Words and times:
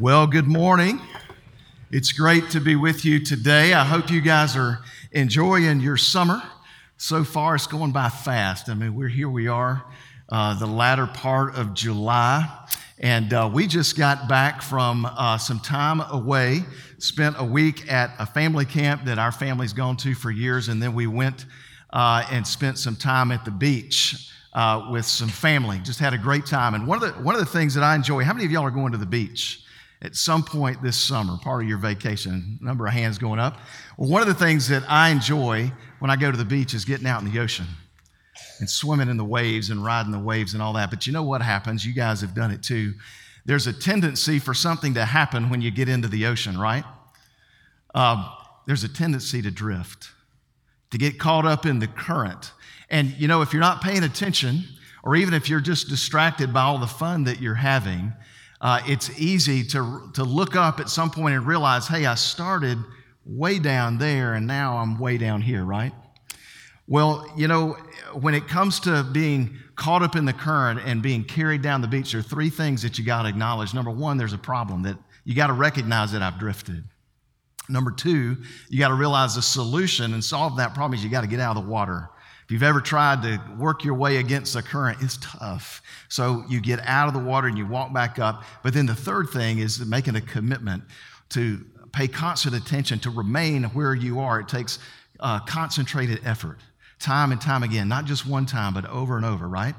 Well, 0.00 0.26
good 0.26 0.46
morning. 0.46 1.00
It's 1.90 2.12
great 2.12 2.48
to 2.50 2.60
be 2.60 2.76
with 2.76 3.04
you 3.04 3.22
today. 3.22 3.74
I 3.74 3.84
hope 3.84 4.10
you 4.10 4.22
guys 4.22 4.56
are 4.56 4.78
enjoying 5.12 5.80
your 5.80 5.98
summer. 5.98 6.42
So 6.96 7.24
far, 7.24 7.56
it's 7.56 7.66
going 7.66 7.92
by 7.92 8.08
fast. 8.08 8.70
I 8.70 8.74
mean, 8.74 8.94
we're 8.94 9.08
here, 9.08 9.28
we 9.28 9.48
are, 9.48 9.84
uh, 10.30 10.58
the 10.58 10.66
latter 10.66 11.06
part 11.06 11.56
of 11.56 11.74
July. 11.74 12.48
And 13.00 13.34
uh, 13.34 13.50
we 13.52 13.66
just 13.66 13.98
got 13.98 14.28
back 14.28 14.62
from 14.62 15.04
uh, 15.04 15.36
some 15.36 15.60
time 15.60 16.00
away, 16.00 16.64
spent 16.96 17.36
a 17.38 17.44
week 17.44 17.92
at 17.92 18.14
a 18.18 18.24
family 18.24 18.64
camp 18.64 19.04
that 19.04 19.18
our 19.18 19.30
family's 19.30 19.74
gone 19.74 19.98
to 19.98 20.14
for 20.14 20.30
years, 20.30 20.68
and 20.68 20.82
then 20.82 20.94
we 20.94 21.06
went 21.06 21.44
uh, 21.92 22.24
and 22.30 22.46
spent 22.46 22.78
some 22.78 22.96
time 22.96 23.30
at 23.30 23.44
the 23.44 23.50
beach. 23.50 24.30
Uh, 24.54 24.90
with 24.90 25.06
some 25.06 25.30
family, 25.30 25.78
just 25.78 25.98
had 25.98 26.12
a 26.12 26.18
great 26.18 26.44
time. 26.44 26.74
And 26.74 26.86
one 26.86 27.02
of 27.02 27.16
the 27.16 27.22
one 27.22 27.34
of 27.34 27.40
the 27.40 27.46
things 27.46 27.72
that 27.72 27.82
I 27.82 27.94
enjoy. 27.94 28.22
How 28.22 28.34
many 28.34 28.44
of 28.44 28.50
y'all 28.50 28.66
are 28.66 28.70
going 28.70 28.92
to 28.92 28.98
the 28.98 29.06
beach? 29.06 29.62
At 30.02 30.16
some 30.16 30.42
point 30.42 30.82
this 30.82 30.96
summer, 30.96 31.38
part 31.38 31.62
of 31.62 31.68
your 31.68 31.78
vacation. 31.78 32.58
Number 32.60 32.86
of 32.86 32.92
hands 32.92 33.18
going 33.18 33.38
up. 33.38 33.58
Well, 33.96 34.10
one 34.10 34.20
of 34.20 34.28
the 34.28 34.34
things 34.34 34.68
that 34.68 34.82
I 34.88 35.10
enjoy 35.10 35.72
when 36.00 36.10
I 36.10 36.16
go 36.16 36.30
to 36.30 36.36
the 36.36 36.44
beach 36.44 36.74
is 36.74 36.84
getting 36.84 37.06
out 37.06 37.22
in 37.22 37.32
the 37.32 37.38
ocean 37.38 37.66
and 38.58 38.68
swimming 38.68 39.08
in 39.08 39.16
the 39.16 39.24
waves 39.24 39.70
and 39.70 39.84
riding 39.84 40.10
the 40.10 40.18
waves 40.18 40.54
and 40.54 40.62
all 40.62 40.72
that. 40.72 40.90
But 40.90 41.06
you 41.06 41.12
know 41.12 41.22
what 41.22 41.40
happens? 41.40 41.86
You 41.86 41.94
guys 41.94 42.20
have 42.20 42.34
done 42.34 42.50
it 42.50 42.62
too. 42.62 42.94
There's 43.44 43.68
a 43.68 43.72
tendency 43.72 44.38
for 44.40 44.54
something 44.54 44.94
to 44.94 45.04
happen 45.04 45.50
when 45.50 45.62
you 45.62 45.70
get 45.70 45.88
into 45.88 46.08
the 46.08 46.26
ocean, 46.26 46.58
right? 46.58 46.84
Uh, 47.94 48.28
there's 48.66 48.84
a 48.84 48.88
tendency 48.88 49.40
to 49.42 49.50
drift, 49.50 50.10
to 50.90 50.98
get 50.98 51.18
caught 51.18 51.46
up 51.46 51.64
in 51.64 51.78
the 51.78 51.86
current. 51.86 52.52
And 52.90 53.10
you 53.18 53.28
know, 53.28 53.42
if 53.42 53.52
you're 53.52 53.60
not 53.60 53.82
paying 53.82 54.02
attention, 54.02 54.64
or 55.04 55.16
even 55.16 55.34
if 55.34 55.48
you're 55.48 55.60
just 55.60 55.88
distracted 55.88 56.52
by 56.52 56.62
all 56.62 56.78
the 56.78 56.86
fun 56.86 57.24
that 57.24 57.40
you're 57.40 57.54
having, 57.56 58.12
uh, 58.62 58.80
it's 58.86 59.10
easy 59.18 59.64
to, 59.64 60.08
to 60.14 60.22
look 60.22 60.54
up 60.54 60.78
at 60.78 60.88
some 60.88 61.10
point 61.10 61.34
and 61.34 61.44
realize, 61.44 61.88
hey, 61.88 62.06
I 62.06 62.14
started 62.14 62.78
way 63.26 63.58
down 63.58 63.98
there 63.98 64.34
and 64.34 64.46
now 64.46 64.78
I'm 64.78 64.98
way 64.98 65.18
down 65.18 65.42
here, 65.42 65.64
right? 65.64 65.92
Well, 66.86 67.30
you 67.36 67.48
know, 67.48 67.76
when 68.12 68.34
it 68.34 68.46
comes 68.46 68.78
to 68.80 69.02
being 69.02 69.56
caught 69.74 70.02
up 70.02 70.14
in 70.14 70.24
the 70.24 70.32
current 70.32 70.80
and 70.84 71.02
being 71.02 71.24
carried 71.24 71.62
down 71.62 71.80
the 71.80 71.88
beach, 71.88 72.12
there 72.12 72.20
are 72.20 72.24
three 72.24 72.50
things 72.50 72.82
that 72.82 72.98
you 72.98 73.04
got 73.04 73.22
to 73.22 73.28
acknowledge. 73.28 73.74
Number 73.74 73.90
one, 73.90 74.16
there's 74.16 74.32
a 74.32 74.38
problem 74.38 74.82
that 74.82 74.96
you 75.24 75.34
got 75.34 75.48
to 75.48 75.54
recognize 75.54 76.12
that 76.12 76.22
I've 76.22 76.38
drifted. 76.38 76.84
Number 77.68 77.90
two, 77.90 78.36
you 78.68 78.78
got 78.78 78.88
to 78.88 78.94
realize 78.94 79.34
the 79.34 79.42
solution 79.42 80.14
and 80.14 80.22
solve 80.22 80.56
that 80.58 80.74
problem 80.74 80.94
is 80.94 81.04
you 81.04 81.10
got 81.10 81.22
to 81.22 81.26
get 81.26 81.40
out 81.40 81.56
of 81.56 81.64
the 81.64 81.68
water 81.68 82.08
you've 82.52 82.62
ever 82.62 82.80
tried 82.80 83.22
to 83.22 83.40
work 83.58 83.82
your 83.82 83.94
way 83.94 84.18
against 84.18 84.52
the 84.52 84.62
current, 84.62 84.98
it's 85.00 85.18
tough. 85.22 85.80
So 86.08 86.44
you 86.48 86.60
get 86.60 86.80
out 86.86 87.08
of 87.08 87.14
the 87.14 87.20
water 87.20 87.48
and 87.48 87.56
you 87.56 87.66
walk 87.66 87.94
back 87.94 88.18
up. 88.18 88.44
But 88.62 88.74
then 88.74 88.84
the 88.84 88.94
third 88.94 89.30
thing 89.30 89.58
is 89.58 89.80
making 89.86 90.16
a 90.16 90.20
commitment 90.20 90.84
to 91.30 91.64
pay 91.92 92.08
constant 92.08 92.54
attention, 92.54 92.98
to 93.00 93.10
remain 93.10 93.64
where 93.64 93.94
you 93.94 94.20
are. 94.20 94.38
It 94.38 94.48
takes 94.48 94.78
uh, 95.18 95.40
concentrated 95.40 96.20
effort, 96.24 96.58
time 96.98 97.32
and 97.32 97.40
time 97.40 97.62
again, 97.62 97.88
not 97.88 98.04
just 98.04 98.26
one 98.26 98.44
time, 98.44 98.74
but 98.74 98.84
over 98.86 99.16
and 99.16 99.24
over, 99.24 99.48
right? 99.48 99.74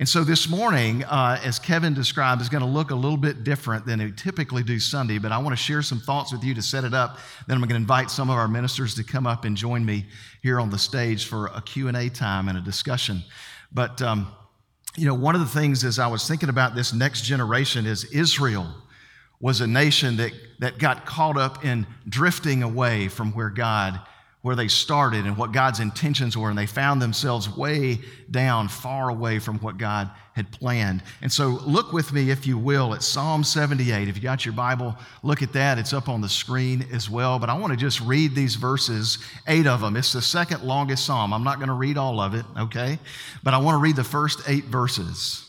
And 0.00 0.08
so 0.08 0.24
this 0.24 0.48
morning, 0.48 1.04
uh, 1.04 1.38
as 1.44 1.58
Kevin 1.58 1.92
described, 1.92 2.40
is 2.40 2.48
going 2.48 2.62
to 2.62 2.66
look 2.66 2.90
a 2.90 2.94
little 2.94 3.18
bit 3.18 3.44
different 3.44 3.84
than 3.84 3.98
we 3.98 4.10
typically 4.12 4.62
do 4.62 4.80
Sunday, 4.80 5.18
but 5.18 5.30
I 5.30 5.36
want 5.36 5.52
to 5.52 5.62
share 5.62 5.82
some 5.82 6.00
thoughts 6.00 6.32
with 6.32 6.42
you 6.42 6.54
to 6.54 6.62
set 6.62 6.84
it 6.84 6.94
up. 6.94 7.18
Then 7.46 7.56
I'm 7.56 7.60
going 7.60 7.68
to 7.68 7.74
invite 7.76 8.10
some 8.10 8.30
of 8.30 8.36
our 8.36 8.48
ministers 8.48 8.94
to 8.94 9.04
come 9.04 9.26
up 9.26 9.44
and 9.44 9.54
join 9.54 9.84
me 9.84 10.06
here 10.42 10.58
on 10.58 10.70
the 10.70 10.78
stage 10.78 11.26
for 11.26 11.48
a 11.48 11.60
Q&A 11.60 12.08
time 12.08 12.48
and 12.48 12.56
a 12.56 12.62
discussion. 12.62 13.22
But, 13.72 14.00
um, 14.00 14.28
you 14.96 15.04
know, 15.04 15.12
one 15.12 15.34
of 15.34 15.42
the 15.42 15.60
things 15.60 15.84
as 15.84 15.98
I 15.98 16.06
was 16.06 16.26
thinking 16.26 16.48
about 16.48 16.74
this 16.74 16.94
next 16.94 17.20
generation 17.26 17.84
is 17.84 18.04
Israel 18.04 18.72
was 19.38 19.60
a 19.60 19.66
nation 19.66 20.16
that, 20.16 20.32
that 20.60 20.78
got 20.78 21.04
caught 21.04 21.36
up 21.36 21.62
in 21.62 21.86
drifting 22.08 22.62
away 22.62 23.08
from 23.08 23.34
where 23.34 23.50
God 23.50 24.00
where 24.42 24.56
they 24.56 24.68
started 24.68 25.26
and 25.26 25.36
what 25.36 25.52
God's 25.52 25.80
intentions 25.80 26.36
were, 26.36 26.48
and 26.48 26.58
they 26.58 26.66
found 26.66 27.02
themselves 27.02 27.54
way 27.54 27.98
down, 28.30 28.68
far 28.68 29.10
away 29.10 29.38
from 29.38 29.58
what 29.58 29.76
God 29.76 30.10
had 30.32 30.50
planned. 30.50 31.02
And 31.20 31.30
so, 31.30 31.60
look 31.66 31.92
with 31.92 32.12
me, 32.12 32.30
if 32.30 32.46
you 32.46 32.56
will, 32.56 32.94
at 32.94 33.02
Psalm 33.02 33.44
78. 33.44 34.08
If 34.08 34.16
you 34.16 34.22
got 34.22 34.46
your 34.46 34.54
Bible, 34.54 34.96
look 35.22 35.42
at 35.42 35.52
that. 35.52 35.78
It's 35.78 35.92
up 35.92 36.08
on 36.08 36.22
the 36.22 36.28
screen 36.28 36.86
as 36.90 37.10
well. 37.10 37.38
But 37.38 37.50
I 37.50 37.58
want 37.58 37.72
to 37.72 37.76
just 37.76 38.00
read 38.00 38.34
these 38.34 38.54
verses, 38.54 39.18
eight 39.46 39.66
of 39.66 39.82
them. 39.82 39.94
It's 39.96 40.14
the 40.14 40.22
second 40.22 40.62
longest 40.62 41.04
psalm. 41.04 41.34
I'm 41.34 41.44
not 41.44 41.56
going 41.56 41.68
to 41.68 41.74
read 41.74 41.98
all 41.98 42.18
of 42.18 42.34
it, 42.34 42.46
okay? 42.58 42.98
But 43.42 43.52
I 43.52 43.58
want 43.58 43.74
to 43.74 43.78
read 43.78 43.96
the 43.96 44.04
first 44.04 44.40
eight 44.48 44.64
verses 44.64 45.46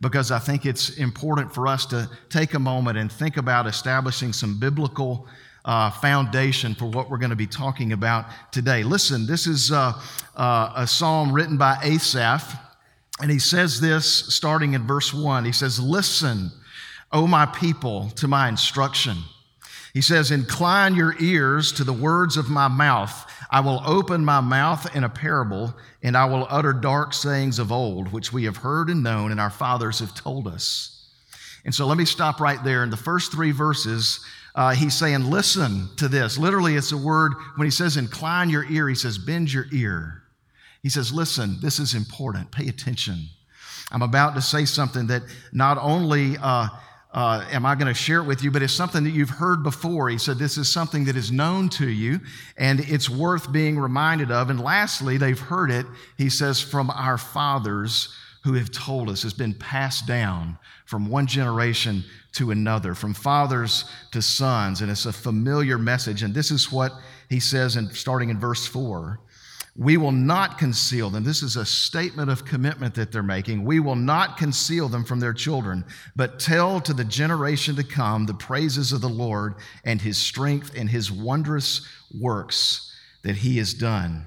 because 0.00 0.30
I 0.30 0.38
think 0.38 0.66
it's 0.66 0.96
important 0.98 1.52
for 1.52 1.66
us 1.66 1.86
to 1.86 2.08
take 2.30 2.54
a 2.54 2.58
moment 2.58 2.98
and 2.98 3.10
think 3.10 3.36
about 3.36 3.66
establishing 3.66 4.32
some 4.32 4.58
biblical 4.58 5.26
uh, 5.68 5.90
foundation 5.90 6.74
for 6.74 6.86
what 6.86 7.10
we're 7.10 7.18
going 7.18 7.28
to 7.28 7.36
be 7.36 7.46
talking 7.46 7.92
about 7.92 8.24
today. 8.50 8.82
Listen, 8.82 9.26
this 9.26 9.46
is 9.46 9.70
uh, 9.70 9.92
uh, 10.34 10.72
a 10.74 10.86
psalm 10.86 11.30
written 11.30 11.58
by 11.58 11.76
Asaph, 11.84 12.58
and 13.20 13.30
he 13.30 13.38
says 13.38 13.78
this 13.78 14.34
starting 14.34 14.72
in 14.72 14.86
verse 14.86 15.12
1. 15.12 15.44
He 15.44 15.52
says, 15.52 15.78
Listen, 15.78 16.50
O 17.12 17.26
my 17.26 17.44
people, 17.44 18.08
to 18.16 18.26
my 18.26 18.48
instruction. 18.48 19.18
He 19.92 20.00
says, 20.00 20.30
Incline 20.30 20.94
your 20.94 21.14
ears 21.20 21.70
to 21.72 21.84
the 21.84 21.92
words 21.92 22.38
of 22.38 22.48
my 22.48 22.68
mouth. 22.68 23.30
I 23.50 23.60
will 23.60 23.82
open 23.84 24.24
my 24.24 24.40
mouth 24.40 24.96
in 24.96 25.04
a 25.04 25.08
parable, 25.10 25.74
and 26.02 26.16
I 26.16 26.24
will 26.24 26.46
utter 26.48 26.72
dark 26.72 27.12
sayings 27.12 27.58
of 27.58 27.70
old, 27.70 28.10
which 28.10 28.32
we 28.32 28.44
have 28.44 28.56
heard 28.56 28.88
and 28.88 29.02
known, 29.02 29.32
and 29.32 29.40
our 29.40 29.50
fathers 29.50 29.98
have 29.98 30.14
told 30.14 30.48
us. 30.48 31.10
And 31.66 31.74
so 31.74 31.86
let 31.86 31.98
me 31.98 32.06
stop 32.06 32.40
right 32.40 32.62
there. 32.64 32.82
In 32.82 32.88
the 32.88 32.96
first 32.96 33.32
three 33.32 33.50
verses, 33.50 34.24
uh, 34.58 34.70
he's 34.70 34.92
saying, 34.92 35.30
listen 35.30 35.88
to 35.98 36.08
this. 36.08 36.36
Literally, 36.36 36.74
it's 36.74 36.90
a 36.90 36.96
word, 36.96 37.32
when 37.54 37.64
he 37.64 37.70
says 37.70 37.96
incline 37.96 38.50
your 38.50 38.68
ear, 38.68 38.88
he 38.88 38.94
says 38.96 39.16
bend 39.16 39.52
your 39.52 39.66
ear. 39.70 40.24
He 40.82 40.88
says, 40.88 41.12
listen, 41.12 41.58
this 41.62 41.78
is 41.78 41.94
important. 41.94 42.50
Pay 42.50 42.66
attention. 42.66 43.26
I'm 43.92 44.02
about 44.02 44.34
to 44.34 44.42
say 44.42 44.64
something 44.64 45.06
that 45.06 45.22
not 45.52 45.78
only 45.78 46.38
uh, 46.42 46.66
uh, 47.12 47.46
am 47.52 47.64
I 47.64 47.76
going 47.76 47.86
to 47.86 47.94
share 47.94 48.18
it 48.18 48.24
with 48.24 48.42
you, 48.42 48.50
but 48.50 48.60
it's 48.60 48.72
something 48.72 49.04
that 49.04 49.10
you've 49.10 49.30
heard 49.30 49.62
before. 49.62 50.08
He 50.08 50.18
said, 50.18 50.40
This 50.40 50.58
is 50.58 50.72
something 50.72 51.04
that 51.04 51.16
is 51.16 51.30
known 51.30 51.68
to 51.70 51.88
you 51.88 52.18
and 52.56 52.80
it's 52.80 53.08
worth 53.08 53.52
being 53.52 53.78
reminded 53.78 54.32
of. 54.32 54.50
And 54.50 54.60
lastly, 54.60 55.18
they've 55.18 55.38
heard 55.38 55.70
it, 55.70 55.86
he 56.16 56.28
says, 56.28 56.60
from 56.60 56.90
our 56.90 57.16
fathers 57.16 58.12
who 58.42 58.54
have 58.54 58.72
told 58.72 59.08
us, 59.08 59.22
has 59.22 59.34
been 59.34 59.54
passed 59.54 60.08
down 60.08 60.58
from 60.84 61.08
one 61.08 61.28
generation 61.28 62.02
to 62.38 62.50
another, 62.50 62.94
from 62.94 63.14
fathers 63.14 63.84
to 64.12 64.22
sons. 64.22 64.80
And 64.80 64.90
it's 64.90 65.06
a 65.06 65.12
familiar 65.12 65.78
message. 65.78 66.22
And 66.22 66.34
this 66.34 66.50
is 66.50 66.72
what 66.72 66.92
he 67.28 67.40
says 67.40 67.76
in 67.76 67.90
starting 67.90 68.30
in 68.30 68.38
verse 68.38 68.66
4. 68.66 69.20
We 69.76 69.96
will 69.96 70.12
not 70.12 70.58
conceal 70.58 71.10
them. 71.10 71.22
This 71.22 71.42
is 71.42 71.54
a 71.54 71.64
statement 71.64 72.30
of 72.30 72.44
commitment 72.44 72.96
that 72.96 73.12
they're 73.12 73.22
making. 73.22 73.64
We 73.64 73.78
will 73.78 73.96
not 73.96 74.36
conceal 74.36 74.88
them 74.88 75.04
from 75.04 75.20
their 75.20 75.32
children, 75.32 75.84
but 76.16 76.40
tell 76.40 76.80
to 76.80 76.92
the 76.92 77.04
generation 77.04 77.76
to 77.76 77.84
come 77.84 78.26
the 78.26 78.34
praises 78.34 78.92
of 78.92 79.00
the 79.00 79.08
Lord 79.08 79.54
and 79.84 80.00
his 80.00 80.18
strength 80.18 80.72
and 80.76 80.90
his 80.90 81.12
wondrous 81.12 81.86
works 82.18 82.92
that 83.22 83.36
he 83.36 83.58
has 83.58 83.72
done. 83.72 84.26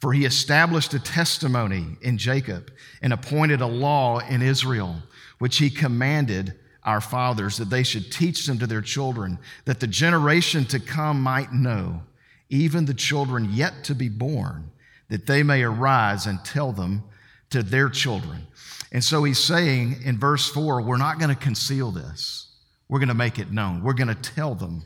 For 0.00 0.12
he 0.12 0.24
established 0.26 0.94
a 0.94 1.00
testimony 1.00 1.96
in 2.02 2.18
Jacob 2.18 2.70
and 3.02 3.12
appointed 3.12 3.60
a 3.60 3.66
law 3.66 4.20
in 4.20 4.42
Israel, 4.42 5.02
which 5.38 5.56
he 5.56 5.70
commanded 5.70 6.54
our 6.84 7.00
fathers, 7.00 7.56
that 7.56 7.70
they 7.70 7.82
should 7.82 8.12
teach 8.12 8.46
them 8.46 8.58
to 8.58 8.66
their 8.66 8.82
children, 8.82 9.38
that 9.64 9.80
the 9.80 9.86
generation 9.86 10.64
to 10.66 10.78
come 10.78 11.20
might 11.20 11.52
know, 11.52 12.02
even 12.48 12.84
the 12.84 12.94
children 12.94 13.48
yet 13.52 13.84
to 13.84 13.94
be 13.94 14.08
born, 14.08 14.70
that 15.08 15.26
they 15.26 15.42
may 15.42 15.62
arise 15.62 16.26
and 16.26 16.44
tell 16.44 16.72
them 16.72 17.02
to 17.50 17.62
their 17.62 17.88
children. 17.88 18.46
And 18.92 19.02
so 19.02 19.24
he's 19.24 19.38
saying 19.38 19.96
in 20.04 20.18
verse 20.18 20.48
4 20.48 20.82
we're 20.82 20.96
not 20.96 21.18
going 21.18 21.34
to 21.34 21.40
conceal 21.40 21.90
this, 21.90 22.48
we're 22.88 23.00
going 23.00 23.08
to 23.08 23.14
make 23.14 23.38
it 23.38 23.50
known, 23.50 23.82
we're 23.82 23.94
going 23.94 24.08
to 24.08 24.14
tell 24.14 24.54
them. 24.54 24.84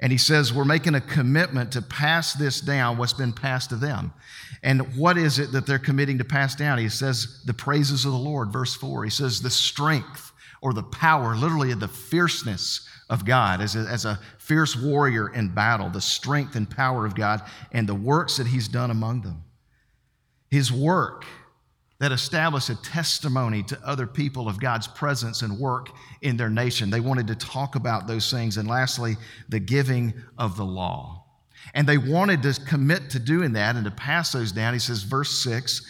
And 0.00 0.12
he 0.12 0.18
says, 0.18 0.52
We're 0.52 0.64
making 0.64 0.94
a 0.94 1.00
commitment 1.00 1.72
to 1.72 1.82
pass 1.82 2.34
this 2.34 2.60
down, 2.60 2.98
what's 2.98 3.12
been 3.12 3.32
passed 3.32 3.70
to 3.70 3.76
them. 3.76 4.12
And 4.62 4.96
what 4.96 5.18
is 5.18 5.38
it 5.38 5.52
that 5.52 5.66
they're 5.66 5.78
committing 5.78 6.18
to 6.18 6.24
pass 6.24 6.54
down? 6.54 6.78
He 6.78 6.88
says, 6.88 7.42
The 7.46 7.54
praises 7.54 8.04
of 8.04 8.12
the 8.12 8.18
Lord, 8.18 8.52
verse 8.52 8.74
4. 8.74 9.04
He 9.04 9.10
says, 9.10 9.40
The 9.40 9.50
strength 9.50 10.32
or 10.60 10.72
the 10.72 10.82
power, 10.82 11.34
literally 11.36 11.72
the 11.74 11.88
fierceness 11.88 12.86
of 13.10 13.24
God, 13.24 13.60
as 13.60 13.76
a, 13.76 13.80
as 13.80 14.04
a 14.04 14.18
fierce 14.38 14.76
warrior 14.76 15.28
in 15.28 15.48
battle, 15.48 15.88
the 15.88 16.00
strength 16.00 16.56
and 16.56 16.68
power 16.68 17.06
of 17.06 17.14
God, 17.14 17.42
and 17.72 17.88
the 17.88 17.94
works 17.94 18.36
that 18.36 18.46
He's 18.46 18.68
done 18.68 18.90
among 18.90 19.22
them. 19.22 19.44
His 20.50 20.72
work 20.72 21.24
that 22.00 22.12
established 22.12 22.70
a 22.70 22.80
testimony 22.82 23.62
to 23.64 23.78
other 23.84 24.06
people 24.06 24.48
of 24.48 24.60
God's 24.60 24.86
presence 24.86 25.42
and 25.42 25.58
work 25.58 25.90
in 26.22 26.36
their 26.36 26.50
nation. 26.50 26.90
They 26.90 27.00
wanted 27.00 27.26
to 27.28 27.34
talk 27.34 27.74
about 27.74 28.06
those 28.06 28.30
things. 28.30 28.56
And 28.56 28.68
lastly, 28.68 29.16
the 29.48 29.58
giving 29.58 30.14
of 30.38 30.56
the 30.56 30.64
law. 30.64 31.24
And 31.74 31.88
they 31.88 31.98
wanted 31.98 32.42
to 32.44 32.58
commit 32.66 33.10
to 33.10 33.18
doing 33.18 33.52
that 33.54 33.74
and 33.74 33.84
to 33.84 33.90
pass 33.90 34.32
those 34.32 34.52
down. 34.52 34.74
He 34.74 34.78
says, 34.78 35.02
verse 35.02 35.42
6, 35.42 35.82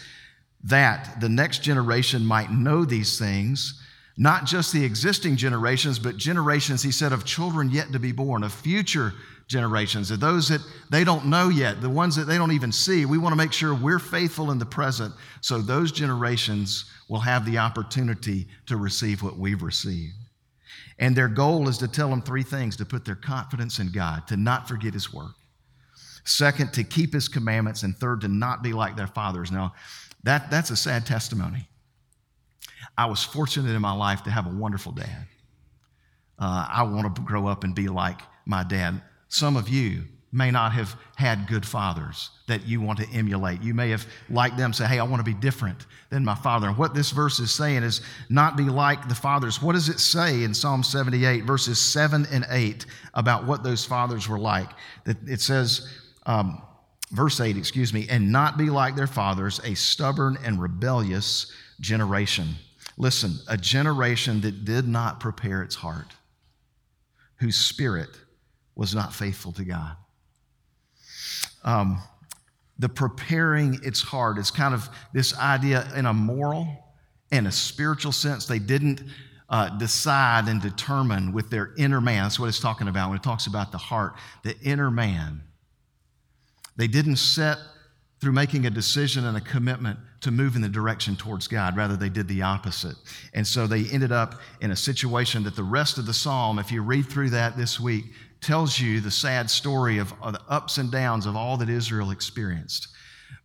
that 0.63 1.21
the 1.21 1.29
next 1.29 1.61
generation 1.61 2.25
might 2.25 2.51
know 2.51 2.85
these 2.85 3.19
things 3.19 3.78
not 4.19 4.43
just 4.45 4.73
the 4.73 4.83
existing 4.83 5.37
generations, 5.37 5.97
but 5.97 6.17
generations, 6.17 6.83
he 6.83 6.91
said, 6.91 7.13
of 7.13 7.23
children 7.23 7.69
yet 7.69 7.93
to 7.93 7.99
be 7.99 8.11
born, 8.11 8.43
of 8.43 8.51
future 8.51 9.13
generations, 9.47 10.11
of 10.11 10.19
those 10.19 10.49
that 10.49 10.59
they 10.89 11.05
don't 11.05 11.27
know 11.27 11.47
yet, 11.47 11.79
the 11.79 11.89
ones 11.89 12.17
that 12.17 12.25
they 12.25 12.37
don't 12.37 12.51
even 12.51 12.69
see. 12.69 13.05
We 13.05 13.17
want 13.17 13.31
to 13.31 13.37
make 13.37 13.53
sure 13.53 13.73
we're 13.73 13.97
faithful 13.97 14.51
in 14.51 14.59
the 14.59 14.65
present 14.65 15.13
so 15.39 15.61
those 15.61 15.93
generations 15.93 16.83
will 17.07 17.21
have 17.21 17.45
the 17.45 17.59
opportunity 17.59 18.49
to 18.65 18.75
receive 18.75 19.23
what 19.23 19.37
we've 19.37 19.63
received. 19.63 20.15
And 20.99 21.15
their 21.15 21.29
goal 21.29 21.69
is 21.69 21.77
to 21.77 21.87
tell 21.87 22.09
them 22.09 22.21
three 22.21 22.43
things 22.43 22.75
to 22.75 22.85
put 22.85 23.05
their 23.05 23.15
confidence 23.15 23.79
in 23.79 23.89
God, 23.89 24.27
to 24.27 24.35
not 24.35 24.67
forget 24.67 24.93
His 24.93 25.13
work. 25.13 25.31
Second, 26.25 26.73
to 26.73 26.83
keep 26.83 27.13
His 27.13 27.29
commandments. 27.29 27.83
And 27.83 27.95
third, 27.95 28.19
to 28.21 28.27
not 28.27 28.63
be 28.63 28.73
like 28.73 28.97
their 28.97 29.07
fathers. 29.07 29.49
Now, 29.49 29.75
that, 30.23 30.51
that's 30.51 30.71
a 30.71 30.75
sad 30.75 31.05
testimony. 31.05 31.69
I 32.99 33.05
was 33.05 33.23
fortunate 33.23 33.73
in 33.73 33.81
my 33.81 33.93
life 33.93 34.23
to 34.23 34.29
have 34.29 34.45
a 34.45 34.49
wonderful 34.49 34.91
dad. 34.91 35.25
Uh, 36.37 36.67
I 36.69 36.83
want 36.83 37.15
to 37.15 37.21
grow 37.21 37.47
up 37.47 37.63
and 37.63 37.73
be 37.73 37.87
like 37.87 38.19
my 38.45 38.65
dad. 38.65 39.01
Some 39.29 39.55
of 39.55 39.69
you 39.69 40.03
may 40.33 40.51
not 40.51 40.73
have 40.73 40.97
had 41.15 41.47
good 41.47 41.65
fathers 41.65 42.29
that 42.49 42.67
you 42.67 42.81
want 42.81 42.99
to 42.99 43.07
emulate. 43.13 43.61
You 43.61 43.73
may 43.73 43.91
have, 43.91 44.05
like 44.29 44.57
them, 44.57 44.73
say, 44.73 44.85
Hey, 44.85 44.99
I 44.99 45.03
want 45.03 45.21
to 45.21 45.23
be 45.23 45.33
different 45.33 45.85
than 46.09 46.25
my 46.25 46.35
father. 46.35 46.67
And 46.67 46.77
what 46.77 46.93
this 46.93 47.11
verse 47.11 47.39
is 47.39 47.51
saying 47.51 47.83
is 47.83 48.01
not 48.27 48.57
be 48.57 48.65
like 48.65 49.07
the 49.07 49.15
fathers. 49.15 49.61
What 49.61 49.75
does 49.75 49.87
it 49.87 50.01
say 50.01 50.43
in 50.43 50.53
Psalm 50.53 50.83
78, 50.83 51.45
verses 51.45 51.79
7 51.79 52.27
and 52.33 52.45
8, 52.49 52.85
about 53.13 53.45
what 53.45 53.63
those 53.63 53.85
fathers 53.85 54.27
were 54.27 54.39
like? 54.39 54.71
That 55.05 55.15
it 55.25 55.39
says, 55.39 55.87
um, 56.25 56.61
verse 57.11 57.39
8, 57.39 57.55
excuse 57.55 57.93
me, 57.93 58.07
and 58.09 58.29
not 58.29 58.57
be 58.57 58.69
like 58.69 58.97
their 58.97 59.07
fathers, 59.07 59.61
a 59.63 59.73
stubborn 59.73 60.37
and 60.43 60.61
rebellious 60.61 61.49
generation. 61.79 62.55
Listen, 62.99 63.39
a 63.47 63.55
generation 63.55 64.41
that 64.41 64.65
did 64.65 64.85
not 64.85 65.21
prepare 65.21 65.63
its 65.63 65.73
heart, 65.73 66.13
whose 67.37 67.55
spirit 67.55 68.09
was 68.75 68.93
not 68.93 69.13
faithful 69.13 69.53
to 69.53 69.63
God. 69.63 69.95
Um, 71.63 72.01
the 72.77 72.89
preparing 72.89 73.79
its 73.83 74.01
heart 74.01 74.37
is 74.37 74.51
kind 74.51 74.73
of 74.73 74.89
this 75.13 75.37
idea 75.37 75.89
in 75.95 76.05
a 76.05 76.13
moral 76.13 76.67
and 77.31 77.47
a 77.47 77.51
spiritual 77.51 78.11
sense. 78.11 78.45
They 78.45 78.59
didn't 78.59 79.01
uh, 79.49 79.77
decide 79.77 80.49
and 80.49 80.61
determine 80.61 81.31
with 81.31 81.49
their 81.49 81.73
inner 81.77 82.01
man. 82.01 82.23
That's 82.23 82.39
what 82.39 82.47
it's 82.47 82.59
talking 82.59 82.89
about 82.89 83.09
when 83.09 83.17
it 83.17 83.23
talks 83.23 83.47
about 83.47 83.71
the 83.71 83.77
heart, 83.77 84.15
the 84.43 84.57
inner 84.59 84.91
man. 84.91 85.41
They 86.75 86.87
didn't 86.87 87.17
set 87.17 87.57
through 88.19 88.33
making 88.33 88.65
a 88.65 88.69
decision 88.69 89.25
and 89.25 89.37
a 89.37 89.41
commitment 89.41 89.99
to 90.21 90.31
move 90.31 90.55
in 90.55 90.61
the 90.61 90.69
direction 90.69 91.15
towards 91.15 91.47
God. 91.47 91.77
Rather, 91.77 91.95
they 91.95 92.09
did 92.09 92.27
the 92.27 92.41
opposite. 92.41 92.95
And 93.33 93.45
so 93.45 93.67
they 93.67 93.85
ended 93.85 94.11
up 94.11 94.35
in 94.61 94.71
a 94.71 94.75
situation 94.75 95.43
that 95.43 95.55
the 95.55 95.63
rest 95.63 95.97
of 95.97 96.05
the 96.05 96.13
psalm, 96.13 96.59
if 96.59 96.71
you 96.71 96.81
read 96.81 97.07
through 97.07 97.29
that 97.31 97.55
this 97.55 97.79
week, 97.79 98.05
tells 98.41 98.79
you 98.79 99.01
the 99.01 99.11
sad 99.11 99.49
story 99.49 99.97
of, 99.97 100.13
of 100.21 100.33
the 100.33 100.41
ups 100.49 100.77
and 100.77 100.91
downs 100.91 101.25
of 101.25 101.35
all 101.35 101.57
that 101.57 101.69
Israel 101.69 102.11
experienced. 102.11 102.87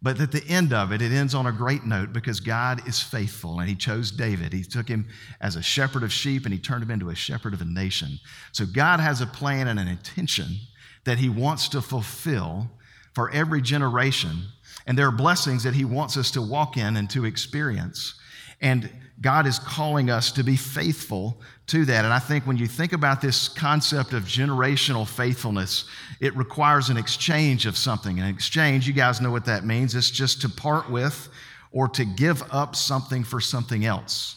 But 0.03 0.21
at 0.21 0.33
the 0.33 0.47
end 0.49 0.73
of 0.73 0.93
it, 0.93 1.01
it 1.01 1.13
ends 1.13 1.35
on 1.35 1.47
a 1.47 1.53
great 1.53 1.85
note 1.85 2.13
because 2.13 2.39
God 2.39 2.87
is 2.87 3.01
faithful 3.01 3.61
and 3.61 3.69
He 3.69 3.75
chose 3.75 4.11
David. 4.11 4.53
He 4.53 4.63
took 4.63 4.87
him 4.87 5.07
as 5.41 5.57
a 5.57 5.63
shepherd 5.63 6.03
of 6.03 6.13
sheep 6.13 6.45
and 6.45 6.53
He 6.53 6.61
turned 6.61 6.83
him 6.83 6.91
into 6.91 7.09
a 7.09 7.15
shepherd 7.15 7.55
of 7.55 7.63
a 7.63 7.67
nation. 7.67 8.19
So 8.53 8.67
God 8.67 9.01
has 9.01 9.21
a 9.21 9.27
plan 9.27 9.69
and 9.69 9.81
an 9.81 9.89
intention 9.89 10.57
that 11.05 11.19
He 11.19 11.29
wants 11.29 11.69
to 11.71 11.81
fulfill 11.81 12.71
for 13.15 13.31
every 13.31 13.63
generation 13.63 14.43
and 14.87 14.99
there 14.99 15.07
are 15.07 15.13
blessings 15.13 15.63
that 15.65 15.75
He 15.75 15.85
wants 15.85 16.17
us 16.17 16.31
to 16.33 16.43
walk 16.43 16.77
in 16.77 16.97
and 16.97 17.09
to 17.11 17.25
experience. 17.25 18.15
And 18.61 18.91
God 19.21 19.47
is 19.47 19.59
calling 19.59 20.11
us 20.11 20.33
to 20.33 20.43
be 20.43 20.57
faithful 20.57 21.41
to 21.69 21.85
that. 21.87 22.05
And 22.05 22.13
I 22.13 22.19
think 22.19 22.47
when 22.47 22.57
you 22.57 22.67
think 22.67 22.93
about 22.93 23.21
this 23.21 23.49
concept 23.49 24.13
of 24.13 24.25
generational 24.25 25.07
faithfulness, 25.07 25.87
it 26.21 26.37
requires 26.37 26.91
an 26.91 26.97
exchange 26.97 27.67
of 27.67 27.77
something. 27.77 28.19
An 28.19 28.27
exchange, 28.27 28.87
you 28.87 28.93
guys 28.93 29.21
know 29.21 29.31
what 29.31 29.47
that 29.47 29.65
means. 29.65 29.95
It's 29.95 30.11
just 30.11 30.43
to 30.43 30.49
part 30.49 30.91
with 30.91 31.29
or 31.73 31.89
to 31.89 32.05
give 32.05 32.43
up 32.51 32.77
something 32.77 33.25
for 33.25 33.41
something 33.41 33.85
else. 33.85 34.37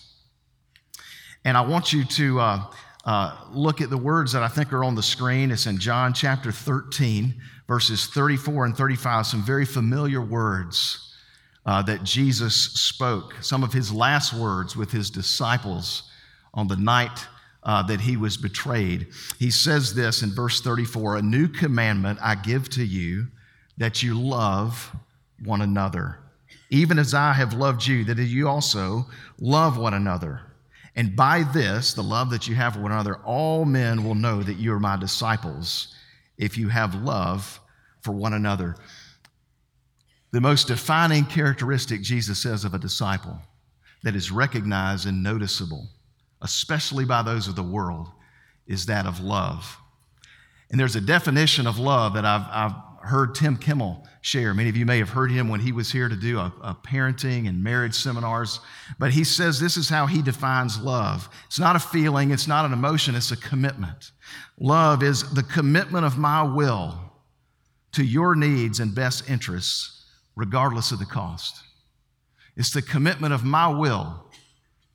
And 1.43 1.57
I 1.57 1.61
want 1.61 1.93
you 1.93 2.03
to 2.03 2.39
uh, 2.39 2.63
uh, 3.07 3.33
look 3.53 3.79
at 3.79 3.89
the 3.89 3.97
words 3.97 4.33
that 4.33 4.43
I 4.43 4.49
think 4.49 4.73
are 4.73 4.83
on 4.83 4.93
the 4.93 5.01
screen. 5.01 5.49
It's 5.49 5.65
in 5.65 5.79
John 5.79 6.13
chapter 6.13 6.51
13, 6.51 7.33
verses 7.65 8.07
34 8.07 8.65
and 8.65 8.75
35, 8.75 9.25
some 9.25 9.41
very 9.41 9.63
familiar 9.63 10.21
words 10.21 11.15
uh, 11.65 11.81
that 11.83 12.03
Jesus 12.03 12.53
spoke, 12.73 13.35
some 13.39 13.63
of 13.63 13.71
his 13.71 13.93
last 13.93 14.33
words 14.33 14.75
with 14.75 14.91
his 14.91 15.09
disciples 15.09 16.11
on 16.53 16.67
the 16.67 16.75
night 16.75 17.25
uh, 17.63 17.81
that 17.83 18.01
he 18.01 18.17
was 18.17 18.35
betrayed. 18.35 19.07
He 19.39 19.51
says 19.51 19.93
this 19.93 20.21
in 20.21 20.31
verse 20.31 20.59
34 20.59 21.17
A 21.17 21.21
new 21.21 21.47
commandment 21.47 22.19
I 22.21 22.35
give 22.35 22.69
to 22.71 22.83
you, 22.83 23.27
that 23.77 24.03
you 24.03 24.19
love 24.19 24.93
one 25.45 25.61
another, 25.61 26.19
even 26.69 26.99
as 26.99 27.13
I 27.13 27.31
have 27.31 27.53
loved 27.53 27.87
you, 27.87 28.03
that 28.03 28.17
you 28.17 28.49
also 28.49 29.05
love 29.39 29.77
one 29.77 29.93
another. 29.93 30.41
And 30.97 31.15
by 31.15 31.43
this, 31.43 31.93
the 31.93 32.01
love 32.01 32.31
that 32.31 32.47
you 32.47 32.55
have 32.55 32.73
for 32.73 32.81
one 32.81 32.91
another, 32.91 33.17
all 33.17 33.65
men 33.65 34.03
will 34.03 34.15
know 34.15 34.41
that 34.41 34.57
you 34.57 34.73
are 34.73 34.79
my 34.79 34.97
disciples 34.97 35.95
if 36.39 36.57
you 36.57 36.69
have 36.69 36.95
love 36.95 37.61
for 38.01 38.11
one 38.13 38.33
another. 38.33 38.75
The 40.31 40.41
most 40.41 40.67
defining 40.67 41.25
characteristic, 41.25 42.01
Jesus 42.01 42.41
says, 42.41 42.65
of 42.65 42.73
a 42.73 42.79
disciple 42.79 43.39
that 44.01 44.15
is 44.15 44.31
recognized 44.31 45.05
and 45.05 45.21
noticeable, 45.21 45.87
especially 46.41 47.05
by 47.05 47.21
those 47.21 47.47
of 47.47 47.55
the 47.55 47.63
world, 47.63 48.09
is 48.65 48.87
that 48.87 49.05
of 49.05 49.19
love. 49.19 49.77
And 50.71 50.79
there's 50.79 50.95
a 50.95 51.01
definition 51.01 51.67
of 51.67 51.77
love 51.77 52.15
that 52.15 52.25
I've, 52.25 52.45
I've 52.51 52.75
heard 53.07 53.35
Tim 53.35 53.57
Kimmel 53.57 54.07
share. 54.21 54.53
Many 54.53 54.69
of 54.69 54.77
you 54.77 54.85
may 54.85 54.99
have 54.99 55.09
heard 55.09 55.31
him 55.31 55.49
when 55.49 55.59
he 55.59 55.71
was 55.71 55.91
here 55.91 56.09
to 56.09 56.15
do 56.15 56.37
a, 56.37 56.53
a, 56.61 56.75
parenting 56.75 57.47
and 57.47 57.63
marriage 57.63 57.95
seminars. 57.95 58.59
But 58.99 59.11
he 59.11 59.23
says 59.23 59.59
this 59.59 59.77
is 59.77 59.89
how 59.89 60.05
he 60.05 60.21
defines 60.21 60.79
love 60.79 61.29
it's 61.47 61.59
not 61.59 61.75
a 61.75 61.79
feeling, 61.79 62.31
it's 62.31 62.47
not 62.47 62.65
an 62.65 62.73
emotion, 62.73 63.15
it's 63.15 63.31
a 63.31 63.37
commitment. 63.37 64.11
Love 64.59 65.03
is 65.03 65.33
the 65.33 65.43
commitment 65.43 66.05
of 66.05 66.17
my 66.17 66.43
will 66.43 66.99
to 67.93 68.03
your 68.03 68.35
needs 68.35 68.79
and 68.79 68.93
best 68.93 69.29
interests, 69.29 70.05
regardless 70.35 70.91
of 70.91 70.99
the 70.99 71.05
cost. 71.05 71.63
It's 72.55 72.71
the 72.71 72.81
commitment 72.81 73.33
of 73.33 73.43
my 73.43 73.67
will 73.67 74.25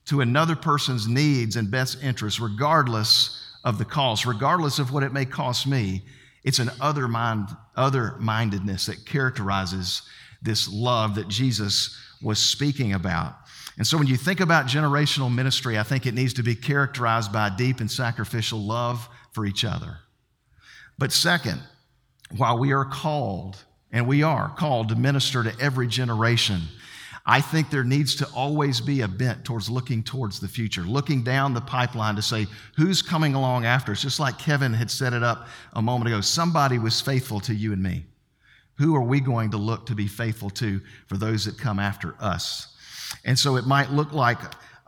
to 0.07 0.21
another 0.21 0.57
person's 0.57 1.09
needs 1.09 1.57
and 1.57 1.71
best 1.71 2.03
interests, 2.03 2.41
regardless 2.41 3.43
of 3.65 3.79
the 3.79 3.85
cost, 3.85 4.27
regardless 4.27 4.79
of 4.79 4.93
what 4.93 5.03
it 5.03 5.13
may 5.13 5.25
cost 5.25 5.67
me 5.67 6.03
it's 6.45 6.59
an 6.59 6.71
other 6.81 7.09
mind, 7.09 7.49
other 7.77 8.17
mindedness 8.19 8.87
that 8.87 9.07
characterizes 9.07 10.03
this 10.43 10.69
love 10.73 11.15
that 11.15 11.29
Jesus 11.29 11.97
was 12.21 12.39
speaking 12.39 12.93
about. 12.93 13.37
And 13.79 13.87
so 13.87 13.97
when 13.97 14.07
you 14.07 14.17
think 14.17 14.41
about 14.41 14.67
generational 14.67 15.33
ministry, 15.33 15.79
I 15.79 15.83
think 15.83 16.07
it 16.07 16.15
needs 16.15 16.35
to 16.35 16.43
be 16.43 16.55
characterized 16.55 17.33
by 17.33 17.51
deep 17.51 17.81
and 17.81 17.91
sacrificial 17.91 18.59
love 18.59 19.09
for 19.33 19.47
each 19.47 19.65
other. 19.65 19.99
But 20.99 21.13
second, 21.13 21.63
while 22.37 22.59
we 22.59 22.73
are 22.73 22.85
called, 22.85 23.57
and 23.91 24.07
we 24.07 24.23
are 24.23 24.51
called 24.51 24.89
to 24.89 24.97
minister 24.97 25.43
to 25.43 25.55
every 25.61 25.87
generation, 25.87 26.63
I 27.25 27.41
think 27.41 27.71
there 27.71 27.85
needs 27.85 28.17
to 28.17 28.29
always 28.35 28.81
be 28.81 29.03
a 29.03 29.09
bent 29.09 29.45
towards 29.45 29.71
looking 29.71 30.03
towards 30.03 30.41
the 30.41 30.49
future, 30.49 30.83
looking 30.83 31.23
down 31.23 31.55
the 31.55 31.61
pipeline 31.61 32.17
to 32.17 32.23
say, 32.23 32.47
who's 32.77 33.01
coming 33.01 33.35
along 33.35 33.65
after 33.65 33.93
us? 33.93 34.03
Just 34.03 34.19
like 34.19 34.39
Kevin 34.39 34.75
had 34.75 34.91
set 34.91 35.13
it 35.13 35.23
up 35.23 35.47
a 35.75 35.83
moment 35.83 36.09
ago. 36.09 36.21
Somebody 36.21 36.79
was 36.79 37.01
faithful 37.01 37.39
to 37.41 37.55
you 37.55 37.73
and 37.73 37.83
me. 37.83 38.05
Who 38.79 38.97
are 38.97 39.03
we 39.03 39.21
going 39.21 39.53
to 39.53 39.57
look 39.57 39.87
to 39.87 39.95
be 39.95 40.09
faithful 40.09 40.51
to 40.51 40.81
for 41.07 41.17
those 41.17 41.45
that 41.45 41.59
come 41.59 41.79
after 41.79 42.17
us? 42.19 42.75
And 43.25 43.39
so 43.39 43.57
it 43.57 43.67
might 43.67 43.91
look 43.91 44.13
like 44.13 44.39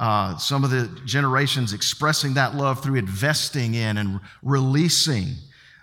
uh, 0.00 0.36
some 0.36 0.64
of 0.64 0.70
the 0.70 0.90
generations 1.04 1.72
expressing 1.72 2.34
that 2.34 2.56
love 2.56 2.82
through 2.82 2.96
investing 2.96 3.74
in 3.74 3.98
and 3.98 4.18
releasing 4.42 5.34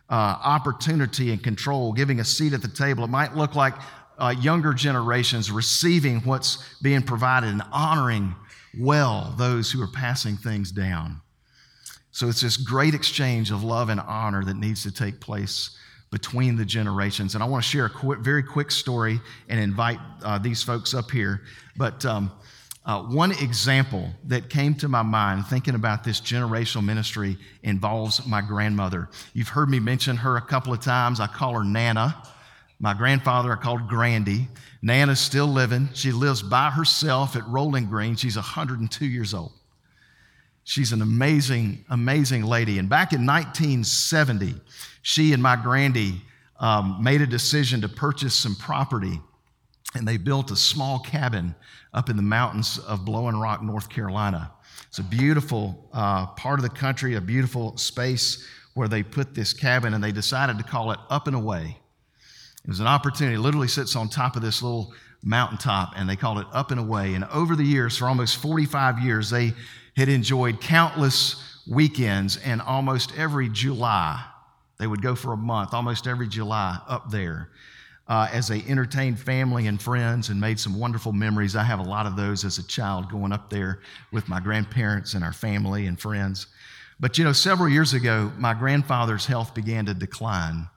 uh, 0.10 0.38
opportunity 0.43 1.31
and 1.31 1.41
control, 1.41 1.93
giving 1.93 2.20
a 2.20 2.25
seat 2.25 2.51
at 2.51 2.62
the 2.62 2.67
table. 2.67 3.05
It 3.05 3.10
might 3.10 3.38
look 3.38 3.55
like 3.55 3.75
uh, 4.21 4.29
younger 4.29 4.73
generations 4.73 5.51
receiving 5.51 6.19
what's 6.19 6.63
being 6.81 7.01
provided 7.01 7.49
and 7.49 7.63
honoring 7.71 8.35
well 8.79 9.33
those 9.37 9.71
who 9.71 9.81
are 9.81 9.87
passing 9.87 10.37
things 10.37 10.71
down. 10.71 11.19
So 12.11 12.27
it's 12.27 12.41
this 12.41 12.57
great 12.57 12.93
exchange 12.93 13.51
of 13.51 13.63
love 13.63 13.89
and 13.89 13.99
honor 13.99 14.43
that 14.45 14.57
needs 14.57 14.83
to 14.83 14.91
take 14.91 15.19
place 15.19 15.77
between 16.11 16.55
the 16.57 16.65
generations. 16.65 17.35
And 17.35 17.43
I 17.43 17.47
want 17.47 17.63
to 17.63 17.69
share 17.69 17.85
a 17.85 17.89
quick, 17.89 18.19
very 18.19 18.43
quick 18.43 18.69
story 18.69 19.19
and 19.49 19.59
invite 19.59 19.97
uh, 20.23 20.37
these 20.37 20.61
folks 20.61 20.93
up 20.93 21.09
here. 21.09 21.41
But 21.77 22.05
um, 22.05 22.31
uh, 22.85 23.01
one 23.03 23.31
example 23.31 24.09
that 24.25 24.49
came 24.49 24.75
to 24.75 24.87
my 24.87 25.01
mind 25.01 25.47
thinking 25.47 25.73
about 25.73 26.03
this 26.03 26.19
generational 26.19 26.83
ministry 26.83 27.37
involves 27.63 28.25
my 28.27 28.41
grandmother. 28.41 29.09
You've 29.33 29.47
heard 29.47 29.69
me 29.69 29.79
mention 29.79 30.17
her 30.17 30.35
a 30.35 30.41
couple 30.41 30.73
of 30.73 30.81
times. 30.81 31.19
I 31.19 31.27
call 31.27 31.53
her 31.53 31.63
Nana. 31.63 32.21
My 32.81 32.95
grandfather 32.95 33.51
I 33.51 33.57
called 33.57 33.88
Grandy. 33.88 34.47
Nana's 34.81 35.19
still 35.19 35.45
living. 35.45 35.89
She 35.93 36.11
lives 36.11 36.41
by 36.41 36.71
herself 36.71 37.35
at 37.35 37.47
Rolling 37.47 37.85
Green. 37.85 38.15
She's 38.15 38.35
102 38.35 39.05
years 39.05 39.35
old. 39.35 39.51
She's 40.63 40.91
an 40.91 41.03
amazing, 41.03 41.85
amazing 41.91 42.43
lady. 42.43 42.79
And 42.79 42.89
back 42.89 43.13
in 43.13 43.23
1970, 43.23 44.55
she 45.03 45.31
and 45.31 45.43
my 45.43 45.55
grandy 45.55 46.23
um, 46.59 46.97
made 47.03 47.21
a 47.21 47.27
decision 47.27 47.81
to 47.81 47.89
purchase 47.89 48.33
some 48.33 48.55
property, 48.55 49.21
and 49.93 50.07
they 50.07 50.17
built 50.17 50.50
a 50.50 50.55
small 50.55 50.97
cabin 51.00 51.53
up 51.93 52.09
in 52.09 52.15
the 52.15 52.23
mountains 52.23 52.79
of 52.79 53.05
Blowing 53.05 53.35
Rock, 53.35 53.61
North 53.61 53.89
Carolina. 53.89 54.51
It's 54.88 54.97
a 54.97 55.03
beautiful 55.03 55.88
uh, 55.93 56.25
part 56.27 56.57
of 56.57 56.63
the 56.63 56.75
country, 56.75 57.13
a 57.13 57.21
beautiful 57.21 57.77
space 57.77 58.43
where 58.73 58.88
they 58.88 59.03
put 59.03 59.35
this 59.35 59.53
cabin, 59.53 59.93
and 59.93 60.03
they 60.03 60.11
decided 60.11 60.57
to 60.57 60.63
call 60.63 60.91
it 60.91 61.00
Up 61.11 61.27
and 61.27 61.35
Away. 61.35 61.77
It 62.63 62.70
was 62.70 62.80
an 62.80 62.88
opportunity. 62.88 63.36
It 63.36 63.39
literally 63.39 63.68
sits 63.68 63.96
on 63.96 64.08
top 64.10 64.36
of 64.36 64.41
this 64.41 64.62
little 64.62 64.94
mountaintop, 65.24 65.94
and 65.96 66.10
they 66.10 66.15
called 66.15 66.39
it 66.39 66.48
Up 66.51 66.72
and 66.72 66.80
Away. 66.80 67.13
And 67.15 67.25
over 67.25 67.56
the 67.56 67.63
years, 67.63 67.98
for 67.98 68.08
almost 68.08 68.38
45 68.38 69.00
years, 69.00 69.30
they 69.30 69.53
had 69.96 70.10
enjoyed 70.10 70.62
countless 70.62 71.62
weekends, 71.68 72.38
and 72.38 72.62
almost 72.62 73.13
every 73.18 73.50
July, 73.50 74.24
they 74.77 74.88
would 74.88 75.01
go 75.01 75.15
for 75.15 75.34
a 75.34 75.38
month, 75.38 75.74
almost 75.74 76.08
every 76.08 76.27
July, 76.27 76.80
up 76.88 77.12
there. 77.12 77.50
Uh, 78.08 78.27
as 78.34 78.48
they 78.48 78.62
entertained 78.68 79.18
family 79.18 79.68
and 79.68 79.82
friends 79.82 80.30
and 80.30 80.41
made 80.41 80.60
some 80.60 80.77
wonderful 80.77 81.13
memories. 81.13 81.56
I 81.56 81.63
have 81.63 81.80
a 81.80 81.84
lot 81.84 82.06
of 82.06 82.18
those 82.18 82.44
as 82.44 82.58
a 82.58 82.68
child 82.68 83.10
going 83.10 83.32
up 83.32 83.50
there 83.50 83.80
with 84.12 84.27
my 84.27 84.41
grandparents 84.41 85.13
and 85.13 85.24
our 85.24 85.32
family 85.32 85.86
and 85.86 85.98
friends. 85.98 86.48
But 87.00 87.18
you 87.18 87.24
know, 87.24 87.32
several 87.32 87.70
years 87.70 87.94
ago, 87.94 88.32
my 88.38 88.53
grandfather's 88.53 89.25
health 89.25 89.53
began 89.53 89.86
to 89.86 89.94
decline. 89.94 90.68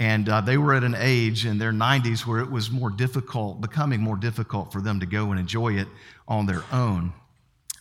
And 0.00 0.30
uh, 0.30 0.40
they 0.40 0.56
were 0.56 0.72
at 0.72 0.82
an 0.82 0.96
age 0.98 1.44
in 1.44 1.58
their 1.58 1.72
90s 1.72 2.26
where 2.26 2.40
it 2.40 2.50
was 2.50 2.70
more 2.70 2.88
difficult, 2.88 3.60
becoming 3.60 4.00
more 4.00 4.16
difficult 4.16 4.72
for 4.72 4.80
them 4.80 4.98
to 5.00 5.06
go 5.06 5.30
and 5.30 5.38
enjoy 5.38 5.74
it 5.74 5.88
on 6.26 6.46
their 6.46 6.64
own 6.72 7.12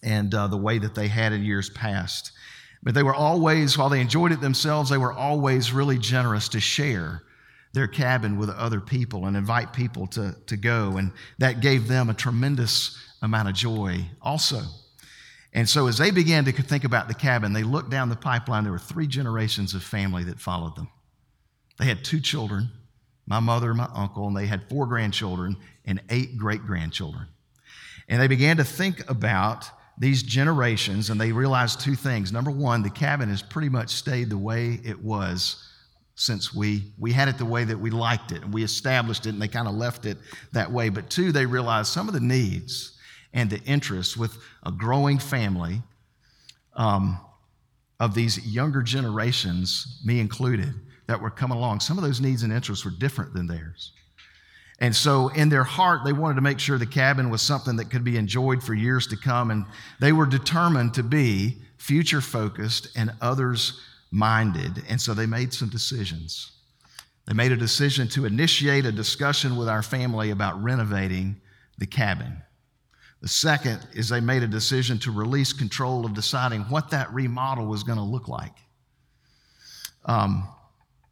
and 0.03 0.35
uh, 0.35 0.47
the 0.47 0.57
way 0.57 0.77
that 0.79 0.95
they 0.95 1.07
had 1.07 1.31
in 1.31 1.45
years 1.45 1.69
past. 1.69 2.33
But 2.83 2.93
they 2.93 3.03
were 3.03 3.15
always, 3.15 3.77
while 3.77 3.87
they 3.87 4.01
enjoyed 4.01 4.33
it 4.33 4.41
themselves, 4.41 4.89
they 4.89 4.97
were 4.97 5.13
always 5.13 5.71
really 5.71 5.97
generous 5.97 6.49
to 6.49 6.59
share 6.59 7.23
their 7.71 7.87
cabin 7.87 8.37
with 8.37 8.49
other 8.49 8.81
people 8.81 9.25
and 9.25 9.37
invite 9.37 9.71
people 9.71 10.05
to, 10.07 10.35
to 10.47 10.57
go. 10.57 10.97
And 10.97 11.13
that 11.37 11.61
gave 11.61 11.87
them 11.87 12.09
a 12.09 12.13
tremendous 12.13 12.97
amount 13.21 13.47
of 13.47 13.55
joy 13.55 14.05
also. 14.21 14.61
And 15.53 15.69
so 15.69 15.87
as 15.87 15.97
they 15.97 16.11
began 16.11 16.43
to 16.45 16.51
think 16.51 16.83
about 16.83 17.07
the 17.07 17.13
cabin, 17.13 17.53
they 17.53 17.63
looked 17.63 17.91
down 17.91 18.09
the 18.09 18.17
pipeline. 18.17 18.63
There 18.63 18.73
were 18.73 18.77
three 18.77 19.07
generations 19.07 19.73
of 19.73 19.83
family 19.83 20.25
that 20.25 20.37
followed 20.37 20.75
them. 20.75 20.89
They 21.79 21.85
had 21.85 22.03
two 22.03 22.19
children, 22.19 22.69
my 23.25 23.39
mother 23.39 23.69
and 23.69 23.77
my 23.77 23.89
uncle, 23.93 24.27
and 24.27 24.35
they 24.35 24.45
had 24.45 24.67
four 24.69 24.85
grandchildren 24.85 25.55
and 25.85 26.01
eight 26.09 26.37
great 26.37 26.61
grandchildren. 26.65 27.27
And 28.07 28.21
they 28.21 28.27
began 28.27 28.57
to 28.57 28.63
think 28.63 29.09
about 29.09 29.69
these 29.97 30.23
generations, 30.23 31.09
and 31.09 31.19
they 31.19 31.31
realized 31.31 31.81
two 31.81 31.95
things. 31.95 32.31
Number 32.31 32.51
one, 32.51 32.83
the 32.83 32.89
cabin 32.89 33.29
has 33.29 33.41
pretty 33.41 33.69
much 33.69 33.89
stayed 33.89 34.29
the 34.29 34.37
way 34.37 34.79
it 34.83 35.01
was 35.01 35.65
since 36.15 36.53
we, 36.53 36.91
we 36.97 37.13
had 37.13 37.29
it 37.29 37.37
the 37.37 37.45
way 37.45 37.63
that 37.63 37.79
we 37.79 37.89
liked 37.89 38.33
it, 38.33 38.41
and 38.41 38.53
we 38.53 38.63
established 38.63 39.25
it, 39.25 39.29
and 39.29 39.41
they 39.41 39.47
kind 39.47 39.67
of 39.67 39.75
left 39.75 40.05
it 40.05 40.17
that 40.51 40.69
way. 40.69 40.89
But 40.89 41.09
two, 41.09 41.31
they 41.31 41.45
realized 41.45 41.87
some 41.87 42.09
of 42.09 42.13
the 42.13 42.19
needs 42.19 42.97
and 43.33 43.49
the 43.49 43.61
interests 43.63 44.17
with 44.17 44.37
a 44.63 44.71
growing 44.71 45.17
family 45.17 45.81
um, 46.75 47.19
of 47.99 48.15
these 48.15 48.45
younger 48.45 48.81
generations, 48.81 50.01
me 50.03 50.19
included, 50.19 50.73
that 51.09 51.19
were 51.19 51.31
coming 51.31 51.57
along. 51.57 51.79
Some 51.79 51.97
of 51.97 52.03
those 52.03 52.21
needs 52.21 52.43
and 52.43 52.53
interests 52.53 52.85
were 52.85 52.91
different 52.91 53.33
than 53.33 53.47
theirs. 53.47 53.93
And 54.77 54.95
so, 54.95 55.29
in 55.29 55.49
their 55.49 55.63
heart, 55.63 56.01
they 56.05 56.13
wanted 56.13 56.35
to 56.35 56.41
make 56.41 56.59
sure 56.59 56.77
the 56.77 56.85
cabin 56.85 57.31
was 57.31 57.41
something 57.41 57.77
that 57.77 57.89
could 57.89 58.03
be 58.03 58.15
enjoyed 58.15 58.61
for 58.61 58.75
years 58.75 59.07
to 59.07 59.17
come. 59.17 59.49
And 59.49 59.65
they 59.99 60.11
were 60.11 60.27
determined 60.27 60.93
to 60.93 61.03
be 61.03 61.57
future 61.77 62.21
focused 62.21 62.95
and 62.95 63.11
others 63.21 63.81
minded. 64.11 64.83
And 64.87 65.01
so, 65.01 65.15
they 65.15 65.25
made 65.25 65.51
some 65.51 65.67
decisions. 65.69 66.51
They 67.25 67.33
made 67.33 67.51
a 67.51 67.57
decision 67.57 68.07
to 68.09 68.25
initiate 68.25 68.85
a 68.85 68.91
discussion 68.91 69.57
with 69.57 69.67
our 69.67 69.81
family 69.81 70.29
about 70.29 70.61
renovating 70.61 71.41
the 71.79 71.87
cabin. 71.87 72.43
The 73.23 73.27
second 73.27 73.79
is 73.93 74.09
they 74.09 74.21
made 74.21 74.43
a 74.43 74.47
decision 74.47 74.99
to 74.99 75.11
release 75.11 75.53
control 75.53 76.05
of 76.05 76.13
deciding 76.13 76.61
what 76.69 76.91
that 76.91 77.11
remodel 77.11 77.65
was 77.65 77.81
going 77.81 77.97
to 77.97 78.03
look 78.03 78.27
like. 78.27 78.53
Um, 80.05 80.47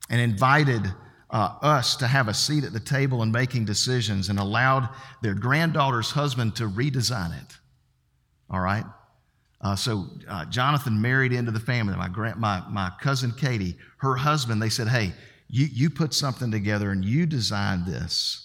and 0.09 0.21
invited 0.21 0.83
uh, 1.29 1.55
us 1.61 1.95
to 1.97 2.07
have 2.07 2.27
a 2.27 2.33
seat 2.33 2.63
at 2.63 2.73
the 2.73 2.79
table 2.79 3.21
in 3.23 3.31
making 3.31 3.65
decisions 3.65 4.29
and 4.29 4.39
allowed 4.39 4.89
their 5.21 5.33
granddaughter's 5.33 6.11
husband 6.11 6.55
to 6.55 6.63
redesign 6.63 7.37
it. 7.41 7.57
All 8.49 8.61
right? 8.61 8.85
Uh, 9.59 9.75
so 9.75 10.05
uh, 10.29 10.45
Jonathan 10.45 11.01
married 11.01 11.33
into 11.33 11.51
the 11.51 11.59
family. 11.59 11.95
My, 11.95 12.07
grand, 12.07 12.39
my, 12.39 12.63
my 12.69 12.91
cousin 13.01 13.33
Katie, 13.37 13.75
her 13.97 14.15
husband, 14.15 14.61
they 14.61 14.69
said, 14.69 14.87
hey, 14.87 15.13
you, 15.49 15.67
you 15.71 15.89
put 15.89 16.13
something 16.13 16.51
together 16.51 16.91
and 16.91 17.03
you 17.03 17.25
designed 17.25 17.85
this. 17.85 18.43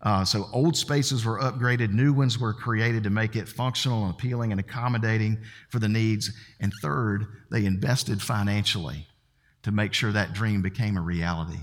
Uh, 0.00 0.24
so 0.24 0.48
old 0.52 0.76
spaces 0.76 1.24
were 1.24 1.40
upgraded, 1.40 1.90
new 1.90 2.12
ones 2.12 2.38
were 2.38 2.52
created 2.52 3.02
to 3.02 3.10
make 3.10 3.36
it 3.36 3.48
functional 3.48 4.04
and 4.04 4.12
appealing 4.12 4.52
and 4.52 4.60
accommodating 4.60 5.38
for 5.70 5.78
the 5.78 5.88
needs. 5.88 6.30
And 6.60 6.72
third, 6.82 7.26
they 7.50 7.64
invested 7.64 8.20
financially 8.20 9.06
to 9.64 9.72
make 9.72 9.92
sure 9.92 10.12
that 10.12 10.32
dream 10.32 10.62
became 10.62 10.96
a 10.96 11.00
reality. 11.00 11.58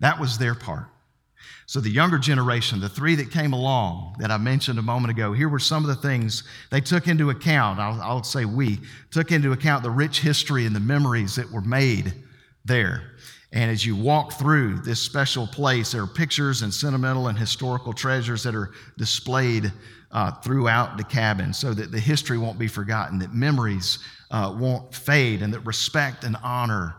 That 0.00 0.18
was 0.18 0.38
their 0.38 0.54
part. 0.54 0.88
So, 1.66 1.80
the 1.80 1.90
younger 1.90 2.18
generation, 2.18 2.80
the 2.80 2.88
three 2.88 3.14
that 3.14 3.30
came 3.30 3.54
along 3.54 4.16
that 4.18 4.30
I 4.30 4.36
mentioned 4.36 4.78
a 4.78 4.82
moment 4.82 5.10
ago, 5.10 5.32
here 5.32 5.48
were 5.48 5.58
some 5.58 5.82
of 5.82 5.88
the 5.88 6.08
things 6.08 6.42
they 6.70 6.80
took 6.80 7.08
into 7.08 7.30
account. 7.30 7.80
I'll, 7.80 8.00
I'll, 8.02 8.22
say 8.22 8.44
we 8.44 8.80
took 9.10 9.32
into 9.32 9.52
account 9.52 9.82
the 9.82 9.90
rich 9.90 10.20
history 10.20 10.66
and 10.66 10.76
the 10.76 10.80
memories 10.80 11.36
that 11.36 11.50
were 11.50 11.62
made 11.62 12.12
there. 12.66 13.14
And 13.52 13.70
as 13.70 13.86
you 13.86 13.96
walk 13.96 14.34
through 14.34 14.80
this 14.80 15.00
special 15.00 15.46
place, 15.46 15.92
there 15.92 16.02
are 16.02 16.06
pictures 16.06 16.62
and 16.62 16.74
sentimental 16.74 17.28
and 17.28 17.38
historical 17.38 17.92
treasures 17.92 18.42
that 18.42 18.54
are 18.54 18.72
displayed 18.98 19.72
uh, 20.10 20.32
throughout 20.32 20.98
the 20.98 21.04
cabin 21.04 21.54
so 21.54 21.72
that 21.72 21.90
the 21.92 22.00
history 22.00 22.36
won't 22.36 22.58
be 22.58 22.68
forgotten, 22.68 23.18
that 23.20 23.32
memories 23.32 24.00
uh, 24.30 24.54
won't 24.58 24.94
fade, 24.94 25.40
and 25.40 25.54
that 25.54 25.60
respect 25.60 26.24
and 26.24 26.36
honor 26.42 26.96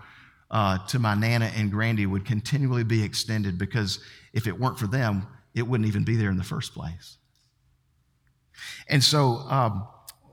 uh, 0.52 0.86
to 0.88 1.00
my 1.00 1.16
Nana 1.16 1.52
and 1.56 1.72
Grandy 1.72 2.06
would 2.06 2.25
continually 2.25 2.84
be 2.84 3.04
extended 3.04 3.58
because 3.58 4.00
if 4.34 4.48
it 4.48 4.60
weren't 4.60 4.80
for 4.80 4.88
them, 4.88 5.28
it 5.54 5.64
wouldn't 5.64 5.88
even 5.88 6.04
be 6.04 6.16
there 6.16 6.30
in 6.30 6.38
the 6.38 6.44
first 6.44 6.74
place. 6.74 7.18
And 8.88 9.04
so, 9.04 9.46
um, 9.50 9.88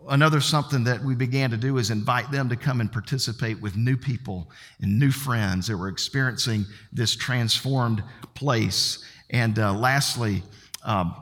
another 0.08 0.40
something 0.40 0.84
that 0.84 1.02
we 1.02 1.14
began 1.14 1.50
to 1.50 1.56
do 1.56 1.78
is 1.78 1.90
invite 1.90 2.30
them 2.30 2.48
to 2.48 2.56
come 2.56 2.80
and 2.80 2.90
participate 2.90 3.60
with 3.60 3.76
new 3.76 3.96
people 3.96 4.50
and 4.80 4.98
new 4.98 5.10
friends 5.10 5.68
that 5.68 5.76
were 5.76 5.88
experiencing 5.88 6.66
this 6.92 7.14
transformed 7.14 8.02
place. 8.34 9.04
And 9.30 9.58
uh, 9.58 9.72
lastly, 9.72 10.42
um, 10.84 11.14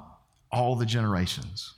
all 0.50 0.76
the 0.76 0.86
generations 0.86 1.74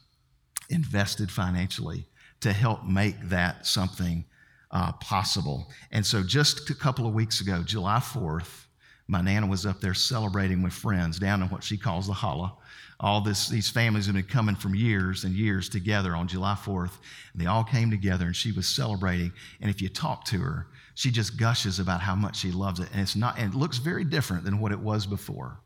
invested 0.70 1.30
financially 1.30 2.06
to 2.40 2.52
help 2.52 2.84
make 2.84 3.20
that 3.28 3.66
something 3.66 4.24
uh, 4.72 4.92
possible. 4.92 5.70
And 5.90 6.04
so, 6.04 6.22
just 6.22 6.70
a 6.70 6.74
couple 6.74 7.06
of 7.06 7.14
weeks 7.14 7.40
ago, 7.40 7.62
July 7.62 7.98
4th, 7.98 8.66
my 9.06 9.20
Nana 9.20 9.46
was 9.46 9.66
up 9.66 9.80
there 9.80 9.94
celebrating 9.94 10.62
with 10.62 10.72
friends 10.72 11.18
down 11.18 11.42
in 11.42 11.48
what 11.48 11.62
she 11.62 11.76
calls 11.76 12.06
the 12.06 12.12
holla. 12.12 12.56
All 12.98 13.20
this, 13.20 13.48
these 13.48 13.68
families 13.68 14.06
have 14.06 14.14
been 14.14 14.24
coming 14.24 14.54
from 14.54 14.74
years 14.74 15.24
and 15.24 15.34
years 15.34 15.68
together 15.68 16.14
on 16.14 16.28
July 16.28 16.54
4th. 16.54 16.92
And 17.32 17.42
they 17.42 17.46
all 17.46 17.64
came 17.64 17.90
together 17.90 18.26
and 18.26 18.36
she 18.36 18.52
was 18.52 18.66
celebrating. 18.66 19.32
And 19.60 19.68
if 19.68 19.82
you 19.82 19.88
talk 19.88 20.24
to 20.26 20.38
her, 20.38 20.68
she 20.94 21.10
just 21.10 21.36
gushes 21.36 21.80
about 21.80 22.00
how 22.00 22.14
much 22.14 22.36
she 22.36 22.52
loves 22.52 22.78
it. 22.78 22.88
And 22.92 23.00
it's 23.00 23.16
not, 23.16 23.38
and 23.38 23.52
it 23.52 23.56
looks 23.56 23.78
very 23.78 24.04
different 24.04 24.44
than 24.44 24.60
what 24.60 24.72
it 24.72 24.78
was 24.78 25.04
before. 25.04 25.58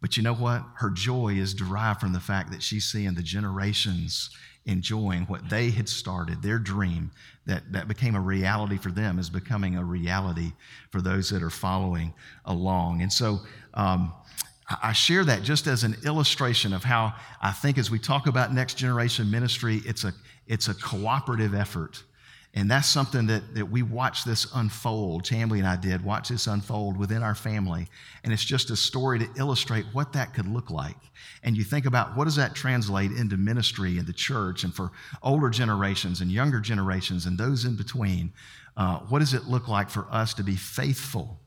But 0.00 0.16
you 0.16 0.24
know 0.24 0.34
what? 0.34 0.64
Her 0.74 0.90
joy 0.90 1.34
is 1.34 1.54
derived 1.54 2.00
from 2.00 2.12
the 2.12 2.20
fact 2.20 2.50
that 2.50 2.62
she's 2.62 2.86
seeing 2.86 3.14
the 3.14 3.22
generations 3.22 4.30
enjoying 4.66 5.22
what 5.24 5.48
they 5.48 5.70
had 5.70 5.88
started, 5.88 6.42
their 6.42 6.58
dream 6.58 7.10
that, 7.46 7.72
that 7.72 7.88
became 7.88 8.14
a 8.14 8.20
reality 8.20 8.78
for 8.78 8.90
them 8.90 9.18
is 9.18 9.28
becoming 9.28 9.76
a 9.76 9.84
reality 9.84 10.52
for 10.90 11.00
those 11.00 11.30
that 11.30 11.42
are 11.42 11.50
following 11.50 12.14
along. 12.44 13.02
And 13.02 13.12
so 13.12 13.40
um, 13.74 14.12
I 14.82 14.92
share 14.92 15.24
that 15.24 15.42
just 15.42 15.66
as 15.66 15.82
an 15.82 15.96
illustration 16.04 16.72
of 16.72 16.84
how 16.84 17.14
I 17.40 17.50
think 17.50 17.78
as 17.78 17.90
we 17.90 17.98
talk 17.98 18.26
about 18.26 18.54
next 18.54 18.74
generation 18.74 19.30
ministry, 19.30 19.82
it's 19.84 20.04
a, 20.04 20.12
it's 20.46 20.68
a 20.68 20.74
cooperative 20.74 21.54
effort 21.54 22.02
and 22.54 22.70
that's 22.70 22.88
something 22.88 23.26
that, 23.28 23.54
that 23.54 23.70
we 23.70 23.82
watch 23.82 24.24
this 24.24 24.46
unfold. 24.54 25.24
Chambly 25.24 25.58
and 25.58 25.66
I 25.66 25.76
did 25.76 26.04
watch 26.04 26.28
this 26.28 26.46
unfold 26.46 26.98
within 26.98 27.22
our 27.22 27.34
family. 27.34 27.88
And 28.24 28.32
it's 28.32 28.44
just 28.44 28.68
a 28.68 28.76
story 28.76 29.18
to 29.20 29.28
illustrate 29.38 29.86
what 29.92 30.12
that 30.12 30.34
could 30.34 30.46
look 30.46 30.70
like. 30.70 30.96
And 31.42 31.56
you 31.56 31.64
think 31.64 31.86
about 31.86 32.14
what 32.14 32.24
does 32.24 32.36
that 32.36 32.54
translate 32.54 33.10
into 33.12 33.38
ministry 33.38 33.96
in 33.96 34.04
the 34.04 34.12
church 34.12 34.64
and 34.64 34.74
for 34.74 34.90
older 35.22 35.48
generations 35.48 36.20
and 36.20 36.30
younger 36.30 36.60
generations 36.60 37.24
and 37.24 37.38
those 37.38 37.64
in 37.64 37.74
between. 37.74 38.32
Uh, 38.76 38.98
what 38.98 39.20
does 39.20 39.32
it 39.32 39.44
look 39.44 39.66
like 39.66 39.88
for 39.88 40.06
us 40.10 40.34
to 40.34 40.42
be 40.42 40.56
faithful? 40.56 41.40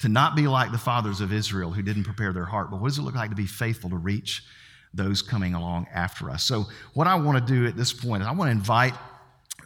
To 0.00 0.08
not 0.08 0.36
be 0.36 0.46
like 0.46 0.70
the 0.70 0.78
fathers 0.78 1.20
of 1.20 1.32
Israel 1.32 1.72
who 1.72 1.82
didn't 1.82 2.04
prepare 2.04 2.32
their 2.32 2.44
heart, 2.44 2.70
but 2.70 2.80
what 2.80 2.88
does 2.88 2.98
it 2.98 3.02
look 3.02 3.14
like 3.16 3.30
to 3.30 3.36
be 3.36 3.46
faithful 3.46 3.90
to 3.90 3.96
reach 3.96 4.44
those 4.94 5.22
coming 5.22 5.54
along 5.54 5.88
after 5.92 6.30
us? 6.30 6.44
So, 6.44 6.66
what 6.92 7.06
I 7.06 7.14
want 7.14 7.44
to 7.44 7.52
do 7.52 7.66
at 7.66 7.76
this 7.76 7.92
point 7.92 8.22
is 8.22 8.28
I 8.28 8.32
want 8.32 8.48
to 8.48 8.52
invite 8.52 8.94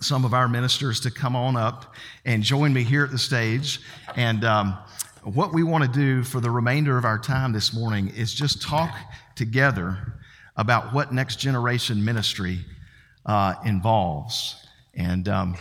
some 0.01 0.25
of 0.25 0.33
our 0.33 0.49
ministers 0.49 1.01
to 1.01 1.11
come 1.11 1.37
on 1.37 1.57
up 1.57 1.95
and 2.25 2.43
join 2.43 2.73
me 2.73 2.83
here 2.83 3.05
at 3.05 3.11
the 3.11 3.19
stage. 3.19 3.81
And 4.17 4.45
um, 4.45 4.79
what 5.23 5.53
we 5.53 5.63
want 5.63 5.85
to 5.85 5.91
do 5.91 6.25
for 6.25 6.41
the 6.41 6.51
remainder 6.51 6.97
of 6.97 7.05
our 7.05 7.19
time 7.19 7.53
this 7.53 7.75
morning 7.75 8.09
is 8.09 8.33
just 8.33 8.63
talk 8.63 8.95
together 9.37 10.15
about 10.57 10.95
what 10.95 11.13
next 11.13 11.37
generation 11.37 12.03
ministry 12.05 12.61
uh, 13.27 13.55
involves. 13.65 14.67
And 14.95 15.29
um, 15.29 15.57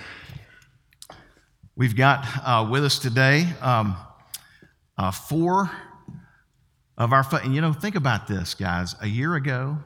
we've 1.76 1.96
got 1.96 2.26
uh, 2.44 2.68
with 2.70 2.86
us 2.86 3.00
today 3.00 3.46
um, 3.62 3.98
uh, 4.98 5.12
four 5.12 5.70
of 6.98 7.14
our, 7.14 7.26
and 7.44 7.54
you 7.54 7.62
know, 7.62 7.74
think 7.74 7.96
about 7.96 8.28
this, 8.28 8.54
guys. 8.54 8.96
A 9.02 9.08
year 9.08 9.36
ago, 9.36 9.78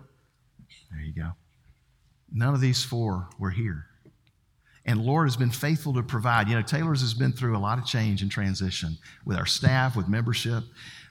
there 0.91 1.01
you 1.01 1.13
go, 1.13 1.31
none 2.31 2.53
of 2.53 2.61
these 2.61 2.83
four 2.83 3.29
were 3.39 3.51
here. 3.51 3.85
And 4.85 5.01
Lord 5.01 5.27
has 5.27 5.37
been 5.37 5.51
faithful 5.51 5.93
to 5.93 6.03
provide. 6.03 6.49
You 6.49 6.55
know, 6.55 6.61
Taylors 6.61 7.01
has 7.01 7.13
been 7.13 7.31
through 7.31 7.55
a 7.55 7.59
lot 7.59 7.77
of 7.77 7.85
change 7.85 8.21
and 8.21 8.29
transition 8.29 8.97
with 9.25 9.37
our 9.37 9.45
staff, 9.45 9.95
with 9.95 10.09
membership, 10.09 10.63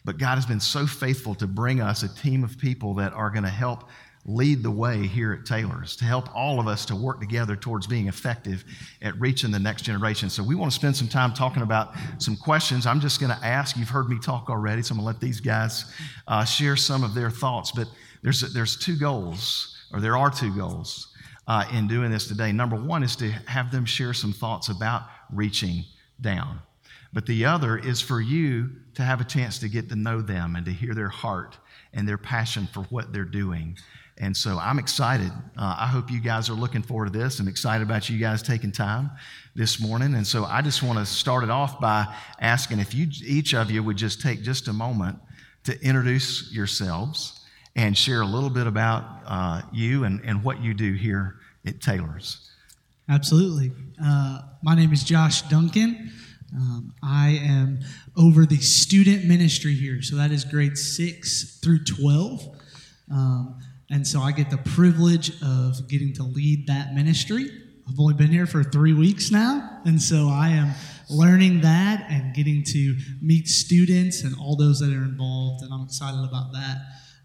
but 0.04 0.18
God 0.18 0.34
has 0.34 0.46
been 0.46 0.60
so 0.60 0.86
faithful 0.86 1.34
to 1.36 1.46
bring 1.46 1.80
us 1.80 2.02
a 2.02 2.14
team 2.14 2.44
of 2.44 2.58
people 2.58 2.94
that 2.94 3.12
are 3.12 3.30
going 3.30 3.44
to 3.44 3.48
help 3.48 3.84
lead 4.24 4.62
the 4.62 4.70
way 4.70 5.06
here 5.06 5.32
at 5.32 5.44
Taylors, 5.44 5.96
to 5.96 6.04
help 6.04 6.32
all 6.34 6.60
of 6.60 6.68
us 6.68 6.84
to 6.86 6.94
work 6.94 7.18
together 7.18 7.56
towards 7.56 7.88
being 7.88 8.06
effective 8.06 8.64
at 9.00 9.18
reaching 9.18 9.50
the 9.50 9.58
next 9.58 9.82
generation. 9.82 10.30
So 10.30 10.44
we 10.44 10.54
want 10.54 10.70
to 10.70 10.74
spend 10.74 10.94
some 10.94 11.08
time 11.08 11.32
talking 11.32 11.62
about 11.62 11.94
some 12.18 12.36
questions. 12.36 12.86
I'm 12.86 13.00
just 13.00 13.20
going 13.20 13.36
to 13.36 13.44
ask. 13.44 13.76
You've 13.76 13.88
heard 13.88 14.08
me 14.08 14.18
talk 14.20 14.48
already, 14.48 14.82
so 14.82 14.92
I'm 14.92 15.00
going 15.00 15.12
to 15.12 15.14
let 15.14 15.20
these 15.20 15.40
guys 15.40 15.92
uh, 16.28 16.44
share 16.44 16.76
some 16.76 17.02
of 17.02 17.14
their 17.14 17.30
thoughts. 17.30 17.72
But 17.72 17.88
there's, 18.22 18.40
there's 18.52 18.76
two 18.76 18.96
goals, 18.96 19.76
or 19.92 20.00
there 20.00 20.16
are 20.16 20.30
two 20.30 20.54
goals 20.54 21.11
uh, 21.46 21.64
in 21.72 21.88
doing 21.88 22.10
this 22.10 22.28
today. 22.28 22.52
Number 22.52 22.76
one 22.76 23.02
is 23.02 23.16
to 23.16 23.30
have 23.30 23.70
them 23.70 23.84
share 23.84 24.12
some 24.14 24.32
thoughts 24.32 24.68
about 24.68 25.02
reaching 25.32 25.84
down. 26.20 26.60
But 27.12 27.26
the 27.26 27.44
other 27.44 27.76
is 27.76 28.00
for 28.00 28.20
you 28.20 28.70
to 28.94 29.02
have 29.02 29.20
a 29.20 29.24
chance 29.24 29.58
to 29.58 29.68
get 29.68 29.88
to 29.90 29.96
know 29.96 30.20
them 30.20 30.56
and 30.56 30.64
to 30.66 30.72
hear 30.72 30.94
their 30.94 31.08
heart 31.08 31.58
and 31.92 32.08
their 32.08 32.18
passion 32.18 32.68
for 32.72 32.84
what 32.84 33.12
they're 33.12 33.24
doing. 33.24 33.76
And 34.18 34.36
so 34.36 34.58
I'm 34.58 34.78
excited. 34.78 35.30
Uh, 35.58 35.76
I 35.78 35.86
hope 35.86 36.10
you 36.10 36.20
guys 36.20 36.48
are 36.48 36.54
looking 36.54 36.82
forward 36.82 37.12
to 37.12 37.18
this. 37.18 37.38
I'm 37.40 37.48
excited 37.48 37.82
about 37.82 38.08
you 38.08 38.18
guys 38.18 38.42
taking 38.42 38.72
time 38.72 39.10
this 39.54 39.80
morning. 39.80 40.14
And 40.14 40.26
so 40.26 40.44
I 40.44 40.62
just 40.62 40.82
want 40.82 40.98
to 40.98 41.06
start 41.06 41.44
it 41.44 41.50
off 41.50 41.80
by 41.80 42.06
asking 42.40 42.78
if 42.78 42.94
you, 42.94 43.08
each 43.24 43.52
of 43.52 43.70
you 43.70 43.82
would 43.82 43.96
just 43.96 44.20
take 44.20 44.42
just 44.42 44.68
a 44.68 44.72
moment 44.72 45.18
to 45.64 45.78
introduce 45.82 46.52
yourselves 46.52 47.41
and 47.74 47.96
share 47.96 48.20
a 48.20 48.26
little 48.26 48.50
bit 48.50 48.66
about 48.66 49.04
uh, 49.26 49.62
you 49.72 50.04
and, 50.04 50.20
and 50.24 50.44
what 50.44 50.62
you 50.62 50.74
do 50.74 50.92
here 50.92 51.36
at 51.66 51.80
Taylors. 51.80 52.50
Absolutely. 53.08 53.72
Uh, 54.02 54.42
my 54.62 54.74
name 54.74 54.92
is 54.92 55.04
Josh 55.04 55.42
Duncan. 55.42 56.10
Um, 56.54 56.92
I 57.02 57.40
am 57.42 57.80
over 58.16 58.44
the 58.44 58.58
student 58.58 59.24
ministry 59.24 59.74
here, 59.74 60.02
so 60.02 60.16
that 60.16 60.30
is 60.30 60.44
grade 60.44 60.76
6 60.76 61.60
through 61.62 61.84
12. 61.84 62.46
Um, 63.10 63.58
and 63.90 64.06
so 64.06 64.20
I 64.20 64.32
get 64.32 64.50
the 64.50 64.58
privilege 64.58 65.30
of 65.42 65.88
getting 65.88 66.12
to 66.14 66.22
lead 66.22 66.66
that 66.66 66.94
ministry. 66.94 67.50
I've 67.88 67.98
only 67.98 68.14
been 68.14 68.30
here 68.30 68.46
for 68.46 68.62
three 68.62 68.92
weeks 68.92 69.30
now, 69.30 69.80
and 69.84 70.00
so 70.00 70.28
I 70.28 70.50
am 70.50 70.72
learning 71.10 71.62
that 71.62 72.06
and 72.08 72.34
getting 72.34 72.62
to 72.64 72.96
meet 73.20 73.48
students 73.48 74.22
and 74.22 74.34
all 74.38 74.56
those 74.56 74.78
that 74.80 74.92
are 74.92 75.04
involved, 75.04 75.62
and 75.62 75.72
I'm 75.72 75.82
excited 75.82 76.24
about 76.24 76.52
that. 76.52 76.76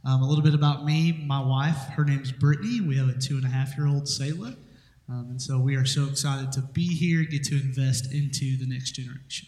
Um, 0.06 0.22
a 0.22 0.28
little 0.28 0.44
bit 0.44 0.54
about 0.54 0.86
me, 0.86 1.24
my 1.26 1.40
wife, 1.40 1.78
her 1.96 2.06
name's 2.06 2.32
Brittany. 2.32 2.82
We 2.82 2.98
have 2.98 3.10
a 3.10 3.18
two 3.18 3.36
and 3.36 3.46
a 3.46 3.50
half 3.50 3.78
year 3.78 3.88
old, 3.88 4.08
Selah. 4.08 4.56
Um, 5.10 5.28
and 5.32 5.42
so 5.42 5.60
we 5.60 5.76
are 5.76 5.86
so 5.86 6.08
excited 6.08 6.52
to 6.54 6.62
be 6.62 6.88
here, 6.88 7.24
get 7.24 7.44
to 7.46 7.56
invest 7.56 8.14
into 8.14 8.58
the 8.58 8.66
next 8.68 8.92
generation. 8.92 9.48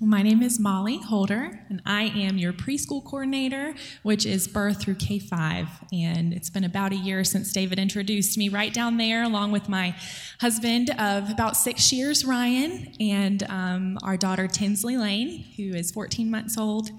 Well, 0.00 0.08
my 0.08 0.22
name 0.22 0.42
is 0.42 0.60
Molly 0.60 0.98
Holder, 0.98 1.64
and 1.68 1.82
I 1.84 2.04
am 2.04 2.38
your 2.38 2.52
preschool 2.52 3.04
coordinator, 3.04 3.74
which 4.04 4.26
is 4.26 4.46
birth 4.46 4.80
through 4.80 4.94
K 4.94 5.18
5. 5.18 5.68
And 5.92 6.32
it's 6.32 6.50
been 6.50 6.62
about 6.62 6.92
a 6.92 6.96
year 6.96 7.24
since 7.24 7.52
David 7.52 7.80
introduced 7.80 8.38
me 8.38 8.48
right 8.48 8.72
down 8.72 8.96
there, 8.96 9.24
along 9.24 9.50
with 9.50 9.68
my 9.68 9.96
husband 10.40 10.90
of 11.00 11.30
about 11.30 11.56
six 11.56 11.92
years, 11.92 12.24
Ryan, 12.24 12.92
and 13.00 13.42
um, 13.48 13.98
our 14.04 14.16
daughter, 14.16 14.46
Tinsley 14.46 14.96
Lane, 14.96 15.44
who 15.56 15.74
is 15.74 15.90
14 15.90 16.30
months 16.30 16.56
old. 16.56 16.90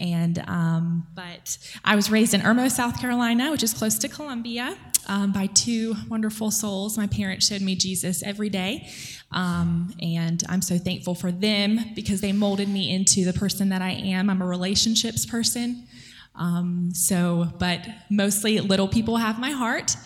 And 0.00 0.42
um, 0.48 1.06
but 1.14 1.58
I 1.84 1.94
was 1.94 2.10
raised 2.10 2.32
in 2.32 2.40
Irmo, 2.40 2.70
South 2.70 2.98
Carolina, 2.98 3.50
which 3.50 3.62
is 3.62 3.74
close 3.74 3.98
to 3.98 4.08
Columbia, 4.08 4.76
um, 5.06 5.30
by 5.30 5.46
two 5.46 5.94
wonderful 6.08 6.50
souls. 6.50 6.96
My 6.96 7.06
parents 7.06 7.46
showed 7.46 7.60
me 7.60 7.76
Jesus 7.76 8.22
every 8.22 8.48
day, 8.48 8.88
um, 9.30 9.94
and 10.00 10.42
I'm 10.48 10.62
so 10.62 10.78
thankful 10.78 11.14
for 11.14 11.30
them 11.30 11.80
because 11.94 12.22
they 12.22 12.32
molded 12.32 12.68
me 12.68 12.90
into 12.90 13.26
the 13.26 13.34
person 13.34 13.68
that 13.68 13.82
I 13.82 13.90
am. 13.90 14.30
I'm 14.30 14.40
a 14.40 14.46
relationships 14.46 15.26
person. 15.26 15.86
Um, 16.34 16.92
so, 16.94 17.48
but 17.58 17.86
mostly 18.08 18.58
little 18.60 18.88
people 18.88 19.18
have 19.18 19.38
my 19.38 19.50
heart, 19.50 19.96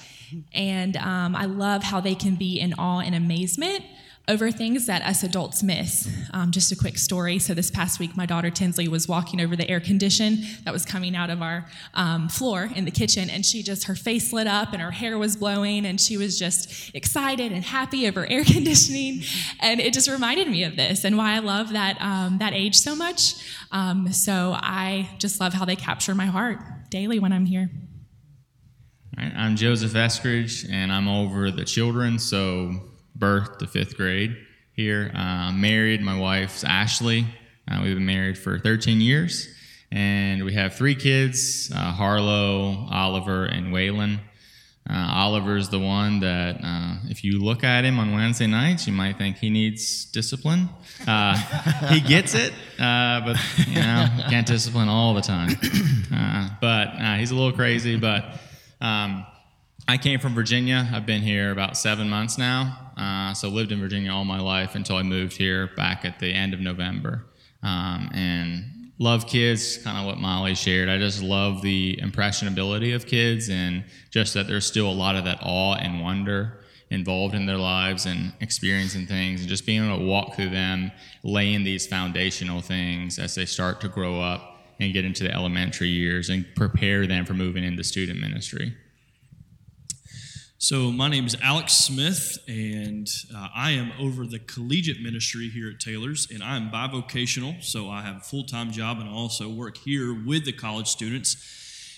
and 0.53 0.97
um, 0.97 1.37
I 1.37 1.45
love 1.45 1.85
how 1.85 2.01
they 2.01 2.17
can 2.17 2.35
be 2.35 2.59
in 2.59 2.75
awe 2.75 2.99
and 3.01 3.15
amazement 3.15 3.85
over 4.27 4.51
things 4.51 4.87
that 4.87 5.03
us 5.03 5.23
adults 5.23 5.63
miss. 5.63 6.09
Um, 6.33 6.51
just 6.51 6.73
a 6.73 6.77
quick 6.77 6.97
story. 6.97 7.39
So, 7.39 7.53
this 7.53 7.71
past 7.71 8.01
week, 8.01 8.17
my 8.17 8.25
daughter 8.25 8.51
Tinsley 8.51 8.89
was 8.89 9.07
walking 9.07 9.41
over 9.41 9.55
the 9.55 9.69
air 9.71 9.81
condition 9.81 10.45
that 10.65 10.73
was 10.73 10.87
coming 10.87 11.15
out 11.15 11.29
of 11.29 11.43
our 11.43 11.67
um, 11.93 12.29
floor 12.29 12.71
in 12.75 12.87
the 12.87 12.91
kitchen, 12.91 13.29
and 13.29 13.45
she 13.45 13.63
just, 13.63 13.85
her 13.85 13.95
face 13.95 14.33
lit 14.33 14.47
up 14.47 14.73
and 14.73 14.81
her 14.81 14.91
hair 14.91 15.19
was 15.19 15.37
blowing, 15.37 15.85
and 15.85 16.01
she 16.01 16.17
was 16.17 16.39
just 16.39 16.95
excited 16.95 17.53
and 17.53 17.65
happy 17.65 18.09
over 18.09 18.27
air 18.31 18.45
conditioning. 18.45 19.23
And 19.61 19.81
it 19.81 19.93
just 19.93 20.09
reminded 20.09 20.49
me 20.49 20.65
of 20.65 20.77
this 20.77 21.05
and 21.05 21.19
why 21.19 21.35
I 21.35 21.41
love 21.41 21.73
that, 21.73 22.01
um, 22.01 22.39
that 22.39 22.55
age 22.55 22.77
so 22.77 22.97
much. 22.97 23.35
Um, 23.73 24.11
so, 24.13 24.55
I 24.57 25.11
just 25.19 25.39
love 25.39 25.53
how 25.53 25.67
they 25.67 25.77
capture 25.77 26.15
my 26.15 26.27
heart 26.27 26.61
daily 26.91 27.19
when 27.19 27.33
I'm 27.33 27.45
here. 27.45 27.71
I'm 29.17 29.55
Joseph 29.55 29.93
Eskridge, 29.93 30.69
and 30.69 30.91
I'm 30.91 31.09
over 31.09 31.51
the 31.51 31.65
children. 31.65 32.19
So, 32.19 32.81
birth 33.15 33.59
to 33.59 33.67
fifth 33.67 33.97
grade 33.97 34.37
here. 34.73 35.11
Uh, 35.15 35.53
married, 35.53 36.01
my 36.03 36.19
wife's 36.19 36.65
Ashley. 36.65 37.27
Uh, 37.71 37.81
we've 37.83 37.95
been 37.95 38.07
married 38.07 38.37
for 38.37 38.59
13 38.59 39.01
years, 39.01 39.49
and 39.91 40.45
we 40.45 40.53
have 40.55 40.75
three 40.75 40.95
kids 40.95 41.73
uh, 41.75 41.93
Harlow, 41.93 42.87
Oliver, 42.91 43.45
and 43.47 43.73
Waylon. 43.73 44.19
Uh, 44.89 45.13
Oliver's 45.15 45.71
the 45.71 45.79
one 45.79 46.21
that, 46.21 46.59
uh, 46.63 46.97
if 47.09 47.25
you 47.25 47.43
look 47.43 47.65
at 47.65 47.85
him 47.85 47.99
on 47.99 48.13
Wednesday 48.13 48.47
nights, 48.47 48.87
you 48.87 48.93
might 48.93 49.17
think 49.17 49.39
he 49.39 49.49
needs 49.49 50.05
discipline. 50.07 50.69
Uh, 51.07 51.37
he 51.89 52.01
gets 52.01 52.35
it, 52.35 52.53
but 52.77 53.37
you 53.67 53.77
know, 53.77 54.09
can't 54.29 54.47
discipline 54.47 54.89
all 54.91 55.15
the 55.15 55.23
time. 55.23 55.57
but 56.61 57.17
he's 57.19 57.31
a 57.31 57.35
little 57.35 57.53
crazy, 57.53 57.97
but. 57.97 58.25
Um, 58.81 59.25
I 59.87 59.99
came 59.99 60.19
from 60.19 60.35
Virginia. 60.35 60.89
I've 60.95 61.05
been 61.05 61.21
here 61.21 61.51
about 61.51 61.77
seven 61.77 62.09
months 62.09 62.39
now. 62.39 62.93
Uh, 62.97 63.35
so 63.35 63.49
lived 63.49 63.71
in 63.71 63.81
Virginia 63.81 64.13
all 64.13 64.25
my 64.25 64.41
life 64.41 64.77
until 64.77 64.97
I 64.97 65.03
moved 65.03 65.37
here 65.37 65.71
back 65.77 66.07
at 66.07 66.19
the 66.19 66.33
end 66.33 66.55
of 66.55 66.61
November. 66.61 67.27
Um, 67.63 68.11
and 68.15 68.93
love 68.99 69.27
kids, 69.27 69.77
kind 69.79 69.99
of 69.99 70.07
what 70.07 70.19
Molly 70.19 70.55
shared. 70.55 70.89
I 70.89 70.97
just 70.97 71.23
love 71.23 71.61
the 71.61 71.99
impressionability 72.01 72.93
of 72.93 73.07
kids 73.07 73.51
and 73.51 73.85
just 74.11 74.33
that 74.33 74.47
there's 74.47 74.67
still 74.67 74.89
a 74.89 74.93
lot 74.93 75.17
of 75.17 75.25
that 75.25 75.41
awe 75.43 75.75
and 75.75 76.01
wonder 76.01 76.61
involved 76.91 77.35
in 77.35 77.45
their 77.45 77.59
lives 77.59 78.07
and 78.07 78.33
experiencing 78.41 79.07
things 79.07 79.41
and 79.41 79.49
just 79.51 79.67
being 79.67 79.85
able 79.85 79.99
to 79.99 80.05
walk 80.05 80.35
through 80.35 80.51
them, 80.51 80.93
laying 81.25 81.63
these 81.63 81.87
foundational 81.87 82.63
things 82.63 83.19
as 83.19 83.35
they 83.35 83.45
start 83.45 83.83
to 83.83 83.89
grow 83.89 84.19
up 84.19 84.61
and 84.81 84.95
get 84.95 85.05
into 85.05 85.25
the 85.25 85.33
elementary 85.33 85.89
years 85.89 86.31
and 86.31 86.47
prepare 86.57 87.07
them 87.07 87.27
for 87.27 87.35
moving 87.35 87.65
into 87.65 87.85
student 87.85 88.19
ministry. 88.19 88.75
So, 90.59 90.93
my 90.93 91.09
name 91.09 91.27
is 91.27 91.37
Alex 91.43 91.75
Smith, 91.75 92.39
and 92.47 93.11
uh, 93.37 93.49
I 93.55 93.73
am 93.73 93.93
over 93.99 94.25
the 94.25 94.39
collegiate 94.39 95.03
ministry 95.03 95.49
here 95.49 95.69
at 95.69 95.81
Taylors, 95.81 96.29
and 96.33 96.45
I'm 96.45 96.71
bivocational, 96.71 97.63
so 97.63 97.91
I 97.91 98.03
have 98.03 98.19
a 98.19 98.21
full 98.21 98.45
time 98.45 98.71
job 98.71 99.01
and 99.01 99.09
I 99.09 99.13
also 99.13 99.49
work 99.49 99.77
here 99.77 100.15
with 100.15 100.45
the 100.45 100.53
college 100.53 100.87
students. 100.87 101.37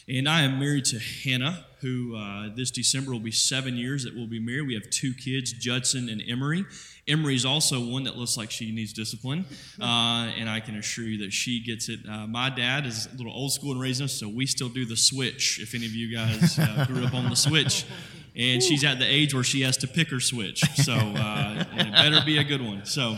And 0.08 0.28
I 0.28 0.42
am 0.42 0.58
married 0.60 0.84
to 0.86 1.00
Hannah, 1.00 1.66
who 1.80 2.16
uh, 2.16 2.48
this 2.54 2.70
December 2.70 3.10
will 3.10 3.20
be 3.20 3.32
seven 3.32 3.76
years 3.76 4.04
that 4.04 4.14
we'll 4.14 4.28
be 4.28 4.38
married. 4.38 4.68
We 4.68 4.74
have 4.74 4.88
two 4.88 5.12
kids, 5.12 5.52
Judson 5.52 6.08
and 6.08 6.22
Emery. 6.26 6.64
Emery 7.08 7.34
is 7.34 7.44
also 7.44 7.84
one 7.84 8.04
that 8.04 8.16
looks 8.16 8.36
like 8.36 8.50
she 8.50 8.72
needs 8.72 8.92
discipline, 8.92 9.44
uh, 9.80 10.30
and 10.38 10.48
I 10.48 10.60
can 10.60 10.76
assure 10.76 11.04
you 11.04 11.18
that 11.24 11.32
she 11.32 11.62
gets 11.62 11.88
it. 11.88 12.00
Uh, 12.08 12.26
my 12.26 12.50
dad 12.50 12.86
is 12.86 13.06
a 13.12 13.16
little 13.16 13.32
old 13.32 13.52
school 13.52 13.72
in 13.72 13.78
raising 13.78 14.04
us, 14.04 14.12
so 14.12 14.28
we 14.28 14.46
still 14.46 14.68
do 14.68 14.86
the 14.86 14.96
switch. 14.96 15.60
If 15.60 15.74
any 15.74 15.86
of 15.86 15.92
you 15.92 16.16
guys 16.16 16.58
uh, 16.58 16.86
grew 16.88 17.04
up 17.04 17.14
on 17.14 17.28
the 17.28 17.36
switch, 17.36 17.84
and 18.36 18.62
she's 18.62 18.84
at 18.84 18.98
the 18.98 19.06
age 19.06 19.34
where 19.34 19.44
she 19.44 19.62
has 19.62 19.76
to 19.78 19.88
pick 19.88 20.10
her 20.10 20.20
switch. 20.20 20.60
So 20.76 20.92
uh, 20.92 21.64
it 21.72 21.92
better 21.92 22.24
be 22.24 22.38
a 22.38 22.44
good 22.44 22.62
one. 22.62 22.84
So. 22.84 23.16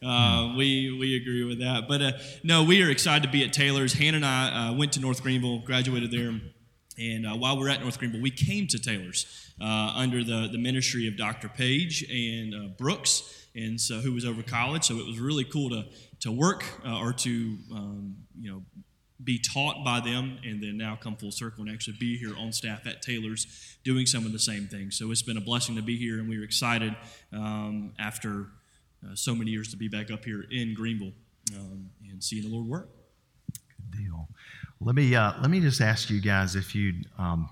Uh, 0.00 0.54
we 0.56 0.96
we 0.96 1.16
agree 1.16 1.42
with 1.42 1.58
that, 1.58 1.88
but 1.88 2.00
uh, 2.00 2.12
no, 2.44 2.62
we 2.62 2.80
are 2.84 2.88
excited 2.88 3.24
to 3.24 3.28
be 3.28 3.42
at 3.44 3.52
Taylors. 3.52 3.92
Hannah 3.92 4.18
and 4.18 4.24
I 4.24 4.68
uh, 4.68 4.72
went 4.72 4.92
to 4.92 5.00
North 5.00 5.24
Greenville, 5.24 5.58
graduated 5.58 6.12
there, 6.12 6.32
And 6.96 7.26
uh, 7.26 7.34
while 7.34 7.58
we're 7.58 7.68
at 7.68 7.80
North 7.80 7.98
Greenville, 7.98 8.22
we 8.22 8.30
came 8.30 8.68
to 8.68 8.78
Taylors 8.78 9.26
uh, 9.60 9.92
under 9.96 10.22
the, 10.22 10.48
the 10.52 10.58
ministry 10.58 11.08
of 11.08 11.16
Dr. 11.16 11.48
Page 11.48 12.04
and 12.08 12.54
uh, 12.54 12.68
Brooks, 12.78 13.48
and 13.56 13.80
so 13.80 13.98
who 13.98 14.12
was 14.12 14.24
over 14.24 14.40
college. 14.44 14.84
So 14.84 14.98
it 14.98 15.06
was 15.06 15.18
really 15.18 15.44
cool 15.44 15.68
to 15.70 15.86
to 16.20 16.30
work 16.30 16.64
uh, 16.86 17.00
or 17.00 17.12
to 17.12 17.58
um, 17.72 18.16
you 18.38 18.52
know 18.52 18.62
be 19.22 19.38
taught 19.38 19.84
by 19.84 20.00
them, 20.00 20.38
and 20.44 20.62
then 20.62 20.76
now 20.76 20.96
come 20.96 21.16
full 21.16 21.32
circle 21.32 21.64
and 21.64 21.72
actually 21.72 21.96
be 21.98 22.16
here 22.16 22.36
on 22.36 22.52
staff 22.52 22.86
at 22.86 23.02
Taylors 23.02 23.76
doing 23.84 24.06
some 24.06 24.24
of 24.24 24.32
the 24.32 24.38
same 24.38 24.66
things. 24.68 24.96
So 24.96 25.10
it's 25.10 25.22
been 25.22 25.36
a 25.36 25.40
blessing 25.40 25.74
to 25.76 25.82
be 25.82 25.96
here, 25.96 26.18
and 26.18 26.28
we 26.28 26.38
are 26.38 26.44
excited 26.44 26.94
um, 27.32 27.92
after 27.98 28.46
uh, 29.04 29.14
so 29.14 29.34
many 29.34 29.50
years 29.50 29.68
to 29.68 29.76
be 29.76 29.88
back 29.88 30.10
up 30.10 30.24
here 30.24 30.44
in 30.50 30.74
Greenville 30.74 31.12
um, 31.56 31.90
and 32.10 32.22
seeing 32.22 32.48
the 32.48 32.54
Lord 32.54 32.66
work. 32.68 32.88
Good 33.92 34.04
deal. 34.04 34.28
Let 34.80 34.94
me 34.94 35.14
uh, 35.14 35.32
let 35.40 35.50
me 35.50 35.60
just 35.60 35.80
ask 35.80 36.10
you 36.10 36.20
guys 36.20 36.54
if 36.54 36.74
you'd 36.74 37.06
um, 37.18 37.48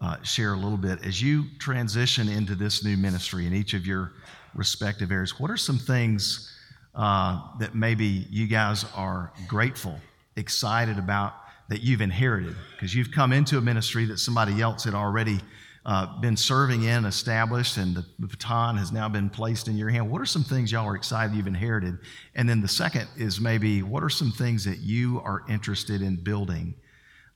uh, 0.00 0.22
share 0.22 0.52
a 0.52 0.56
little 0.56 0.78
bit 0.78 1.04
as 1.04 1.22
you 1.22 1.44
transition 1.58 2.28
into 2.28 2.54
this 2.54 2.84
new 2.84 2.96
ministry 2.96 3.46
in 3.46 3.54
each 3.54 3.72
of 3.74 3.86
your 3.86 4.12
respective 4.54 5.10
areas. 5.10 5.38
What 5.38 5.50
are 5.50 5.56
some 5.56 5.78
things 5.78 6.54
uh, 6.94 7.40
that 7.58 7.74
maybe 7.74 8.26
you 8.30 8.46
guys 8.46 8.84
are 8.94 9.32
grateful, 9.46 9.98
excited 10.40 10.98
about 10.98 11.34
that 11.68 11.82
you've 11.82 12.00
inherited? 12.00 12.56
Because 12.72 12.94
you've 12.94 13.12
come 13.12 13.32
into 13.32 13.58
a 13.58 13.60
ministry 13.60 14.04
that 14.06 14.18
somebody 14.18 14.60
else 14.60 14.84
had 14.84 14.94
already 14.94 15.40
uh, 15.86 16.20
been 16.20 16.36
serving 16.36 16.82
in, 16.82 17.04
established, 17.04 17.76
and 17.76 17.96
the, 17.96 18.04
baton 18.18 18.76
has 18.76 18.92
now 18.92 19.08
been 19.08 19.30
placed 19.30 19.68
in 19.68 19.76
your 19.76 19.88
hand. 19.88 20.10
What 20.10 20.20
are 20.20 20.26
some 20.26 20.44
things 20.44 20.70
y'all 20.70 20.86
are 20.86 20.96
excited 20.96 21.34
you've 21.34 21.46
inherited? 21.46 21.98
And 22.34 22.48
then 22.48 22.60
the 22.60 22.68
second 22.68 23.08
is 23.16 23.40
maybe 23.40 23.82
what 23.82 24.02
are 24.02 24.10
some 24.10 24.30
things 24.30 24.64
that 24.64 24.78
you 24.78 25.20
are 25.24 25.42
interested 25.48 26.02
in 26.02 26.16
building 26.16 26.74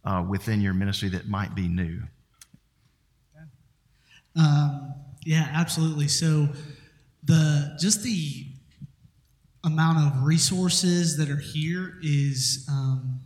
uh, 0.05 0.25
within 0.29 0.61
your 0.61 0.75
ministry 0.75 1.09
that 1.11 1.29
might 1.29 1.55
be 1.55 1.69
new? 1.69 2.03
Um, 4.37 4.95
yeah, 5.25 5.49
absolutely. 5.53 6.09
So 6.09 6.49
the 7.23 7.77
just 7.81 8.03
the 8.03 8.47
amount 9.65 9.99
of 9.99 10.23
resources 10.23 11.17
that 11.17 11.31
are 11.31 11.41
here 11.41 11.99
is 12.03 12.67
um, 12.71 13.21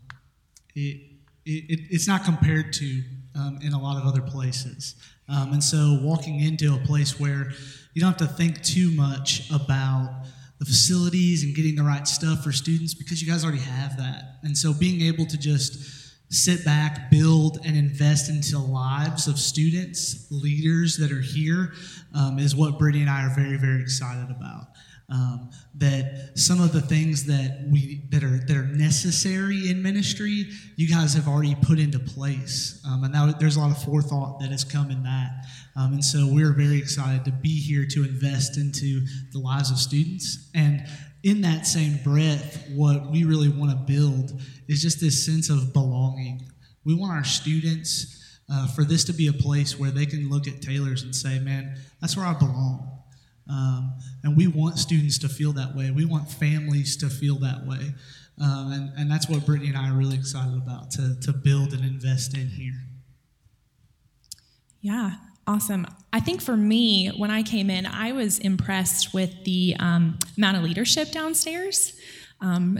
it, 0.74 1.00
it, 1.44 1.80
it's 1.90 2.06
not 2.06 2.24
compared 2.24 2.72
to 2.74 3.02
um, 3.34 3.58
in 3.62 3.72
a 3.72 3.80
lot 3.80 4.00
of 4.00 4.06
other 4.06 4.22
places. 4.22 4.94
Um, 5.28 5.52
and 5.52 5.62
so 5.62 5.98
walking 6.02 6.40
into 6.40 6.74
a 6.74 6.78
place 6.78 7.18
where 7.20 7.50
you 7.94 8.00
don't 8.00 8.18
have 8.18 8.28
to 8.28 8.34
think 8.34 8.62
too 8.62 8.90
much 8.92 9.50
about 9.50 10.24
the 10.58 10.64
facilities 10.64 11.44
and 11.44 11.54
getting 11.54 11.76
the 11.76 11.82
right 11.82 12.06
stuff 12.08 12.42
for 12.42 12.52
students 12.52 12.94
because 12.94 13.22
you 13.22 13.30
guys 13.30 13.44
already 13.44 13.60
have 13.60 13.96
that. 13.96 14.38
And 14.42 14.56
so 14.56 14.72
being 14.72 15.02
able 15.02 15.26
to 15.26 15.38
just 15.38 16.08
sit 16.30 16.64
back, 16.64 17.10
build, 17.10 17.58
and 17.64 17.76
invest 17.76 18.28
into 18.28 18.58
lives 18.58 19.28
of 19.28 19.38
students, 19.38 20.26
leaders 20.30 20.96
that 20.98 21.10
are 21.12 21.20
here, 21.20 21.72
um, 22.14 22.38
is 22.38 22.54
what 22.54 22.78
Brittany 22.78 23.02
and 23.02 23.10
I 23.10 23.24
are 23.24 23.34
very, 23.34 23.56
very 23.56 23.80
excited 23.80 24.30
about. 24.30 24.68
Um, 25.10 25.50
that 25.76 26.32
some 26.34 26.60
of 26.60 26.72
the 26.72 26.82
things 26.82 27.24
that 27.24 27.66
we 27.72 28.02
that 28.10 28.22
are 28.22 28.44
that 28.46 28.56
are 28.56 28.66
necessary 28.66 29.70
in 29.70 29.82
ministry, 29.82 30.48
you 30.76 30.86
guys 30.86 31.14
have 31.14 31.26
already 31.26 31.56
put 31.62 31.78
into 31.78 31.98
place, 31.98 32.82
um, 32.86 33.04
and 33.04 33.12
now 33.14 33.32
there's 33.32 33.56
a 33.56 33.60
lot 33.60 33.70
of 33.70 33.82
forethought 33.82 34.38
that 34.40 34.50
has 34.50 34.64
come 34.64 34.90
in 34.90 35.02
that. 35.04 35.46
Um, 35.76 35.94
and 35.94 36.04
so 36.04 36.28
we're 36.30 36.52
very 36.52 36.76
excited 36.76 37.24
to 37.24 37.30
be 37.30 37.58
here 37.60 37.86
to 37.86 38.04
invest 38.04 38.58
into 38.58 39.00
the 39.32 39.38
lives 39.38 39.70
of 39.70 39.78
students. 39.78 40.50
And 40.54 40.84
in 41.22 41.40
that 41.42 41.66
same 41.66 41.98
breath, 42.02 42.68
what 42.74 43.10
we 43.10 43.24
really 43.24 43.48
want 43.48 43.70
to 43.70 43.76
build 43.76 44.40
is 44.68 44.82
just 44.82 45.00
this 45.00 45.24
sense 45.24 45.50
of 45.50 45.72
belonging. 45.72 46.50
We 46.84 46.94
want 46.94 47.12
our 47.12 47.24
students 47.24 48.40
uh, 48.50 48.66
for 48.68 48.82
this 48.82 49.04
to 49.04 49.12
be 49.12 49.28
a 49.28 49.32
place 49.32 49.78
where 49.78 49.90
they 49.90 50.06
can 50.06 50.28
look 50.28 50.48
at 50.48 50.62
Taylors 50.62 51.02
and 51.02 51.14
say, 51.14 51.38
man, 51.38 51.76
that's 52.00 52.16
where 52.16 52.26
I 52.26 52.34
belong. 52.34 52.97
Um, 53.48 53.94
and 54.22 54.36
we 54.36 54.46
want 54.46 54.78
students 54.78 55.18
to 55.18 55.28
feel 55.28 55.52
that 55.52 55.74
way. 55.74 55.90
We 55.90 56.04
want 56.04 56.30
families 56.30 56.96
to 56.98 57.08
feel 57.08 57.36
that 57.36 57.66
way. 57.66 57.94
Um, 58.40 58.72
and, 58.72 58.92
and 58.98 59.10
that's 59.10 59.28
what 59.28 59.44
Brittany 59.46 59.68
and 59.68 59.78
I 59.78 59.90
are 59.90 59.96
really 59.96 60.16
excited 60.16 60.56
about 60.56 60.90
to, 60.92 61.18
to 61.20 61.32
build 61.32 61.72
and 61.72 61.84
invest 61.84 62.36
in 62.36 62.48
here. 62.48 62.84
Yeah, 64.80 65.12
awesome. 65.46 65.86
I 66.12 66.20
think 66.20 66.40
for 66.40 66.56
me, 66.56 67.08
when 67.08 67.30
I 67.30 67.42
came 67.42 67.68
in, 67.68 67.84
I 67.86 68.12
was 68.12 68.38
impressed 68.38 69.12
with 69.12 69.44
the 69.44 69.74
um, 69.80 70.18
amount 70.36 70.58
of 70.58 70.62
leadership 70.62 71.10
downstairs. 71.10 71.98
Um, 72.40 72.78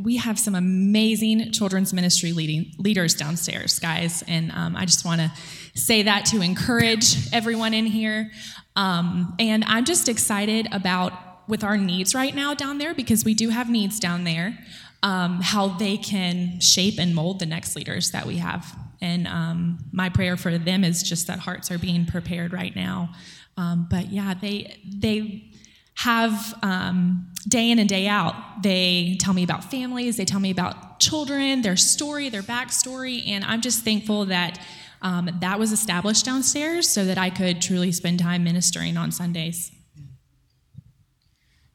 we 0.00 0.16
have 0.16 0.38
some 0.38 0.54
amazing 0.54 1.52
children's 1.52 1.92
ministry 1.92 2.32
leading 2.32 2.72
leaders 2.78 3.14
downstairs, 3.14 3.78
guys, 3.78 4.24
and 4.26 4.50
um, 4.52 4.76
I 4.76 4.84
just 4.86 5.04
want 5.04 5.20
to 5.20 5.32
say 5.74 6.02
that 6.02 6.26
to 6.26 6.40
encourage 6.40 7.32
everyone 7.32 7.74
in 7.74 7.86
here. 7.86 8.30
Um, 8.76 9.34
and 9.38 9.64
I'm 9.64 9.84
just 9.84 10.08
excited 10.08 10.66
about 10.72 11.12
with 11.48 11.62
our 11.62 11.76
needs 11.76 12.14
right 12.14 12.34
now 12.34 12.54
down 12.54 12.78
there 12.78 12.94
because 12.94 13.24
we 13.24 13.34
do 13.34 13.50
have 13.50 13.70
needs 13.70 14.00
down 14.00 14.24
there. 14.24 14.58
Um, 15.02 15.42
how 15.42 15.68
they 15.68 15.98
can 15.98 16.60
shape 16.60 16.98
and 16.98 17.14
mold 17.14 17.38
the 17.38 17.44
next 17.44 17.76
leaders 17.76 18.12
that 18.12 18.24
we 18.24 18.38
have. 18.38 18.74
And 19.02 19.28
um, 19.28 19.84
my 19.92 20.08
prayer 20.08 20.38
for 20.38 20.56
them 20.56 20.82
is 20.82 21.02
just 21.02 21.26
that 21.26 21.40
hearts 21.40 21.70
are 21.70 21.76
being 21.76 22.06
prepared 22.06 22.54
right 22.54 22.74
now. 22.74 23.10
Um, 23.58 23.86
but 23.90 24.10
yeah, 24.10 24.32
they 24.32 24.78
they 24.86 25.50
have 25.94 26.54
um, 26.62 27.30
day 27.46 27.70
in 27.70 27.78
and 27.78 27.88
day 27.88 28.06
out. 28.06 28.34
They 28.62 29.16
tell 29.20 29.34
me 29.34 29.42
about 29.42 29.64
families. 29.70 30.16
They 30.16 30.24
tell 30.24 30.40
me 30.40 30.50
about 30.50 31.00
children, 31.00 31.62
their 31.62 31.76
story, 31.76 32.28
their 32.28 32.42
backstory, 32.42 33.26
and 33.28 33.44
I'm 33.44 33.60
just 33.60 33.84
thankful 33.84 34.26
that. 34.26 34.58
Um, 35.02 35.28
that 35.40 35.58
was 35.58 35.70
established 35.70 36.24
downstairs 36.24 36.88
so 36.88 37.04
that 37.04 37.18
I 37.18 37.28
could 37.28 37.60
truly 37.60 37.92
spend 37.92 38.20
time 38.20 38.42
ministering 38.42 38.96
on 38.96 39.12
Sundays. 39.12 39.70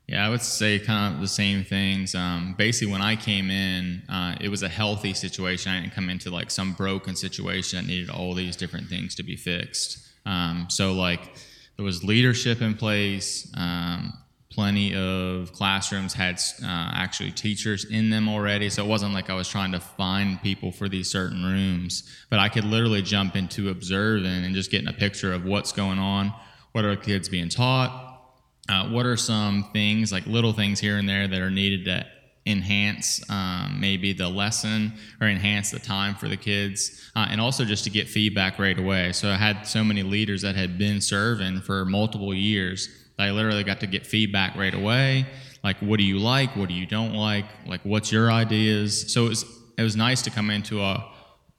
Yeah, 0.10 0.26
I 0.26 0.30
would 0.30 0.42
say 0.42 0.80
kind 0.80 1.14
of 1.14 1.22
the 1.22 1.28
same 1.28 1.64
things. 1.64 2.16
Um, 2.16 2.56
basically, 2.58 2.92
when 2.92 3.04
I 3.04 3.16
came 3.16 3.52
in, 3.52 4.02
uh, 4.10 4.36
it 4.42 4.50
was 4.50 4.64
a 4.64 4.68
healthy 4.68 5.14
situation. 5.14 5.72
I 5.72 5.82
didn't 5.82 5.94
come 5.94 6.10
into 6.10 6.32
like 6.32 6.50
some 6.50 6.74
broken 6.74 7.16
situation 7.16 7.78
that 7.78 7.86
needed 7.86 8.10
all 8.10 8.34
these 8.34 8.56
different 8.56 8.88
things 8.88 9.14
to 9.16 9.24
be 9.24 9.36
fixed. 9.36 10.00
Um, 10.26 10.66
so, 10.68 10.94
like, 10.94 11.36
there 11.80 11.86
was 11.86 12.04
leadership 12.04 12.62
in 12.62 12.74
place. 12.74 13.50
Um, 13.56 14.12
plenty 14.52 14.94
of 14.94 15.54
classrooms 15.54 16.14
had 16.14 16.36
uh, 16.62 16.92
actually 16.94 17.32
teachers 17.32 17.86
in 17.86 18.10
them 18.10 18.28
already. 18.28 18.70
So 18.70 18.84
it 18.84 18.88
wasn't 18.90 19.14
like 19.14 19.30
I 19.30 19.34
was 19.34 19.48
trying 19.48 19.72
to 19.72 19.80
find 19.80 20.42
people 20.42 20.74
for 20.74 20.90
these 20.90 21.10
certain 21.10 21.42
rooms, 21.42 22.04
but 22.30 22.38
I 22.38 22.50
could 22.50 22.66
literally 22.66 23.02
jump 23.02 23.38
into 23.38 23.70
observing 23.70 24.44
and 24.44 24.54
just 24.54 24.72
getting 24.72 24.90
a 24.90 24.94
picture 24.94 25.32
of 25.32 25.46
what's 25.46 25.72
going 25.72 26.00
on. 26.00 26.34
What 26.74 26.84
are 26.84 26.98
kids 26.98 27.30
being 27.30 27.48
taught? 27.48 28.26
Uh, 28.68 28.90
what 28.90 29.06
are 29.06 29.16
some 29.16 29.70
things, 29.72 30.12
like 30.12 30.26
little 30.26 30.52
things 30.52 30.82
here 30.82 30.98
and 30.98 31.08
there, 31.08 31.30
that 31.30 31.40
are 31.40 31.50
needed 31.50 31.86
to 31.86 32.06
enhance 32.50 33.22
um, 33.30 33.78
maybe 33.80 34.14
the 34.14 34.28
lesson 34.28 34.94
or 35.22 35.28
enhance 35.28 35.72
the 35.72 35.80
time 35.80 36.16
for 36.16 36.28
the 36.28 36.38
kids, 36.38 37.12
uh, 37.16 37.28
and 37.30 37.40
also 37.40 37.64
just 37.64 37.84
to 37.84 37.90
get 37.90 38.08
feedback 38.08 38.60
right 38.60 38.78
away. 38.78 39.12
So 39.14 39.30
I 39.30 39.36
had 39.36 39.64
so 39.68 39.84
many 39.84 40.04
leaders 40.04 40.42
that 40.42 40.56
had 40.56 40.78
been 40.78 41.02
serving 41.02 41.62
for 41.62 41.86
multiple 41.86 42.34
years 42.34 42.90
that 43.18 43.28
I 43.28 43.32
literally 43.32 43.64
got 43.64 43.80
to 43.82 43.88
get 43.88 44.06
feedback 44.06 44.56
right 44.56 44.74
away. 44.74 45.26
Like, 45.64 45.78
what 45.80 45.98
do 45.98 46.04
you 46.04 46.20
like? 46.20 46.56
What 46.56 46.70
do 46.70 46.76
you 46.76 46.86
don't 46.86 47.14
like? 47.14 47.46
Like, 47.66 47.82
what's 47.84 48.12
your 48.12 48.32
ideas? 48.32 49.14
So 49.14 49.26
it 49.26 49.30
was 49.30 49.46
it 49.78 49.84
was 49.84 49.96
nice 49.96 50.22
to 50.24 50.30
come 50.30 50.50
into 50.50 50.82
a 50.82 51.06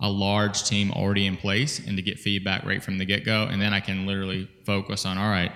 a 0.03 0.09
large 0.09 0.65
team 0.65 0.91
already 0.93 1.27
in 1.27 1.37
place 1.37 1.79
and 1.87 1.97
to 1.97 2.03
get 2.03 2.19
feedback 2.19 2.65
right 2.65 2.83
from 2.83 2.97
the 2.99 3.05
get 3.05 3.25
go, 3.25 3.45
and 3.45 3.61
then 3.61 3.73
I 3.75 3.81
can 3.81 4.07
literally 4.07 4.49
focus 4.65 5.05
on 5.05 5.19
all 5.19 5.29
right 5.29 5.53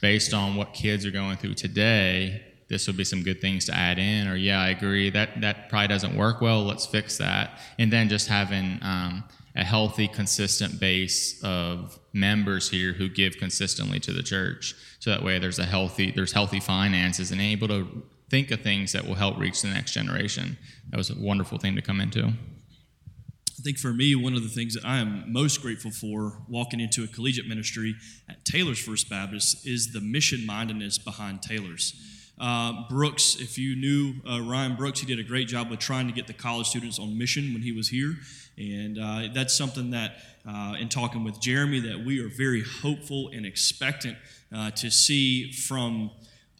based 0.00 0.32
on 0.32 0.54
what 0.54 0.72
kids 0.72 1.04
are 1.04 1.10
going 1.10 1.36
through 1.36 1.54
today, 1.54 2.42
this 2.68 2.86
would 2.86 2.96
be 2.96 3.04
some 3.04 3.22
good 3.22 3.40
things 3.40 3.64
to 3.66 3.74
add 3.74 3.98
in. 3.98 4.28
Or 4.28 4.36
yeah, 4.36 4.60
I 4.60 4.68
agree 4.68 5.10
that 5.10 5.40
that 5.40 5.68
probably 5.68 5.88
doesn't 5.88 6.16
work 6.16 6.40
well. 6.40 6.64
Let's 6.64 6.86
fix 6.86 7.18
that. 7.18 7.58
And 7.78 7.92
then 7.92 8.08
just 8.08 8.28
having 8.28 8.78
um, 8.82 9.24
a 9.56 9.64
healthy, 9.64 10.06
consistent 10.06 10.78
base 10.78 11.42
of 11.42 11.98
members 12.12 12.68
here 12.68 12.92
who 12.92 13.08
give 13.08 13.38
consistently 13.38 13.98
to 14.00 14.12
the 14.12 14.22
church. 14.22 14.74
So 14.98 15.10
that 15.10 15.22
way, 15.22 15.38
there's 15.38 15.58
a 15.58 15.64
healthy 15.64 16.10
there's 16.10 16.32
healthy 16.32 16.60
finances 16.60 17.30
and 17.30 17.40
able 17.40 17.68
to 17.68 18.02
think 18.30 18.50
of 18.50 18.60
things 18.60 18.92
that 18.92 19.06
will 19.06 19.14
help 19.14 19.38
reach 19.38 19.62
the 19.62 19.68
next 19.68 19.92
generation. 19.92 20.58
That 20.90 20.98
was 20.98 21.10
a 21.10 21.18
wonderful 21.18 21.58
thing 21.58 21.74
to 21.76 21.82
come 21.82 22.00
into. 22.00 22.26
I 22.26 23.62
think 23.62 23.78
for 23.78 23.92
me, 23.92 24.14
one 24.14 24.34
of 24.34 24.42
the 24.42 24.48
things 24.48 24.74
that 24.74 24.84
I 24.84 24.98
am 24.98 25.32
most 25.32 25.62
grateful 25.62 25.90
for 25.90 26.42
walking 26.48 26.78
into 26.78 27.02
a 27.02 27.08
collegiate 27.08 27.48
ministry 27.48 27.96
at 28.28 28.44
Taylors 28.44 28.78
First 28.78 29.10
Baptist 29.10 29.66
is 29.66 29.92
the 29.92 30.00
mission 30.00 30.46
mindedness 30.46 30.98
behind 30.98 31.42
Taylors. 31.42 32.17
Uh, 32.40 32.88
Brooks, 32.88 33.36
if 33.40 33.58
you 33.58 33.74
knew 33.74 34.14
uh, 34.28 34.40
Ryan 34.40 34.76
Brooks, 34.76 35.00
he 35.00 35.06
did 35.06 35.18
a 35.18 35.28
great 35.28 35.48
job 35.48 35.70
with 35.70 35.80
trying 35.80 36.06
to 36.06 36.12
get 36.12 36.26
the 36.26 36.32
college 36.32 36.68
students 36.68 36.98
on 36.98 37.18
mission 37.18 37.52
when 37.52 37.62
he 37.62 37.72
was 37.72 37.88
here. 37.88 38.14
And 38.56 38.98
uh, 38.98 39.28
that's 39.34 39.56
something 39.56 39.90
that, 39.90 40.16
uh, 40.46 40.74
in 40.78 40.88
talking 40.88 41.24
with 41.24 41.40
Jeremy, 41.40 41.80
that 41.80 42.04
we 42.04 42.20
are 42.24 42.28
very 42.28 42.62
hopeful 42.62 43.30
and 43.32 43.44
expectant 43.44 44.16
uh, 44.54 44.70
to 44.72 44.90
see 44.90 45.52
from 45.52 46.10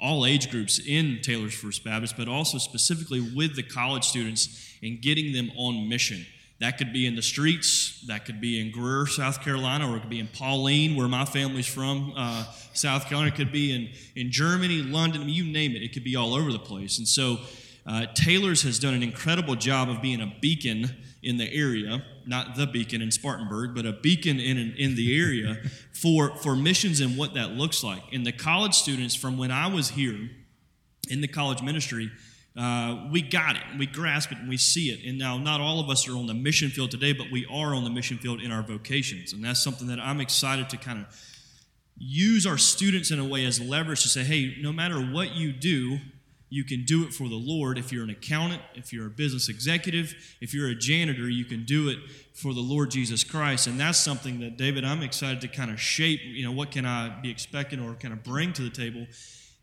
all 0.01 0.27
age 0.27 0.51
groups 0.51 0.81
in 0.85 1.21
Taylors 1.23 1.55
First 1.55 1.85
Baptist, 1.85 2.17
but 2.17 2.29
also 2.29 2.59
specifically 2.59 3.21
with 3.21 3.57
the 3.57 3.63
college 3.63 4.05
students 4.05 4.75
and 4.83 5.01
getting 5.01 5.33
them 5.33 5.51
on 5.57 5.89
mission 5.89 6.25
That 6.61 6.77
could 6.77 6.93
be 6.93 7.07
in 7.07 7.15
the 7.15 7.23
streets, 7.23 8.03
that 8.09 8.25
could 8.25 8.41
be 8.41 8.61
in 8.61 8.73
Greer, 8.73 9.07
South 9.07 9.43
Carolina, 9.43 9.89
or 9.91 9.97
it 9.97 10.01
could 10.01 10.11
be 10.11 10.19
in 10.19 10.27
Pauline, 10.27 10.97
where 10.97 11.07
my 11.07 11.25
family's 11.25 11.69
from, 11.69 12.13
uh, 12.17 12.45
South 12.73 13.07
Carolina. 13.07 13.29
It 13.29 13.37
could 13.37 13.53
be 13.53 13.73
in, 13.73 13.91
in 14.21 14.33
Germany, 14.33 14.83
London, 14.83 15.23
I 15.23 15.25
mean, 15.25 15.35
you 15.35 15.45
name 15.45 15.77
it. 15.77 15.83
It 15.83 15.93
could 15.93 16.03
be 16.03 16.17
all 16.17 16.35
over 16.35 16.51
the 16.51 16.59
place. 16.59 16.99
And 16.99 17.07
so 17.07 17.39
uh, 17.87 18.07
Taylors 18.15 18.63
has 18.63 18.81
done 18.81 18.93
an 18.93 19.05
incredible 19.05 19.55
job 19.55 19.89
of 19.89 20.03
being 20.03 20.21
a 20.21 20.35
beacon 20.41 20.97
in 21.23 21.37
the 21.37 21.53
area, 21.53 22.05
not 22.27 22.57
the 22.57 22.67
beacon 22.67 23.03
in 23.03 23.13
Spartanburg, 23.13 23.75
but 23.75 23.87
a 23.87 23.93
beacon 23.93 24.41
in, 24.41 24.75
in 24.77 24.97
the 24.97 25.17
area 25.17 25.59
for, 25.93 26.37
for 26.37 26.57
missions 26.57 27.01
and 27.01 27.17
what 27.17 27.35
that 27.35 27.53
looks 27.53 27.85
like. 27.85 28.03
And 28.13 28.27
the 28.27 28.33
college 28.33 28.75
students 28.75 29.15
from 29.15 29.39
when 29.39 29.53
I 29.53 29.69
was 29.69 29.91
here 29.91 30.29
in 31.09 31.21
the 31.21 31.29
college 31.29 31.63
ministry, 31.63 32.11
uh, 32.57 33.09
we 33.13 33.23
got 33.23 33.57
it, 33.57 33.63
we 33.79 33.87
grasp 33.87 34.33
it, 34.33 34.39
and 34.39 34.49
we 34.49 34.57
see 34.57 34.91
it. 34.91 35.09
And 35.09 35.19
now, 35.19 35.39
not 35.39 35.61
all 35.61 35.81
of 35.81 35.89
us 35.91 36.09
are 36.09 36.17
on 36.17 36.27
the 36.27 36.35
mission 36.35 36.71
field 36.71 36.91
today, 36.91 37.13
but 37.13 37.31
we 37.31 37.47
are 37.47 37.75
on 37.75 37.85
the 37.85 37.91
mission 37.91 38.19
field 38.19 38.41
in 38.41 38.51
our 38.51 38.63
vocations. 38.63 39.33
And 39.33 39.45
that's 39.45 39.63
something 39.63 39.87
that 39.89 40.01
I'm 40.01 40.21
excited 40.21 40.69
to 40.71 40.77
kind 40.77 40.99
of 40.99 41.07
use 41.97 42.47
our 42.47 42.59
students 42.59 43.11
in 43.11 43.19
a 43.19 43.25
way 43.25 43.45
as 43.45 43.61
leverage 43.61 44.03
to 44.03 44.09
say, 44.09 44.25
hey, 44.25 44.57
no 44.61 44.73
matter 44.73 45.01
what 45.01 45.35
you 45.35 45.53
do, 45.53 45.99
you 46.51 46.65
can 46.65 46.85
do 46.85 47.05
it 47.05 47.13
for 47.13 47.29
the 47.29 47.37
Lord. 47.37 47.77
If 47.77 47.93
you're 47.93 48.05
an 48.05 48.11
accountant, 48.11 48.63
if 48.75 48.93
you're 48.93 49.07
a 49.07 49.11
business 49.11 49.49
executive, 49.49 50.15
if 50.41 50.55
you're 50.55 50.69
a 50.69 50.75
janitor, 50.75 51.29
you 51.29 51.45
can 51.45 51.65
do 51.65 51.91
it 51.91 51.99
for 52.33 52.55
the 52.55 52.61
Lord 52.61 52.91
Jesus 52.91 53.23
Christ. 53.23 53.67
And 53.67 53.79
that's 53.79 53.99
something 53.99 54.41
that, 54.41 54.57
David, 54.57 54.85
I'm 54.85 55.03
excited 55.03 55.41
to 55.43 55.49
kind 55.49 55.71
of 55.71 55.81
shape, 55.81 56.21
you 56.23 56.45
know, 56.45 56.53
what 56.53 56.71
can 56.71 56.87
I 56.87 57.21
be 57.21 57.31
expecting 57.31 57.81
or 57.81 57.95
kind 57.95 58.15
of 58.15 58.25
bring 58.25 58.53
to 58.55 58.63
the 58.63 58.71
table 58.71 59.07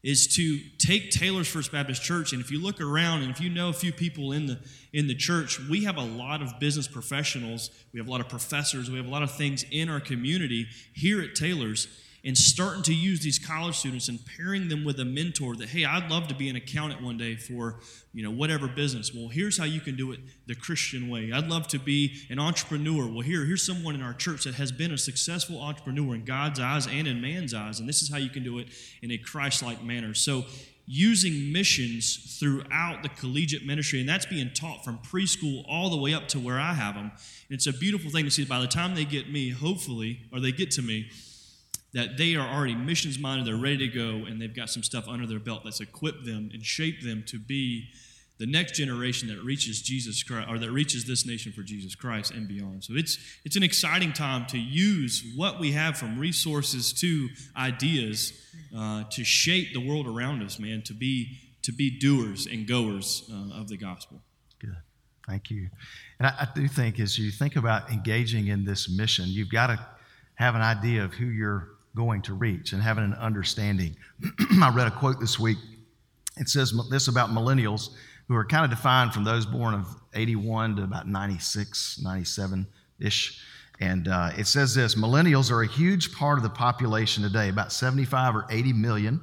is 0.05 0.27
to 0.27 0.59
take 0.77 1.09
Taylors 1.09 1.47
First 1.47 1.71
Baptist 1.71 2.03
Church, 2.03 2.31
and 2.31 2.39
if 2.39 2.51
you 2.51 2.61
look 2.61 2.79
around 2.79 3.23
and 3.23 3.31
if 3.31 3.41
you 3.41 3.49
know 3.49 3.69
a 3.69 3.73
few 3.73 3.91
people 3.91 4.33
in 4.33 4.45
the 4.45 4.59
in 4.93 5.07
the 5.07 5.15
church, 5.15 5.59
we 5.67 5.83
have 5.83 5.97
a 5.97 6.03
lot 6.03 6.43
of 6.43 6.59
business 6.59 6.87
professionals, 6.87 7.71
we 7.91 7.99
have 7.99 8.07
a 8.07 8.11
lot 8.11 8.21
of 8.21 8.29
professors, 8.29 8.89
we 8.89 8.97
have 8.97 9.07
a 9.07 9.09
lot 9.09 9.23
of 9.23 9.31
things 9.31 9.65
in 9.71 9.89
our 9.89 9.99
community 9.99 10.67
here 10.93 11.21
at 11.21 11.33
Taylors 11.33 11.87
and 12.25 12.35
starting 12.35 12.81
to 12.83 12.93
use 12.93 13.19
these 13.21 13.37
college 13.37 13.77
students 13.77 14.09
and 14.09 14.19
pairing 14.35 14.67
them 14.67 14.83
with 14.83 14.99
a 14.99 15.05
mentor 15.05 15.55
that 15.55 15.69
hey 15.69 15.85
i'd 15.85 16.09
love 16.09 16.27
to 16.27 16.35
be 16.35 16.49
an 16.49 16.55
accountant 16.55 17.01
one 17.01 17.17
day 17.17 17.35
for 17.35 17.79
you 18.15 18.23
know 18.23 18.31
whatever 18.31 18.67
business. 18.67 19.13
Well 19.13 19.27
here's 19.27 19.57
how 19.57 19.65
you 19.65 19.81
can 19.81 19.95
do 19.95 20.13
it 20.13 20.21
the 20.47 20.55
christian 20.55 21.09
way. 21.09 21.31
I'd 21.33 21.47
love 21.47 21.67
to 21.69 21.79
be 21.79 22.21
an 22.29 22.39
entrepreneur. 22.39 23.05
Well 23.05 23.21
here 23.21 23.45
here's 23.45 23.65
someone 23.65 23.93
in 23.93 24.01
our 24.01 24.13
church 24.13 24.45
that 24.45 24.55
has 24.55 24.71
been 24.71 24.91
a 24.91 24.97
successful 24.97 25.61
entrepreneur 25.61 26.15
in 26.15 26.23
god's 26.23 26.59
eyes 26.59 26.87
and 26.87 27.07
in 27.07 27.21
man's 27.21 27.53
eyes 27.53 27.79
and 27.79 27.87
this 27.87 28.01
is 28.01 28.09
how 28.09 28.17
you 28.17 28.29
can 28.29 28.43
do 28.43 28.57
it 28.59 28.69
in 29.01 29.11
a 29.11 29.17
christ-like 29.17 29.83
manner. 29.83 30.13
So 30.13 30.45
using 30.87 31.51
missions 31.51 32.37
throughout 32.39 33.03
the 33.03 33.09
collegiate 33.09 33.65
ministry 33.65 33.99
and 33.99 34.07
that's 34.07 34.27
being 34.27 34.51
taught 34.53 34.85
from 34.85 34.99
preschool 34.99 35.65
all 35.67 35.89
the 35.89 35.97
way 35.97 36.13
up 36.13 36.27
to 36.27 36.39
where 36.39 36.59
i 36.59 36.73
have 36.73 36.93
them 36.93 37.05
and 37.05 37.57
it's 37.57 37.65
a 37.65 37.73
beautiful 37.73 38.11
thing 38.11 38.23
to 38.23 38.29
see 38.29 38.45
by 38.45 38.59
the 38.59 38.67
time 38.67 38.93
they 38.93 39.03
get 39.03 39.31
me 39.31 39.49
hopefully 39.49 40.19
or 40.31 40.39
they 40.39 40.51
get 40.51 40.69
to 40.69 40.83
me 40.83 41.09
that 41.95 42.17
they 42.17 42.35
are 42.35 42.47
already 42.47 42.75
missions 42.75 43.17
minded, 43.17 43.47
they're 43.47 43.55
ready 43.55 43.77
to 43.77 43.87
go, 43.87 44.25
and 44.25 44.39
they've 44.39 44.55
got 44.55 44.69
some 44.69 44.83
stuff 44.83 45.07
under 45.07 45.25
their 45.25 45.39
belt 45.39 45.61
that's 45.63 45.79
equipped 45.79 46.25
them 46.25 46.49
and 46.53 46.63
shaped 46.63 47.03
them 47.05 47.23
to 47.25 47.39
be 47.39 47.87
the 48.37 48.45
next 48.45 48.75
generation 48.75 49.29
that 49.29 49.41
reaches 49.41 49.81
Jesus 49.81 50.21
Christ 50.21 50.49
or 50.49 50.59
that 50.59 50.69
reaches 50.69 51.05
this 51.05 51.25
nation 51.25 51.53
for 51.53 51.63
Jesus 51.63 51.95
Christ 51.95 52.31
and 52.31 52.49
beyond. 52.49 52.83
So 52.83 52.93
it's 52.95 53.17
it's 53.45 53.55
an 53.55 53.63
exciting 53.63 54.11
time 54.11 54.45
to 54.47 54.59
use 54.59 55.23
what 55.37 55.57
we 55.57 55.71
have 55.71 55.97
from 55.97 56.19
resources 56.19 56.91
to 56.99 57.29
ideas 57.55 58.33
uh, 58.77 59.05
to 59.11 59.23
shape 59.23 59.73
the 59.73 59.79
world 59.79 60.05
around 60.05 60.43
us, 60.43 60.59
man. 60.59 60.81
To 60.83 60.93
be 60.93 61.37
to 61.61 61.71
be 61.71 61.97
doers 61.97 62.45
and 62.45 62.67
goers 62.67 63.29
uh, 63.31 63.57
of 63.57 63.69
the 63.69 63.77
gospel. 63.77 64.21
Good, 64.59 64.75
thank 65.25 65.49
you. 65.49 65.69
And 66.19 66.27
I, 66.27 66.33
I 66.41 66.47
do 66.53 66.67
think 66.67 66.99
as 66.99 67.17
you 67.17 67.31
think 67.31 67.55
about 67.55 67.89
engaging 67.89 68.47
in 68.47 68.65
this 68.65 68.89
mission, 68.89 69.27
you've 69.29 69.49
got 69.49 69.67
to 69.67 69.79
have 70.35 70.55
an 70.55 70.61
idea 70.61 71.05
of 71.05 71.13
who 71.13 71.27
you're 71.27 71.74
going 71.95 72.21
to 72.23 72.33
reach 72.33 72.73
and 72.73 72.81
having 72.81 73.03
an 73.03 73.13
understanding. 73.13 73.95
I 74.61 74.71
read 74.75 74.87
a 74.87 74.91
quote 74.91 75.19
this 75.19 75.39
week. 75.39 75.57
It 76.37 76.49
says 76.49 76.73
this 76.91 77.07
about 77.07 77.29
millennials 77.29 77.91
who 78.27 78.35
are 78.35 78.45
kind 78.45 78.65
of 78.65 78.69
defined 78.69 79.13
from 79.13 79.23
those 79.23 79.45
born 79.45 79.73
of 79.73 79.87
81 80.13 80.75
to 80.77 80.83
about 80.83 81.07
96, 81.07 81.99
97 82.03 82.67
ish. 82.99 83.41
And 83.79 84.07
uh, 84.07 84.31
it 84.37 84.47
says 84.47 84.73
this 84.75 84.95
Millennials 84.95 85.51
are 85.51 85.61
a 85.61 85.67
huge 85.67 86.13
part 86.13 86.37
of 86.37 86.43
the 86.43 86.49
population 86.49 87.23
today. 87.23 87.49
About 87.49 87.71
75 87.71 88.35
or 88.35 88.45
80 88.49 88.73
million 88.73 89.21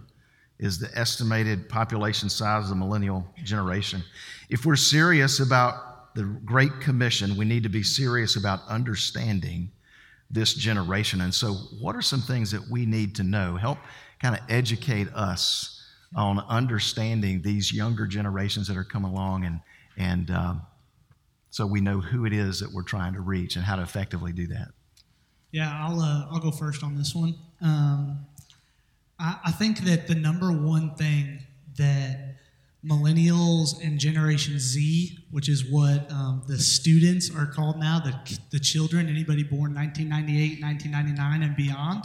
is 0.58 0.78
the 0.78 0.90
estimated 0.96 1.68
population 1.68 2.28
size 2.28 2.64
of 2.64 2.70
the 2.70 2.76
millennial 2.76 3.26
generation. 3.42 4.02
If 4.48 4.64
we're 4.64 4.76
serious 4.76 5.40
about 5.40 6.14
the 6.14 6.24
Great 6.44 6.80
Commission, 6.80 7.36
we 7.36 7.44
need 7.44 7.62
to 7.62 7.68
be 7.68 7.82
serious 7.82 8.36
about 8.36 8.60
understanding 8.68 9.70
this 10.32 10.54
generation. 10.54 11.20
And 11.20 11.34
so, 11.34 11.52
what 11.80 11.94
are 11.94 12.02
some 12.02 12.20
things 12.20 12.50
that 12.50 12.68
we 12.70 12.86
need 12.86 13.14
to 13.16 13.22
know? 13.22 13.56
Help 13.56 13.78
kind 14.20 14.34
of 14.34 14.40
educate 14.48 15.08
us 15.14 15.80
on 16.16 16.40
understanding 16.48 17.42
these 17.42 17.72
younger 17.72 18.06
generations 18.06 18.66
that 18.68 18.76
are 18.76 18.84
coming 18.84 19.12
along, 19.12 19.44
and 19.44 19.60
and 19.96 20.30
um, 20.30 20.62
so 21.50 21.66
we 21.66 21.80
know 21.80 22.00
who 22.00 22.24
it 22.24 22.32
is 22.32 22.60
that 22.60 22.72
we're 22.72 22.82
trying 22.82 23.12
to 23.12 23.20
reach 23.20 23.56
and 23.56 23.64
how 23.64 23.76
to 23.76 23.82
effectively 23.82 24.32
do 24.32 24.46
that. 24.48 24.68
Yeah, 25.52 25.70
I'll 25.86 26.00
uh, 26.00 26.26
I'll 26.30 26.40
go 26.40 26.50
first 26.50 26.82
on 26.82 26.96
this 26.96 27.14
one. 27.14 27.34
Um, 27.60 28.26
I, 29.18 29.38
I 29.46 29.52
think 29.52 29.80
that 29.80 30.08
the 30.08 30.14
number 30.14 30.50
one 30.50 30.94
thing 30.94 31.40
that 31.76 32.31
millennials 32.84 33.80
and 33.84 33.98
Generation 33.98 34.58
Z, 34.58 35.18
which 35.30 35.48
is 35.48 35.64
what 35.70 36.10
um, 36.10 36.42
the 36.48 36.58
students 36.58 37.30
are 37.34 37.46
called 37.46 37.78
now, 37.78 38.00
the, 38.00 38.38
the 38.50 38.58
children, 38.58 39.08
anybody 39.08 39.44
born 39.44 39.74
1998, 39.74 40.60
1999, 40.60 41.42
and 41.42 41.56
beyond, 41.56 42.04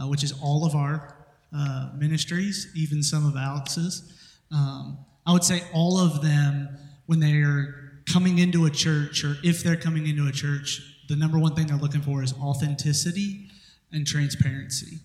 uh, 0.00 0.06
which 0.06 0.22
is 0.22 0.32
all 0.40 0.64
of 0.64 0.74
our 0.74 1.16
uh, 1.56 1.90
ministries, 1.96 2.72
even 2.76 3.02
some 3.02 3.26
of 3.26 3.36
Alex's. 3.36 4.12
Um, 4.52 4.98
I 5.26 5.32
would 5.32 5.44
say 5.44 5.62
all 5.74 5.98
of 5.98 6.22
them, 6.22 6.68
when 7.06 7.18
they're 7.18 8.02
coming 8.12 8.38
into 8.38 8.66
a 8.66 8.70
church 8.70 9.24
or 9.24 9.36
if 9.42 9.62
they're 9.62 9.76
coming 9.76 10.06
into 10.06 10.28
a 10.28 10.32
church, 10.32 10.82
the 11.08 11.16
number 11.16 11.38
one 11.38 11.54
thing 11.54 11.66
they're 11.66 11.76
looking 11.76 12.02
for 12.02 12.22
is 12.22 12.32
authenticity 12.34 13.48
and 13.92 14.06
transparency. 14.06 14.98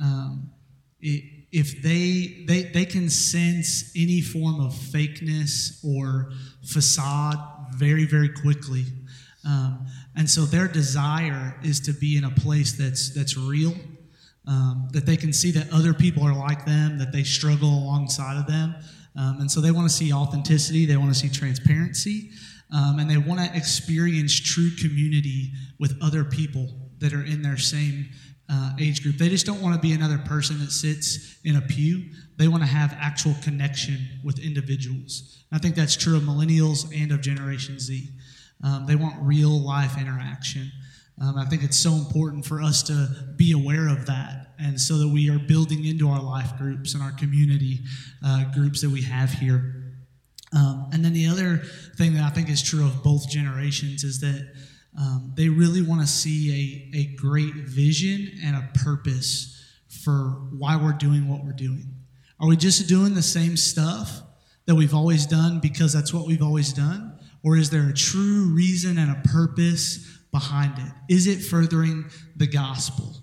Um, 0.00 0.50
it, 1.00 1.24
if 1.52 1.82
they, 1.82 2.44
they 2.48 2.62
they 2.62 2.86
can 2.86 3.10
sense 3.10 3.92
any 3.94 4.22
form 4.22 4.58
of 4.60 4.72
fakeness 4.72 5.84
or 5.84 6.32
facade 6.64 7.38
very 7.74 8.06
very 8.06 8.30
quickly. 8.30 8.84
Um, 9.46 9.86
and 10.16 10.28
so 10.28 10.42
their 10.42 10.68
desire 10.68 11.56
is 11.62 11.80
to 11.80 11.92
be 11.92 12.16
in 12.16 12.24
a 12.24 12.30
place 12.30 12.72
that's 12.72 13.14
that's 13.14 13.36
real 13.36 13.74
um, 14.46 14.88
that 14.92 15.04
they 15.04 15.16
can 15.16 15.32
see 15.32 15.50
that 15.52 15.70
other 15.72 15.92
people 15.92 16.24
are 16.24 16.34
like 16.34 16.64
them 16.64 16.98
that 16.98 17.12
they 17.12 17.22
struggle 17.22 17.68
alongside 17.68 18.38
of 18.38 18.46
them. 18.46 18.74
Um, 19.14 19.40
and 19.40 19.50
so 19.50 19.60
they 19.60 19.70
want 19.70 19.90
to 19.90 19.94
see 19.94 20.10
authenticity 20.12 20.86
they 20.86 20.96
want 20.96 21.12
to 21.12 21.18
see 21.18 21.28
transparency 21.28 22.30
um, 22.74 22.98
and 22.98 23.10
they 23.10 23.18
want 23.18 23.40
to 23.40 23.56
experience 23.56 24.38
true 24.38 24.70
community 24.80 25.52
with 25.78 25.98
other 26.02 26.24
people 26.24 26.68
that 26.98 27.12
are 27.12 27.24
in 27.24 27.42
their 27.42 27.58
same 27.58 28.08
uh, 28.48 28.72
age 28.80 29.02
group. 29.02 29.16
They 29.16 29.28
just 29.28 29.46
don't 29.46 29.60
want 29.60 29.74
to 29.74 29.80
be 29.80 29.92
another 29.92 30.18
person 30.18 30.58
that 30.60 30.70
sits 30.70 31.38
in 31.44 31.56
a 31.56 31.60
pew. 31.60 32.10
They 32.36 32.48
want 32.48 32.62
to 32.62 32.68
have 32.68 32.96
actual 33.00 33.34
connection 33.42 33.98
with 34.24 34.38
individuals. 34.38 35.44
And 35.50 35.58
I 35.58 35.62
think 35.62 35.74
that's 35.74 35.96
true 35.96 36.16
of 36.16 36.22
millennials 36.22 36.90
and 36.94 37.12
of 37.12 37.20
Generation 37.20 37.78
Z. 37.78 38.08
Um, 38.64 38.86
they 38.86 38.96
want 38.96 39.16
real 39.20 39.60
life 39.60 39.98
interaction. 39.98 40.70
Um, 41.20 41.36
I 41.36 41.44
think 41.44 41.62
it's 41.62 41.76
so 41.78 41.92
important 41.92 42.44
for 42.44 42.62
us 42.62 42.82
to 42.84 43.08
be 43.36 43.52
aware 43.52 43.88
of 43.88 44.06
that, 44.06 44.54
and 44.58 44.80
so 44.80 44.98
that 44.98 45.08
we 45.08 45.30
are 45.30 45.38
building 45.38 45.84
into 45.84 46.08
our 46.08 46.22
life 46.22 46.56
groups 46.56 46.94
and 46.94 47.02
our 47.02 47.12
community 47.12 47.80
uh, 48.24 48.44
groups 48.54 48.80
that 48.80 48.90
we 48.90 49.02
have 49.02 49.30
here. 49.30 49.82
Um, 50.54 50.90
and 50.92 51.04
then 51.04 51.12
the 51.12 51.26
other 51.26 51.58
thing 51.96 52.14
that 52.14 52.24
I 52.24 52.30
think 52.30 52.50
is 52.50 52.62
true 52.62 52.84
of 52.84 53.02
both 53.02 53.28
generations 53.28 54.04
is 54.04 54.20
that 54.20 54.52
um, 54.98 55.32
they 55.36 55.48
really 55.48 55.82
want 55.82 56.00
to 56.00 56.06
see 56.06 56.90
a, 56.94 56.98
a 56.98 57.16
great 57.16 57.54
vision 57.54 58.30
and 58.44 58.56
a 58.56 58.68
purpose 58.84 59.58
for 60.04 60.48
why 60.56 60.76
we're 60.76 60.92
doing 60.92 61.28
what 61.28 61.44
we're 61.44 61.52
doing. 61.52 61.94
Are 62.40 62.48
we 62.48 62.56
just 62.56 62.88
doing 62.88 63.14
the 63.14 63.22
same 63.22 63.56
stuff 63.56 64.22
that 64.66 64.74
we've 64.74 64.94
always 64.94 65.26
done 65.26 65.60
because 65.60 65.92
that's 65.92 66.12
what 66.12 66.26
we've 66.26 66.42
always 66.42 66.72
done? 66.72 67.18
Or 67.44 67.56
is 67.56 67.70
there 67.70 67.88
a 67.88 67.94
true 67.94 68.52
reason 68.54 68.98
and 68.98 69.10
a 69.10 69.28
purpose 69.28 70.06
behind 70.30 70.78
it? 70.78 71.14
Is 71.14 71.26
it 71.26 71.42
furthering 71.42 72.04
the 72.36 72.46
gospel? 72.46 73.16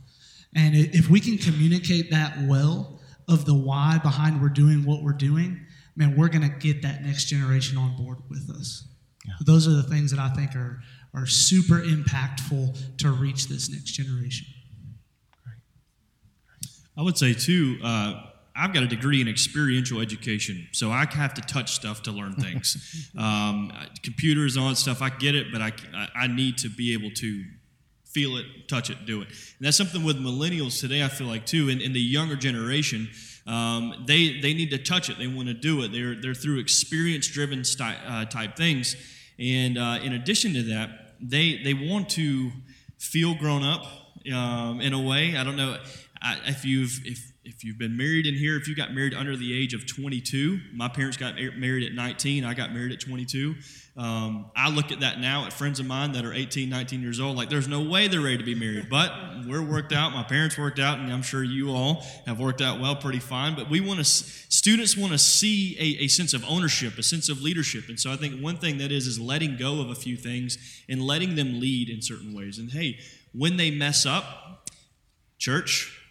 And 0.55 0.75
if 0.75 1.09
we 1.09 1.19
can 1.19 1.37
communicate 1.37 2.11
that 2.11 2.37
well 2.47 2.99
of 3.27 3.45
the 3.45 3.53
why 3.53 3.99
behind 4.01 4.41
we're 4.41 4.49
doing 4.49 4.83
what 4.83 5.03
we're 5.03 5.13
doing, 5.13 5.59
man, 5.95 6.15
we're 6.17 6.29
going 6.29 6.49
to 6.49 6.57
get 6.57 6.81
that 6.81 7.03
next 7.03 7.25
generation 7.25 7.77
on 7.77 7.95
board 7.95 8.17
with 8.29 8.49
us. 8.49 8.87
Yeah. 9.25 9.33
Those 9.45 9.67
are 9.67 9.71
the 9.71 9.83
things 9.83 10.11
that 10.11 10.19
I 10.19 10.29
think 10.29 10.55
are 10.55 10.81
are 11.13 11.25
super 11.25 11.81
impactful 11.81 12.97
to 12.97 13.11
reach 13.11 13.47
this 13.47 13.69
next 13.69 13.91
generation. 13.91 14.47
I 16.97 17.01
would 17.01 17.17
say, 17.17 17.33
too, 17.33 17.77
uh, 17.81 18.25
I've 18.55 18.73
got 18.73 18.83
a 18.83 18.87
degree 18.87 19.21
in 19.21 19.29
experiential 19.29 20.01
education, 20.01 20.67
so 20.73 20.91
I 20.91 21.05
have 21.05 21.33
to 21.35 21.41
touch 21.41 21.71
stuff 21.71 22.03
to 22.03 22.11
learn 22.11 22.33
things. 22.33 23.09
um, 23.17 23.71
computers, 24.03 24.55
that 24.55 24.75
stuff, 24.75 25.01
I 25.01 25.09
get 25.09 25.33
it, 25.33 25.47
but 25.51 25.61
I, 25.61 25.71
I 26.13 26.27
need 26.27 26.57
to 26.59 26.69
be 26.69 26.93
able 26.93 27.11
to 27.11 27.43
feel 28.03 28.35
it, 28.35 28.45
touch 28.67 28.89
it, 28.89 29.05
do 29.05 29.21
it. 29.21 29.27
And 29.27 29.61
that's 29.61 29.77
something 29.77 30.03
with 30.03 30.17
millennials 30.17 30.81
today, 30.81 31.03
I 31.03 31.07
feel 31.07 31.27
like, 31.27 31.45
too, 31.45 31.69
in, 31.69 31.79
in 31.79 31.93
the 31.93 32.01
younger 32.01 32.35
generation. 32.35 33.09
Um, 33.47 34.03
they, 34.05 34.41
they 34.41 34.53
need 34.53 34.71
to 34.71 34.77
touch 34.77 35.09
it, 35.09 35.17
they 35.17 35.27
want 35.27 35.47
to 35.47 35.53
do 35.53 35.81
it. 35.83 35.93
They're, 35.93 36.15
they're 36.15 36.33
through 36.33 36.59
experience 36.59 37.27
driven 37.27 37.63
uh, 37.81 38.25
type 38.25 38.57
things. 38.57 38.97
And 39.39 39.77
uh, 39.77 39.99
in 40.03 40.13
addition 40.13 40.53
to 40.53 40.63
that, 40.63 41.15
they, 41.21 41.61
they 41.63 41.73
want 41.73 42.09
to 42.11 42.51
feel 42.97 43.35
grown 43.35 43.63
up 43.63 43.85
um, 44.33 44.81
in 44.81 44.93
a 44.93 45.01
way. 45.01 45.37
I 45.37 45.43
don't 45.43 45.55
know 45.55 45.77
if 46.45 46.65
you've 46.65 46.99
if 47.05 47.29
if 47.45 47.63
you've 47.63 47.79
been 47.79 47.97
married 47.97 48.27
in 48.27 48.35
here, 48.35 48.57
if 48.57 48.67
you 48.67 48.75
got 48.75 48.93
married 48.93 49.13
under 49.13 49.35
the 49.35 49.59
age 49.59 49.73
of 49.73 49.87
22, 49.87 50.59
my 50.71 50.87
parents 50.87 51.17
got 51.17 51.35
married 51.57 51.83
at 51.83 51.93
19, 51.93 52.43
I 52.43 52.53
got 52.53 52.73
married 52.73 52.91
at 52.91 52.99
22. 52.99 53.55
Um, 53.99 54.49
I 54.55 54.69
look 54.69 54.93
at 54.93 55.01
that 55.01 55.19
now 55.19 55.45
at 55.45 55.51
friends 55.51 55.81
of 55.81 55.85
mine 55.85 56.13
that 56.13 56.23
are 56.23 56.33
18, 56.33 56.69
19 56.69 57.01
years 57.01 57.19
old, 57.19 57.35
like 57.35 57.49
there's 57.49 57.67
no 57.67 57.81
way 57.81 58.07
they're 58.07 58.21
ready 58.21 58.37
to 58.37 58.45
be 58.45 58.55
married. 58.55 58.87
But 58.89 59.11
we're 59.45 59.61
worked 59.61 59.91
out, 59.91 60.13
my 60.13 60.23
parents 60.23 60.57
worked 60.57 60.79
out, 60.79 60.99
and 60.99 61.11
I'm 61.11 61.21
sure 61.21 61.43
you 61.43 61.71
all 61.71 62.05
have 62.25 62.39
worked 62.39 62.61
out 62.61 62.79
well, 62.79 62.95
pretty 62.95 63.19
fine. 63.19 63.57
But 63.57 63.69
we 63.69 63.81
want 63.81 63.99
to, 63.99 64.05
students 64.05 64.95
want 64.95 65.11
to 65.11 65.17
see 65.17 65.75
a, 65.77 66.05
a 66.05 66.07
sense 66.07 66.33
of 66.33 66.45
ownership, 66.47 66.97
a 66.97 67.03
sense 67.03 67.27
of 67.27 67.41
leadership. 67.41 67.89
And 67.89 67.99
so 67.99 68.09
I 68.09 68.15
think 68.15 68.41
one 68.41 68.55
thing 68.55 68.77
that 68.77 68.89
is, 68.89 69.05
is 69.05 69.19
letting 69.19 69.57
go 69.57 69.81
of 69.81 69.89
a 69.89 69.95
few 69.95 70.15
things 70.15 70.57
and 70.87 71.01
letting 71.01 71.35
them 71.35 71.59
lead 71.59 71.89
in 71.89 72.01
certain 72.01 72.33
ways. 72.33 72.57
And 72.57 72.71
hey, 72.71 72.99
when 73.33 73.57
they 73.57 73.69
mess 73.69 74.05
up, 74.05 74.69
church, 75.39 76.01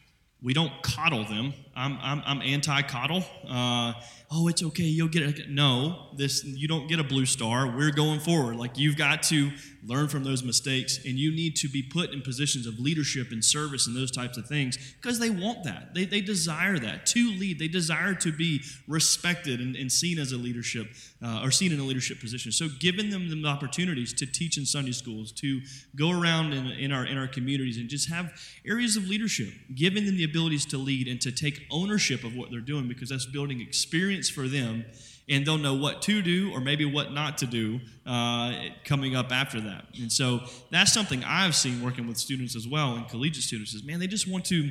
we 0.43 0.53
don't 0.53 0.83
coddle 0.83 1.25
them. 1.25 1.55
I'm, 1.79 1.97
I'm, 2.03 2.23
I'm 2.27 2.43
anti 2.43 2.83
coddle. 2.83 3.25
Uh, 3.49 3.93
oh, 4.31 4.49
it's 4.49 4.63
okay, 4.63 4.83
you'll 4.83 5.09
get 5.09 5.23
it. 5.23 5.49
No, 5.49 6.09
this 6.17 6.45
you 6.45 6.67
don't 6.67 6.89
get 6.89 6.99
a 6.99 7.05
blue 7.05 7.25
star. 7.25 7.69
We're 7.69 7.93
going 7.93 8.19
forward. 8.21 8.57
Like 8.57 8.77
you've 8.77 8.97
got 8.97 9.23
to 9.25 9.51
learn 9.87 10.09
from 10.09 10.25
those 10.25 10.43
mistakes, 10.43 10.99
and 11.05 11.15
you 11.15 11.31
need 11.31 11.57
to 11.57 11.69
be 11.69 11.83
put 11.83 12.13
in 12.13 12.21
positions 12.21 12.67
of 12.67 12.79
leadership 12.79 13.29
and 13.31 13.45
service 13.45 13.87
and 13.87 13.97
those 13.97 14.11
types 14.11 14.37
of 14.37 14.47
things 14.47 14.77
because 15.01 15.19
they 15.19 15.31
want 15.31 15.65
that. 15.65 15.95
They, 15.95 16.05
they 16.05 16.21
desire 16.21 16.79
that 16.81 17.07
to 17.07 17.31
lead. 17.31 17.59
They 17.59 17.69
desire 17.69 18.15
to 18.15 18.33
be 18.33 18.63
respected 18.89 19.61
and, 19.61 19.77
and 19.77 19.91
seen 19.91 20.19
as 20.19 20.33
a 20.33 20.37
leadership 20.37 20.89
uh, 21.25 21.43
or 21.43 21.51
seen 21.51 21.73
in 21.73 21.79
a 21.79 21.85
leadership 21.85 22.21
position. 22.21 22.53
So 22.53 22.69
giving 22.81 23.11
them 23.11 23.29
the 23.31 23.49
opportunities 23.49 24.13
to 24.15 24.27
teach 24.27 24.59
in 24.59 24.67
Sunday 24.67 24.93
schools, 24.93 25.33
to 25.33 25.61
go 25.97 26.11
around 26.11 26.53
in, 26.53 26.67
in 26.67 26.93
our 26.93 27.07
in 27.07 27.17
our 27.17 27.29
communities 27.29 27.79
and 27.79 27.89
just 27.89 28.11
have 28.11 28.33
areas 28.67 28.97
of 28.97 29.07
leadership, 29.09 29.53
giving 29.75 30.05
them 30.05 30.17
the 30.17 30.25
abilities 30.25 30.67
to 30.67 30.79
lead 30.79 31.07
and 31.07 31.21
to 31.21 31.31
take 31.31 31.68
ownership 31.71 32.25
of 32.25 32.35
what 32.35 32.51
they're 32.51 32.61
doing 32.61 32.89
because 32.89 33.09
that's 33.09 33.27
building 33.27 33.61
experience 33.61 34.29
for 34.29 34.49
them, 34.49 34.85
and 35.29 35.45
they'll 35.45 35.59
know 35.59 35.75
what 35.75 36.03
to 36.03 36.23
do 36.23 36.51
or 36.53 36.61
maybe 36.61 36.85
what 36.85 37.13
not 37.13 37.39
to 37.39 37.47
do 37.47 37.81
uh, 38.07 38.53
coming 38.85 39.15
up 39.15 39.31
after 39.31 39.61
that. 39.61 39.85
And 40.01 40.11
so 40.11 40.41
that's 40.71 40.93
something 40.93 41.23
I've 41.25 41.55
seen 41.55 41.83
working 41.83 42.07
with 42.07 42.17
students 42.17 42.57
as 42.57 42.67
well, 42.67 42.95
and 42.95 43.09
collegiate 43.09 43.45
students 43.45 43.75
is 43.75 43.85
man, 43.85 44.01
they 44.01 44.07
just 44.07 44.29
want 44.29 44.45
to 44.47 44.71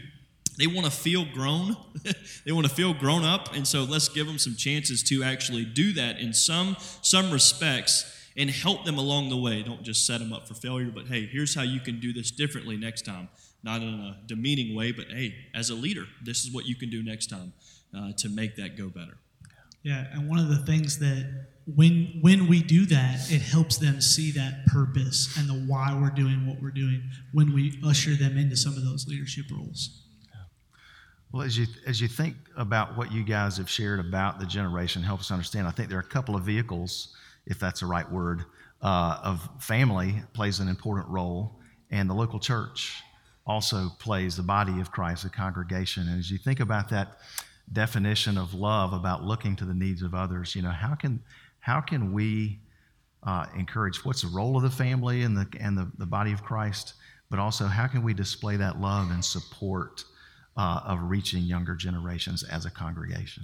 they 0.57 0.65
want 0.67 0.85
to 0.85 0.91
feel 0.91 1.25
grown. 1.25 1.77
They 2.45 2.53
want 2.53 2.65
to 2.65 2.73
feel 2.73 2.93
grown 2.93 3.25
up. 3.25 3.53
And 3.53 3.67
so 3.67 3.83
let's 3.83 4.07
give 4.07 4.25
them 4.25 4.37
some 4.37 4.55
chances 4.55 5.03
to 5.03 5.21
actually 5.21 5.65
do 5.65 5.91
that 5.93 6.17
in 6.19 6.33
some 6.33 6.77
some 7.01 7.29
respects 7.29 8.05
and 8.37 8.49
help 8.49 8.85
them 8.85 8.97
along 8.97 9.27
the 9.29 9.35
way. 9.35 9.61
Don't 9.63 9.83
just 9.83 10.05
set 10.07 10.19
them 10.19 10.31
up 10.31 10.47
for 10.47 10.53
failure 10.53 10.89
but 10.93 11.07
hey 11.07 11.25
here's 11.25 11.53
how 11.53 11.63
you 11.63 11.81
can 11.81 11.99
do 11.99 12.13
this 12.13 12.31
differently 12.31 12.77
next 12.77 13.03
time 13.03 13.27
not 13.63 13.81
in 13.81 13.87
a 13.87 14.17
demeaning 14.25 14.75
way 14.75 14.91
but 14.91 15.05
hey 15.07 15.33
as 15.53 15.69
a 15.69 15.75
leader 15.75 16.05
this 16.23 16.45
is 16.45 16.53
what 16.53 16.65
you 16.65 16.75
can 16.75 16.89
do 16.89 17.03
next 17.03 17.27
time 17.27 17.53
uh, 17.97 18.11
to 18.17 18.29
make 18.29 18.55
that 18.55 18.77
go 18.77 18.87
better 18.87 19.17
yeah, 19.87 20.05
and 20.11 20.27
one 20.27 20.37
of 20.37 20.49
the 20.49 20.57
things 20.57 20.99
that 20.99 21.45
when 21.65 22.19
when 22.19 22.47
we 22.47 22.61
do 22.61 22.85
that, 22.87 23.31
it 23.31 23.41
helps 23.41 23.77
them 23.77 24.01
see 24.01 24.31
that 24.31 24.65
purpose 24.65 25.37
and 25.37 25.47
the 25.47 25.53
why 25.53 25.97
we're 25.97 26.09
doing 26.09 26.45
what 26.45 26.61
we're 26.61 26.71
doing 26.71 27.01
when 27.31 27.53
we 27.53 27.79
usher 27.85 28.13
them 28.15 28.37
into 28.37 28.57
some 28.57 28.73
of 28.73 28.83
those 28.83 29.07
leadership 29.07 29.45
roles. 29.49 30.03
Well, 31.31 31.43
as 31.43 31.57
you 31.57 31.67
as 31.85 32.01
you 32.01 32.09
think 32.09 32.35
about 32.57 32.97
what 32.97 33.13
you 33.13 33.23
guys 33.23 33.55
have 33.55 33.69
shared 33.69 34.01
about 34.01 34.41
the 34.41 34.45
generation, 34.45 35.03
help 35.03 35.21
us 35.21 35.31
understand. 35.31 35.67
I 35.67 35.71
think 35.71 35.87
there 35.87 35.99
are 35.99 36.01
a 36.01 36.03
couple 36.03 36.35
of 36.35 36.43
vehicles, 36.43 37.15
if 37.45 37.57
that's 37.57 37.79
the 37.79 37.85
right 37.85 38.11
word, 38.11 38.43
uh, 38.81 39.19
of 39.23 39.47
family 39.59 40.21
plays 40.33 40.59
an 40.59 40.67
important 40.67 41.07
role, 41.07 41.61
and 41.91 42.09
the 42.09 42.13
local 42.13 42.41
church 42.41 43.01
also 43.47 43.89
plays 43.97 44.35
the 44.35 44.43
body 44.43 44.79
of 44.79 44.91
Christ, 44.91 45.23
the 45.23 45.29
congregation. 45.29 46.07
And 46.07 46.19
as 46.19 46.29
you 46.29 46.37
think 46.37 46.59
about 46.59 46.89
that 46.89 47.17
definition 47.71 48.37
of 48.37 48.53
love 48.53 48.93
about 48.93 49.23
looking 49.23 49.55
to 49.57 49.65
the 49.65 49.73
needs 49.73 50.01
of 50.01 50.13
others. 50.13 50.55
You 50.55 50.61
know, 50.61 50.71
how 50.71 50.95
can 50.95 51.21
how 51.59 51.81
can 51.81 52.13
we 52.13 52.59
uh, 53.23 53.45
encourage 53.57 54.05
what's 54.05 54.21
the 54.21 54.29
role 54.29 54.55
of 54.55 54.63
the 54.63 54.69
family 54.69 55.23
and 55.23 55.35
the 55.35 55.47
and 55.59 55.77
the, 55.77 55.89
the 55.97 56.05
body 56.05 56.31
of 56.31 56.43
Christ, 56.43 56.93
but 57.29 57.39
also 57.39 57.65
how 57.65 57.87
can 57.87 58.03
we 58.03 58.13
display 58.13 58.57
that 58.57 58.79
love 58.79 59.11
and 59.11 59.23
support 59.23 60.03
uh, 60.55 60.81
of 60.85 60.99
reaching 61.03 61.43
younger 61.43 61.75
generations 61.75 62.43
as 62.43 62.65
a 62.65 62.71
congregation? 62.71 63.43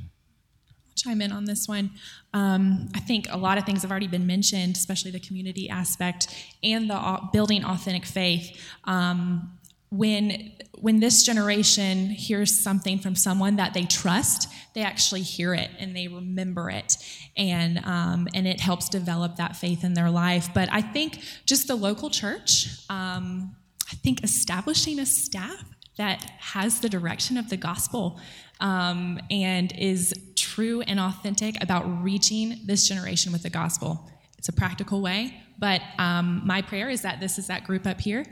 chime 0.96 1.24
in 1.24 1.32
on 1.32 1.46
this 1.46 1.68
one. 1.68 1.90
Um, 2.36 2.88
I 2.94 3.00
think 3.00 3.26
a 3.32 3.36
lot 3.36 3.58
of 3.58 3.66
things 3.66 3.82
have 3.82 3.90
already 3.90 4.08
been 4.08 4.28
mentioned, 4.28 4.78
especially 4.78 5.10
the 5.10 5.20
community 5.20 5.68
aspect 5.68 6.28
and 6.62 6.88
the 6.88 6.94
uh, 6.94 7.20
building 7.32 7.66
authentic 7.66 8.06
faith. 8.06 8.56
Um, 8.84 9.58
when 9.94 10.52
when 10.80 11.00
this 11.00 11.24
generation 11.24 12.08
hears 12.08 12.60
something 12.60 13.00
from 13.00 13.16
someone 13.16 13.56
that 13.56 13.74
they 13.74 13.84
trust, 13.84 14.50
they 14.74 14.82
actually 14.82 15.22
hear 15.22 15.54
it 15.54 15.70
and 15.80 15.96
they 15.96 16.08
remember 16.08 16.70
it, 16.70 16.98
and 17.38 17.80
um, 17.86 18.28
and 18.34 18.48
it 18.48 18.60
helps 18.60 18.90
develop 18.90 19.36
that 19.36 19.56
faith 19.56 19.84
in 19.84 19.94
their 19.94 20.10
life. 20.10 20.50
But 20.54 20.68
I 20.72 20.82
think 20.82 21.20
just 21.46 21.68
the 21.68 21.76
local 21.76 22.10
church, 22.10 22.68
um, 22.90 23.56
I 23.92 23.96
think 23.96 24.24
establishing 24.24 25.00
a 25.00 25.06
staff 25.06 25.64
that 25.98 26.24
has 26.40 26.80
the 26.80 26.90
direction 26.90 27.38
of 27.38 27.50
the 27.50 27.58
gospel 27.58 28.20
um, 28.60 29.20
and 29.30 29.72
is 29.78 30.14
true 30.36 30.82
and 30.82 31.00
authentic 31.00 31.62
about 31.62 31.84
reaching 32.04 32.62
this 32.66 32.88
generation 32.88 33.32
with 33.32 33.44
the 33.44 33.50
gospel. 33.52 34.10
It's 34.40 34.50
a 34.50 34.54
practical 34.54 35.02
way, 35.02 35.36
but 35.60 35.82
um, 36.00 36.42
my 36.44 36.62
prayer 36.62 36.90
is 36.90 37.04
that 37.04 37.20
this 37.20 37.38
is 37.38 37.48
that 37.48 37.64
group 37.64 37.86
up 37.86 38.02
here 38.02 38.26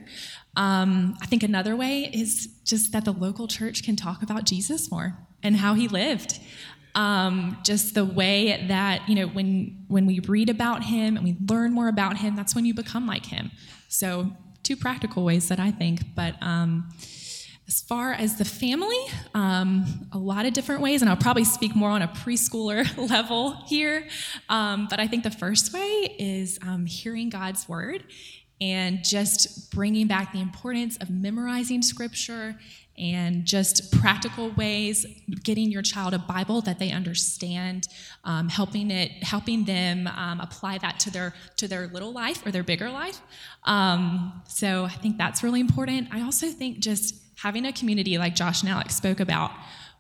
um, 0.56 1.16
I 1.22 1.26
think 1.28 1.44
another 1.44 1.76
way 1.76 2.10
is 2.14 2.48
just 2.66 2.92
that 2.92 3.06
the 3.06 3.14
local 3.14 3.48
church 3.48 3.84
can 3.84 3.96
talk 3.96 4.22
about 4.22 4.46
Jesus 4.46 4.92
more 4.92 5.18
and 5.44 5.56
how 5.56 5.74
he 5.74 5.88
lived. 5.88 6.40
Um, 6.94 7.58
just 7.64 7.94
the 7.94 8.04
way 8.04 8.66
that 8.68 9.08
you 9.08 9.16
know 9.16 9.28
when 9.28 9.86
when 9.88 10.06
we 10.06 10.20
read 10.20 10.50
about 10.50 10.84
him 10.84 11.16
and 11.16 11.26
we 11.26 11.38
learn 11.48 11.72
more 11.72 11.88
about 11.88 12.18
him, 12.18 12.36
that's 12.36 12.54
when 12.54 12.66
you 12.66 12.74
become 12.74 13.08
like 13.08 13.26
him. 13.26 13.52
So 13.88 14.32
two 14.64 14.76
practical 14.76 15.24
ways 15.24 15.48
that 15.50 15.60
I 15.60 15.72
think, 15.72 16.16
but. 16.16 16.36
Um, 16.42 16.90
as 17.68 17.80
far 17.80 18.12
as 18.12 18.36
the 18.36 18.44
family, 18.44 19.00
um, 19.34 20.10
a 20.12 20.18
lot 20.18 20.46
of 20.46 20.52
different 20.52 20.82
ways, 20.82 21.02
and 21.02 21.10
I'll 21.10 21.16
probably 21.16 21.46
speak 21.46 21.74
more 21.74 21.90
on 21.90 22.02
a 22.02 22.08
preschooler 22.10 22.86
level 23.10 23.64
here. 23.66 24.10
Um, 24.50 24.88
but 24.90 25.00
I 25.00 25.08
think 25.08 25.24
the 25.24 25.32
first 25.32 25.72
way 25.72 26.14
is 26.20 26.60
um, 26.64 26.86
hearing 26.86 27.30
God's 27.30 27.70
word 27.70 28.04
and 28.62 29.04
just 29.04 29.72
bringing 29.72 30.08
back 30.08 30.32
the 30.32 30.40
importance 30.40 30.96
of 30.98 31.10
memorizing 31.10 31.82
scripture 31.82 32.56
and 32.98 33.46
just 33.46 33.92
practical 34.00 34.52
ways 34.52 35.06
getting 35.44 35.72
your 35.72 35.82
child 35.82 36.14
a 36.14 36.20
bible 36.20 36.62
that 36.62 36.78
they 36.78 36.92
understand 36.92 37.88
um, 38.24 38.48
helping 38.48 38.92
it 38.92 39.12
helping 39.24 39.66
them 39.66 40.08
um, 40.08 40.40
apply 40.40 40.78
that 40.78 41.00
to 41.00 41.10
their 41.10 41.34
to 41.58 41.68
their 41.68 41.88
little 41.88 42.12
life 42.12 42.46
or 42.46 42.52
their 42.52 42.64
bigger 42.64 42.90
life. 42.92 43.20
Um, 43.64 44.42
so 44.48 44.86
i 44.86 44.90
think 44.90 45.18
that's 45.18 45.44
really 45.44 45.60
important. 45.60 46.10
I 46.12 46.22
also 46.22 46.48
think 46.48 46.80
just 46.80 47.16
having 47.38 47.66
a 47.66 47.74
community 47.74 48.18
like 48.20 48.36
josh 48.36 48.62
and 48.62 48.70
alex 48.70 48.96
spoke 48.96 49.20
about 49.20 49.52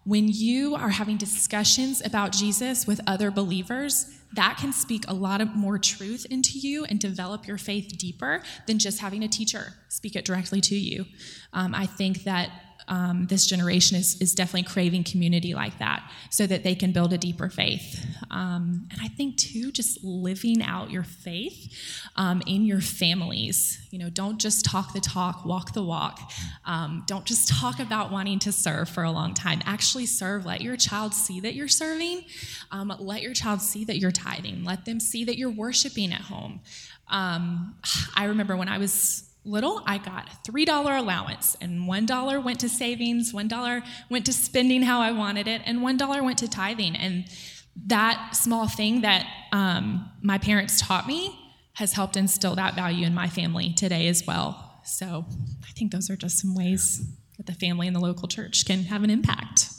when 0.03 0.27
you 0.27 0.75
are 0.75 0.89
having 0.89 1.17
discussions 1.17 2.05
about 2.05 2.31
jesus 2.31 2.85
with 2.85 3.01
other 3.07 3.31
believers 3.31 4.20
that 4.33 4.57
can 4.59 4.71
speak 4.73 5.05
a 5.07 5.13
lot 5.13 5.41
of 5.41 5.55
more 5.55 5.77
truth 5.77 6.25
into 6.29 6.57
you 6.57 6.85
and 6.85 6.99
develop 6.99 7.47
your 7.47 7.57
faith 7.57 7.97
deeper 7.97 8.41
than 8.67 8.79
just 8.79 8.99
having 8.99 9.23
a 9.23 9.27
teacher 9.27 9.73
speak 9.89 10.15
it 10.15 10.23
directly 10.23 10.61
to 10.61 10.75
you. 10.75 11.05
Um, 11.53 11.75
I 11.75 11.85
think 11.85 12.23
that 12.23 12.49
um, 12.91 13.25
this 13.27 13.45
generation 13.45 13.95
is, 13.95 14.21
is 14.21 14.35
definitely 14.35 14.63
craving 14.63 15.05
community 15.05 15.53
like 15.53 15.79
that 15.79 16.11
so 16.29 16.45
that 16.45 16.65
they 16.65 16.75
can 16.75 16.91
build 16.91 17.13
a 17.13 17.17
deeper 17.17 17.49
faith. 17.49 18.05
Um, 18.29 18.85
and 18.91 18.99
I 19.01 19.07
think, 19.07 19.37
too, 19.37 19.71
just 19.71 20.03
living 20.03 20.61
out 20.61 20.91
your 20.91 21.03
faith 21.03 21.73
um, 22.17 22.41
in 22.45 22.65
your 22.65 22.81
families. 22.81 23.87
You 23.91 23.99
know, 23.99 24.09
don't 24.09 24.39
just 24.39 24.65
talk 24.65 24.91
the 24.91 24.99
talk, 24.99 25.45
walk 25.45 25.71
the 25.71 25.81
walk. 25.81 26.19
Um, 26.65 27.03
don't 27.07 27.23
just 27.23 27.47
talk 27.47 27.79
about 27.79 28.11
wanting 28.11 28.39
to 28.39 28.51
serve 28.51 28.89
for 28.89 29.03
a 29.03 29.11
long 29.11 29.33
time. 29.33 29.61
Actually 29.65 30.05
serve. 30.05 30.45
Let 30.45 30.59
your 30.59 30.75
child 30.75 31.13
see 31.13 31.39
that 31.39 31.55
you're 31.55 31.69
serving. 31.69 32.25
Um, 32.71 32.93
let 32.99 33.21
your 33.21 33.33
child 33.33 33.61
see 33.61 33.85
that 33.85 33.99
you're 33.99 34.11
tithing. 34.11 34.65
Let 34.65 34.83
them 34.83 34.99
see 34.99 35.23
that 35.23 35.37
you're 35.37 35.49
worshiping 35.49 36.11
at 36.11 36.21
home. 36.21 36.59
Um, 37.09 37.75
I 38.17 38.25
remember 38.25 38.57
when 38.57 38.67
I 38.67 38.79
was 38.79 39.30
little, 39.43 39.81
I 39.85 39.97
got 39.97 40.27
a 40.27 40.51
$3 40.51 40.99
allowance, 40.99 41.57
and 41.61 41.87
$1 41.89 42.43
went 42.43 42.59
to 42.59 42.69
savings, 42.69 43.33
$1 43.33 43.83
went 44.09 44.25
to 44.25 44.33
spending 44.33 44.83
how 44.83 45.01
I 45.01 45.11
wanted 45.11 45.47
it, 45.47 45.61
and 45.65 45.79
$1 45.79 46.23
went 46.23 46.37
to 46.39 46.47
tithing. 46.47 46.95
And 46.95 47.25
that 47.87 48.35
small 48.35 48.67
thing 48.67 49.01
that 49.01 49.25
um, 49.51 50.09
my 50.21 50.37
parents 50.37 50.81
taught 50.81 51.07
me 51.07 51.37
has 51.73 51.93
helped 51.93 52.17
instill 52.17 52.55
that 52.55 52.75
value 52.75 53.05
in 53.05 53.13
my 53.13 53.27
family 53.27 53.73
today 53.73 54.07
as 54.07 54.25
well. 54.27 54.79
So 54.83 55.25
I 55.63 55.71
think 55.71 55.91
those 55.91 56.09
are 56.09 56.15
just 56.15 56.39
some 56.39 56.53
ways 56.53 57.01
that 57.37 57.45
the 57.45 57.53
family 57.53 57.87
and 57.87 57.95
the 57.95 57.99
local 57.99 58.27
church 58.27 58.65
can 58.65 58.83
have 58.83 59.03
an 59.03 59.09
impact. 59.09 59.69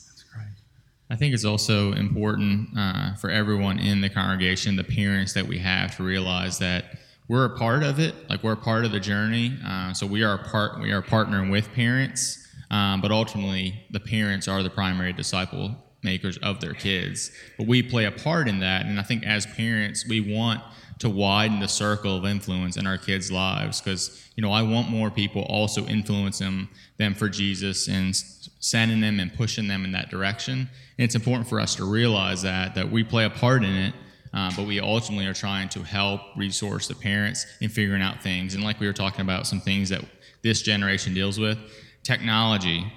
I 1.10 1.16
think 1.16 1.34
it's 1.34 1.44
also 1.44 1.92
important 1.92 2.70
uh, 2.74 3.14
for 3.16 3.28
everyone 3.28 3.78
in 3.78 4.00
the 4.00 4.08
congregation, 4.08 4.76
the 4.76 4.84
parents 4.84 5.34
that 5.34 5.46
we 5.46 5.58
have, 5.58 5.94
to 5.98 6.02
realize 6.02 6.58
that 6.60 6.84
we're 7.32 7.46
a 7.46 7.56
part 7.56 7.82
of 7.82 7.98
it. 7.98 8.14
Like 8.28 8.44
we're 8.44 8.52
a 8.52 8.58
part 8.58 8.84
of 8.84 8.92
the 8.92 9.00
journey. 9.00 9.56
Uh, 9.66 9.94
so 9.94 10.06
we 10.06 10.22
are 10.22 10.34
a 10.34 10.44
part. 10.50 10.78
We 10.78 10.92
are 10.92 11.00
partnering 11.00 11.50
with 11.50 11.72
parents, 11.72 12.46
um, 12.70 13.00
but 13.00 13.10
ultimately 13.10 13.86
the 13.90 14.00
parents 14.00 14.48
are 14.48 14.62
the 14.62 14.68
primary 14.68 15.14
disciple 15.14 15.74
makers 16.02 16.36
of 16.42 16.60
their 16.60 16.74
kids. 16.74 17.30
But 17.56 17.66
we 17.66 17.82
play 17.82 18.04
a 18.04 18.10
part 18.10 18.48
in 18.48 18.60
that, 18.60 18.84
and 18.84 19.00
I 19.00 19.02
think 19.02 19.24
as 19.24 19.46
parents, 19.46 20.06
we 20.06 20.20
want 20.20 20.62
to 20.98 21.08
widen 21.08 21.58
the 21.58 21.68
circle 21.68 22.18
of 22.18 22.26
influence 22.26 22.76
in 22.76 22.86
our 22.86 22.98
kids' 22.98 23.32
lives 23.32 23.80
because 23.80 24.30
you 24.36 24.42
know 24.42 24.52
I 24.52 24.60
want 24.60 24.90
more 24.90 25.10
people 25.10 25.40
also 25.44 25.86
influencing 25.86 26.68
them 26.98 27.14
for 27.14 27.30
Jesus 27.30 27.88
and 27.88 28.14
sending 28.14 29.00
them 29.00 29.20
and 29.20 29.32
pushing 29.32 29.68
them 29.68 29.86
in 29.86 29.92
that 29.92 30.10
direction. 30.10 30.58
And 30.58 31.04
it's 31.06 31.14
important 31.14 31.48
for 31.48 31.60
us 31.60 31.76
to 31.76 31.90
realize 31.90 32.42
that 32.42 32.74
that 32.74 32.90
we 32.90 33.02
play 33.04 33.24
a 33.24 33.30
part 33.30 33.64
in 33.64 33.74
it, 33.74 33.94
uh, 34.34 34.50
but 34.56 34.66
we 34.66 34.80
ultimately 34.80 35.26
are 35.26 35.34
trying 35.34 35.68
to 35.70 35.82
help 35.82 36.20
resource 36.36 36.88
the 36.88 36.94
parents 36.94 37.46
in 37.60 37.68
figuring 37.68 38.02
out 38.02 38.22
things. 38.22 38.54
And 38.54 38.64
like 38.64 38.80
we 38.80 38.86
were 38.86 38.92
talking 38.92 39.20
about, 39.20 39.46
some 39.46 39.60
things 39.60 39.90
that 39.90 40.02
this 40.42 40.62
generation 40.62 41.12
deals 41.14 41.38
with, 41.38 41.58
technology, 42.02 42.90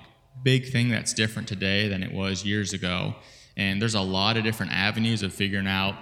big 0.43 0.71
thing 0.71 0.89
that's 0.89 1.13
different 1.13 1.47
today 1.47 1.87
than 1.87 2.03
it 2.03 2.11
was 2.11 2.45
years 2.45 2.73
ago. 2.73 3.15
And 3.57 3.81
there's 3.81 3.95
a 3.95 4.01
lot 4.01 4.37
of 4.37 4.43
different 4.43 4.71
avenues 4.73 5.23
of 5.23 5.33
figuring 5.33 5.67
out 5.67 5.95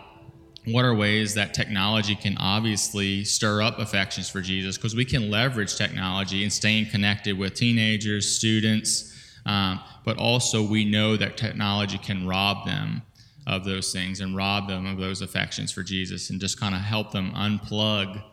what 0.65 0.85
are 0.85 0.93
ways 0.93 1.33
that 1.33 1.53
technology 1.53 2.15
can 2.15 2.37
obviously 2.37 3.23
stir 3.25 3.61
up 3.61 3.79
affections 3.79 4.29
for 4.29 4.39
Jesus 4.39 4.77
because 4.77 4.95
we 4.95 5.03
can 5.03 5.29
leverage 5.29 5.75
technology 5.75 6.43
and 6.43 6.53
staying 6.53 6.85
connected 6.85 7.37
with 7.37 7.53
teenagers, 7.53 8.33
students, 8.33 9.09
um, 9.45 9.79
but 10.05 10.17
also 10.17 10.63
we 10.65 10.85
know 10.85 11.17
that 11.17 11.35
technology 11.35 11.97
can 11.97 12.25
rob 12.25 12.65
them 12.65 13.01
of 13.45 13.65
those 13.65 13.91
things 13.91 14.19
and 14.19 14.35
rob 14.35 14.67
them 14.67 14.85
of 14.85 14.97
those 14.97 15.21
affections 15.21 15.71
for 15.71 15.83
Jesus 15.83 16.29
and 16.29 16.39
just 16.39 16.59
kind 16.59 16.73
of 16.73 16.81
help 16.81 17.11
them 17.11 17.31
unplug 17.33 18.23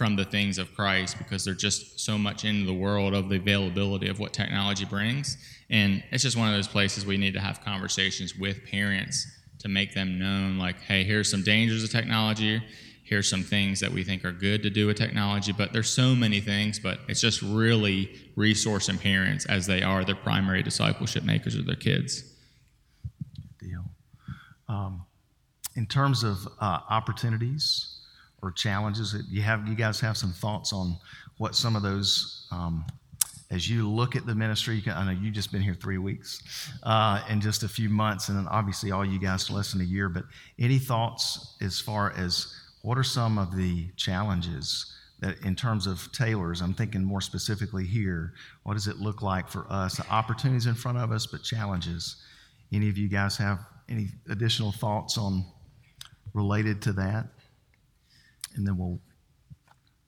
from 0.00 0.16
the 0.16 0.24
things 0.24 0.56
of 0.56 0.74
Christ 0.74 1.18
because 1.18 1.44
they're 1.44 1.54
just 1.54 2.00
so 2.00 2.16
much 2.16 2.44
into 2.44 2.64
the 2.64 2.72
world 2.72 3.12
of 3.12 3.28
the 3.28 3.36
availability 3.36 4.08
of 4.08 4.18
what 4.18 4.32
technology 4.32 4.84
brings. 4.84 5.36
And 5.68 6.02
it's 6.10 6.22
just 6.22 6.36
one 6.36 6.48
of 6.48 6.54
those 6.54 6.68
places 6.68 7.04
we 7.04 7.18
need 7.18 7.34
to 7.34 7.40
have 7.40 7.60
conversations 7.62 8.34
with 8.34 8.64
parents 8.64 9.26
to 9.58 9.68
make 9.68 9.92
them 9.92 10.18
known 10.18 10.56
like 10.56 10.80
hey 10.80 11.04
here's 11.04 11.30
some 11.30 11.42
dangers 11.42 11.84
of 11.84 11.90
technology. 11.90 12.62
Here's 13.04 13.28
some 13.28 13.42
things 13.42 13.80
that 13.80 13.90
we 13.90 14.04
think 14.04 14.24
are 14.24 14.32
good 14.32 14.62
to 14.62 14.70
do 14.70 14.86
with 14.86 14.96
technology. 14.96 15.52
But 15.52 15.72
there's 15.72 15.90
so 15.90 16.14
many 16.14 16.40
things 16.40 16.78
but 16.78 17.00
it's 17.08 17.20
just 17.20 17.42
really 17.42 18.10
resourcing 18.36 18.98
parents 18.98 19.44
as 19.46 19.66
they 19.66 19.82
are 19.82 20.04
the 20.04 20.14
primary 20.14 20.62
discipleship 20.62 21.24
makers 21.24 21.56
of 21.56 21.66
their 21.66 21.76
kids 21.76 22.29
um, 24.70 25.04
in 25.76 25.86
terms 25.86 26.22
of 26.22 26.46
uh, 26.60 26.80
opportunities 26.88 27.98
or 28.42 28.50
challenges 28.52 29.14
you 29.28 29.42
have 29.42 29.66
you 29.68 29.74
guys 29.74 30.00
have 30.00 30.16
some 30.16 30.32
thoughts 30.32 30.72
on 30.72 30.96
what 31.38 31.54
some 31.54 31.76
of 31.76 31.82
those 31.82 32.46
um, 32.50 32.84
as 33.50 33.68
you 33.68 33.88
look 33.88 34.14
at 34.14 34.26
the 34.26 34.34
ministry, 34.34 34.80
can, 34.80 34.92
I 34.92 35.04
know 35.04 35.20
you've 35.20 35.34
just 35.34 35.50
been 35.50 35.60
here 35.60 35.74
three 35.74 35.98
weeks 35.98 36.40
uh, 36.84 37.20
in 37.28 37.40
just 37.40 37.64
a 37.64 37.68
few 37.68 37.88
months, 37.88 38.28
and 38.28 38.38
then 38.38 38.46
obviously 38.46 38.92
all 38.92 39.04
you 39.04 39.18
guys 39.18 39.50
less 39.50 39.72
than 39.72 39.80
a 39.80 39.84
year. 39.84 40.08
But 40.08 40.24
any 40.60 40.78
thoughts 40.78 41.56
as 41.60 41.80
far 41.80 42.12
as 42.16 42.54
what 42.82 42.96
are 42.96 43.02
some 43.02 43.38
of 43.38 43.56
the 43.56 43.88
challenges 43.96 44.94
that, 45.18 45.42
in 45.44 45.56
terms 45.56 45.88
of 45.88 46.10
Taylors, 46.12 46.60
I'm 46.60 46.74
thinking 46.74 47.02
more 47.02 47.20
specifically 47.20 47.84
here, 47.84 48.34
what 48.62 48.74
does 48.74 48.86
it 48.86 48.98
look 48.98 49.20
like 49.20 49.48
for 49.48 49.66
us? 49.68 49.96
The 49.96 50.08
opportunities 50.10 50.66
in 50.66 50.74
front 50.76 50.98
of 50.98 51.10
us, 51.10 51.26
but 51.26 51.42
challenges. 51.42 52.16
Any 52.72 52.88
of 52.88 52.96
you 52.96 53.08
guys 53.08 53.36
have 53.38 53.58
any 53.90 54.08
additional 54.28 54.72
thoughts 54.72 55.18
on 55.18 55.44
related 56.32 56.82
to 56.82 56.92
that? 56.94 57.26
And 58.54 58.66
then 58.66 58.78
we'll 58.78 59.00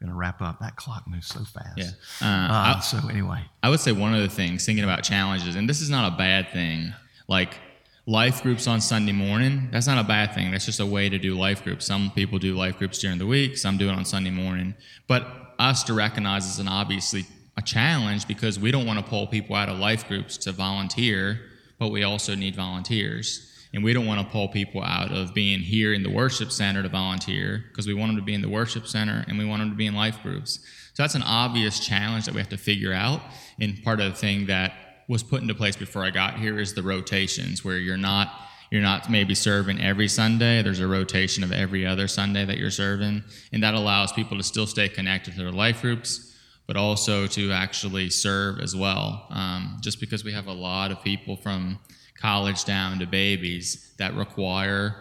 going 0.02 0.10
to 0.10 0.18
wrap 0.18 0.42
up. 0.42 0.58
That 0.58 0.74
clock 0.76 1.04
moves 1.06 1.28
so 1.28 1.44
fast. 1.44 1.76
Yeah. 1.76 1.86
Uh, 2.20 2.24
uh, 2.24 2.74
I, 2.76 2.80
so 2.80 3.08
anyway, 3.08 3.44
I 3.62 3.70
would 3.70 3.78
say 3.78 3.92
one 3.92 4.12
of 4.14 4.20
the 4.20 4.28
things 4.28 4.66
thinking 4.66 4.84
about 4.84 5.04
challenges, 5.04 5.54
and 5.54 5.68
this 5.68 5.80
is 5.80 5.88
not 5.88 6.12
a 6.12 6.16
bad 6.16 6.50
thing. 6.50 6.92
Like 7.28 7.58
life 8.04 8.42
groups 8.42 8.66
on 8.66 8.80
Sunday 8.80 9.12
morning, 9.12 9.68
that's 9.70 9.86
not 9.86 10.04
a 10.04 10.06
bad 10.06 10.34
thing. 10.34 10.50
That's 10.50 10.66
just 10.66 10.80
a 10.80 10.86
way 10.86 11.08
to 11.08 11.18
do 11.18 11.34
life 11.34 11.62
groups. 11.62 11.86
Some 11.86 12.10
people 12.10 12.40
do 12.40 12.56
life 12.56 12.78
groups 12.78 12.98
during 12.98 13.18
the 13.18 13.26
week. 13.26 13.56
Some 13.56 13.78
do 13.78 13.88
it 13.88 13.92
on 13.92 14.04
Sunday 14.04 14.30
morning. 14.30 14.74
But 15.06 15.54
us 15.58 15.84
to 15.84 15.94
recognize 15.94 16.46
is 16.46 16.58
an 16.58 16.66
obviously 16.66 17.24
a 17.56 17.62
challenge 17.62 18.26
because 18.26 18.58
we 18.58 18.72
don't 18.72 18.86
want 18.86 18.98
to 18.98 19.04
pull 19.04 19.28
people 19.28 19.54
out 19.54 19.68
of 19.68 19.78
life 19.78 20.08
groups 20.08 20.36
to 20.38 20.52
volunteer, 20.52 21.40
but 21.78 21.88
we 21.88 22.02
also 22.02 22.34
need 22.34 22.56
volunteers. 22.56 23.51
And 23.74 23.82
we 23.82 23.92
don't 23.92 24.06
want 24.06 24.20
to 24.20 24.30
pull 24.30 24.48
people 24.48 24.82
out 24.82 25.12
of 25.12 25.32
being 25.32 25.60
here 25.60 25.94
in 25.94 26.02
the 26.02 26.10
worship 26.10 26.52
center 26.52 26.82
to 26.82 26.88
volunteer 26.88 27.64
because 27.68 27.86
we 27.86 27.94
want 27.94 28.10
them 28.10 28.16
to 28.16 28.22
be 28.22 28.34
in 28.34 28.42
the 28.42 28.48
worship 28.48 28.86
center 28.86 29.24
and 29.28 29.38
we 29.38 29.46
want 29.46 29.60
them 29.60 29.70
to 29.70 29.76
be 29.76 29.86
in 29.86 29.94
life 29.94 30.22
groups. 30.22 30.58
So 30.94 31.02
that's 31.02 31.14
an 31.14 31.22
obvious 31.22 31.80
challenge 31.80 32.26
that 32.26 32.34
we 32.34 32.40
have 32.40 32.50
to 32.50 32.58
figure 32.58 32.92
out. 32.92 33.22
And 33.58 33.82
part 33.82 34.00
of 34.00 34.12
the 34.12 34.18
thing 34.18 34.46
that 34.46 34.72
was 35.08 35.22
put 35.22 35.40
into 35.42 35.54
place 35.54 35.76
before 35.76 36.04
I 36.04 36.10
got 36.10 36.38
here 36.38 36.58
is 36.58 36.74
the 36.74 36.82
rotations 36.82 37.64
where 37.64 37.78
you're 37.78 37.96
not 37.96 38.32
you're 38.70 38.80
not 38.80 39.10
maybe 39.10 39.34
serving 39.34 39.82
every 39.82 40.08
Sunday. 40.08 40.62
There's 40.62 40.80
a 40.80 40.86
rotation 40.86 41.44
of 41.44 41.52
every 41.52 41.86
other 41.86 42.08
Sunday 42.08 42.46
that 42.46 42.56
you're 42.56 42.70
serving. 42.70 43.22
And 43.52 43.62
that 43.62 43.74
allows 43.74 44.12
people 44.12 44.38
to 44.38 44.42
still 44.42 44.66
stay 44.66 44.88
connected 44.88 45.34
to 45.34 45.40
their 45.40 45.52
life 45.52 45.82
groups, 45.82 46.34
but 46.66 46.78
also 46.78 47.26
to 47.26 47.52
actually 47.52 48.08
serve 48.08 48.60
as 48.60 48.74
well. 48.74 49.26
Um, 49.28 49.76
just 49.82 50.00
because 50.00 50.24
we 50.24 50.32
have 50.32 50.46
a 50.46 50.54
lot 50.54 50.90
of 50.90 51.02
people 51.02 51.36
from 51.36 51.80
college 52.22 52.64
down 52.64 53.00
to 53.00 53.06
babies 53.06 53.92
that 53.98 54.14
require 54.14 54.94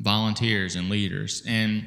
volunteers 0.00 0.76
and 0.76 0.90
leaders. 0.90 1.42
And 1.48 1.86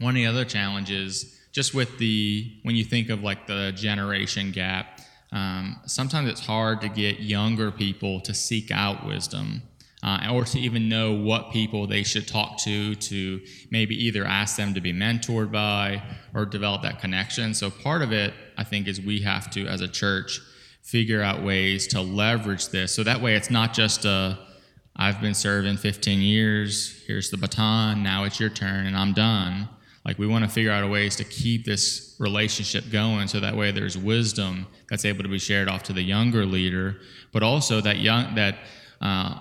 one 0.00 0.10
of 0.10 0.16
the 0.16 0.26
other 0.26 0.44
challenges, 0.44 1.40
just 1.52 1.72
with 1.72 1.98
the, 1.98 2.52
when 2.64 2.74
you 2.74 2.84
think 2.84 3.10
of 3.10 3.22
like 3.22 3.46
the 3.46 3.72
generation 3.76 4.50
gap, 4.50 5.00
um, 5.30 5.80
sometimes 5.86 6.28
it's 6.28 6.44
hard 6.44 6.80
to 6.80 6.88
get 6.88 7.20
younger 7.20 7.70
people 7.70 8.20
to 8.22 8.34
seek 8.34 8.70
out 8.72 9.06
wisdom. 9.06 9.62
Uh, 10.02 10.28
or 10.34 10.44
to 10.44 10.58
even 10.58 10.86
know 10.86 11.14
what 11.14 11.50
people 11.50 11.86
they 11.86 12.02
should 12.02 12.28
talk 12.28 12.58
to 12.58 12.94
to 12.96 13.40
maybe 13.70 13.94
either 13.94 14.22
ask 14.26 14.58
them 14.58 14.74
to 14.74 14.80
be 14.82 14.92
mentored 14.92 15.50
by 15.50 16.02
or 16.34 16.44
develop 16.44 16.82
that 16.82 17.00
connection. 17.00 17.54
So, 17.54 17.70
part 17.70 18.02
of 18.02 18.12
it, 18.12 18.34
I 18.58 18.64
think, 18.64 18.86
is 18.86 19.00
we 19.00 19.20
have 19.20 19.48
to, 19.52 19.66
as 19.66 19.80
a 19.80 19.88
church, 19.88 20.42
figure 20.84 21.22
out 21.22 21.42
ways 21.42 21.86
to 21.88 22.00
leverage 22.00 22.68
this. 22.68 22.94
So 22.94 23.02
that 23.02 23.20
way 23.20 23.34
it's 23.34 23.50
not 23.50 23.72
just 23.72 24.04
a, 24.04 24.38
I've 24.94 25.20
been 25.20 25.34
serving 25.34 25.78
15 25.78 26.20
years, 26.20 27.02
here's 27.06 27.30
the 27.30 27.38
baton, 27.38 28.02
now 28.02 28.24
it's 28.24 28.38
your 28.38 28.50
turn, 28.50 28.86
and 28.86 28.96
I'm 28.96 29.14
done. 29.14 29.68
Like 30.04 30.18
we 30.18 30.26
want 30.26 30.44
to 30.44 30.50
figure 30.50 30.70
out 30.70 30.88
ways 30.90 31.16
to 31.16 31.24
keep 31.24 31.64
this 31.64 32.14
relationship 32.18 32.84
going 32.92 33.26
so 33.28 33.40
that 33.40 33.56
way 33.56 33.72
there's 33.72 33.96
wisdom 33.96 34.66
that's 34.90 35.06
able 35.06 35.22
to 35.22 35.28
be 35.30 35.38
shared 35.38 35.68
off 35.68 35.82
to 35.84 35.94
the 35.94 36.02
younger 36.02 36.44
leader, 36.44 37.00
but 37.32 37.42
also 37.42 37.80
that 37.80 37.98
young, 37.98 38.34
that, 38.34 38.58
uh, 39.00 39.38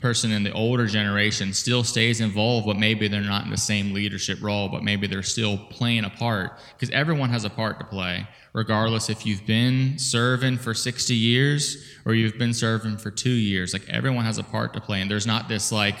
person 0.00 0.30
in 0.30 0.42
the 0.42 0.52
older 0.52 0.86
generation 0.86 1.52
still 1.52 1.82
stays 1.82 2.20
involved, 2.20 2.66
but 2.66 2.76
maybe 2.76 3.08
they're 3.08 3.22
not 3.22 3.44
in 3.44 3.50
the 3.50 3.56
same 3.56 3.94
leadership 3.94 4.42
role, 4.42 4.68
but 4.68 4.82
maybe 4.82 5.06
they're 5.06 5.22
still 5.22 5.56
playing 5.70 6.04
a 6.04 6.10
part 6.10 6.58
because 6.74 6.90
everyone 6.90 7.30
has 7.30 7.44
a 7.44 7.50
part 7.50 7.78
to 7.78 7.86
play, 7.86 8.26
regardless 8.52 9.08
if 9.08 9.24
you've 9.24 9.46
been 9.46 9.98
serving 9.98 10.58
for 10.58 10.74
60 10.74 11.14
years 11.14 11.94
or 12.04 12.14
you've 12.14 12.38
been 12.38 12.52
serving 12.52 12.98
for 12.98 13.10
two 13.10 13.30
years. 13.30 13.72
Like 13.72 13.88
everyone 13.88 14.24
has 14.24 14.38
a 14.38 14.44
part 14.44 14.74
to 14.74 14.80
play, 14.80 15.00
and 15.00 15.10
there's 15.10 15.26
not 15.26 15.48
this 15.48 15.72
like, 15.72 15.96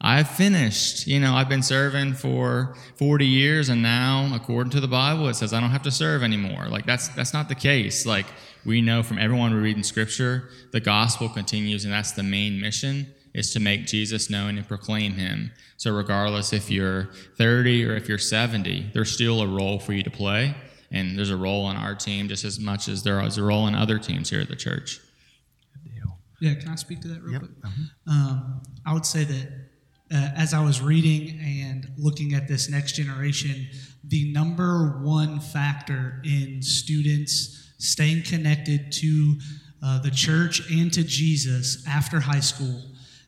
I've 0.00 0.28
finished. 0.28 1.06
You 1.06 1.20
know, 1.20 1.34
I've 1.34 1.48
been 1.48 1.62
serving 1.62 2.14
for 2.14 2.74
40 2.96 3.26
years 3.26 3.68
and 3.70 3.82
now 3.82 4.30
according 4.34 4.70
to 4.72 4.80
the 4.80 4.88
Bible 4.88 5.28
it 5.28 5.34
says 5.34 5.54
I 5.54 5.60
don't 5.60 5.70
have 5.70 5.82
to 5.84 5.90
serve 5.90 6.22
anymore. 6.22 6.66
Like 6.68 6.84
that's 6.84 7.08
that's 7.08 7.32
not 7.32 7.48
the 7.48 7.54
case. 7.54 8.04
Like 8.04 8.26
we 8.66 8.80
know 8.82 9.02
from 9.02 9.18
everyone 9.18 9.54
we 9.54 9.60
read 9.60 9.76
in 9.76 9.84
scripture, 9.84 10.50
the 10.72 10.80
gospel 10.80 11.28
continues 11.28 11.84
and 11.84 11.92
that's 11.92 12.12
the 12.12 12.22
main 12.22 12.60
mission 12.60 13.06
is 13.34 13.52
to 13.52 13.60
make 13.60 13.86
Jesus 13.86 14.30
known 14.30 14.56
and 14.56 14.66
proclaim 14.66 15.12
him. 15.12 15.52
So 15.76 15.94
regardless 15.94 16.52
if 16.52 16.70
you're 16.70 17.10
30 17.38 17.84
or 17.84 17.94
if 17.94 18.08
you're 18.08 18.18
70, 18.18 18.90
there's 18.92 19.12
still 19.12 19.42
a 19.42 19.46
role 19.46 19.78
for 19.78 19.92
you 19.92 20.02
to 20.02 20.10
play 20.10 20.54
and 20.90 21.16
there's 21.16 21.30
a 21.30 21.36
role 21.36 21.64
on 21.64 21.76
our 21.76 21.94
team 21.94 22.28
just 22.28 22.44
as 22.44 22.58
much 22.58 22.88
as 22.88 23.02
there 23.02 23.20
is 23.22 23.38
a 23.38 23.42
role 23.42 23.66
in 23.68 23.74
other 23.74 23.98
teams 23.98 24.30
here 24.30 24.40
at 24.40 24.48
the 24.48 24.56
church. 24.56 25.00
Yeah, 26.40 26.54
can 26.54 26.68
I 26.68 26.74
speak 26.74 27.00
to 27.00 27.08
that 27.08 27.22
real 27.22 27.32
yep. 27.32 27.40
quick? 27.40 27.52
Uh-huh. 27.64 28.12
Um, 28.12 28.62
I 28.84 28.92
would 28.92 29.06
say 29.06 29.24
that 29.24 29.48
uh, 30.12 30.30
as 30.36 30.54
I 30.54 30.62
was 30.62 30.80
reading 30.80 31.40
and 31.40 31.88
looking 31.96 32.34
at 32.34 32.46
this 32.46 32.68
next 32.68 32.92
generation, 32.92 33.68
the 34.04 34.32
number 34.32 35.00
one 35.02 35.40
factor 35.40 36.20
in 36.24 36.62
students 36.62 37.65
staying 37.78 38.22
connected 38.22 38.92
to 38.92 39.38
uh, 39.82 40.00
the 40.00 40.10
church 40.10 40.70
and 40.70 40.92
to 40.92 41.04
Jesus 41.04 41.86
after 41.86 42.20
high 42.20 42.40
school 42.40 42.82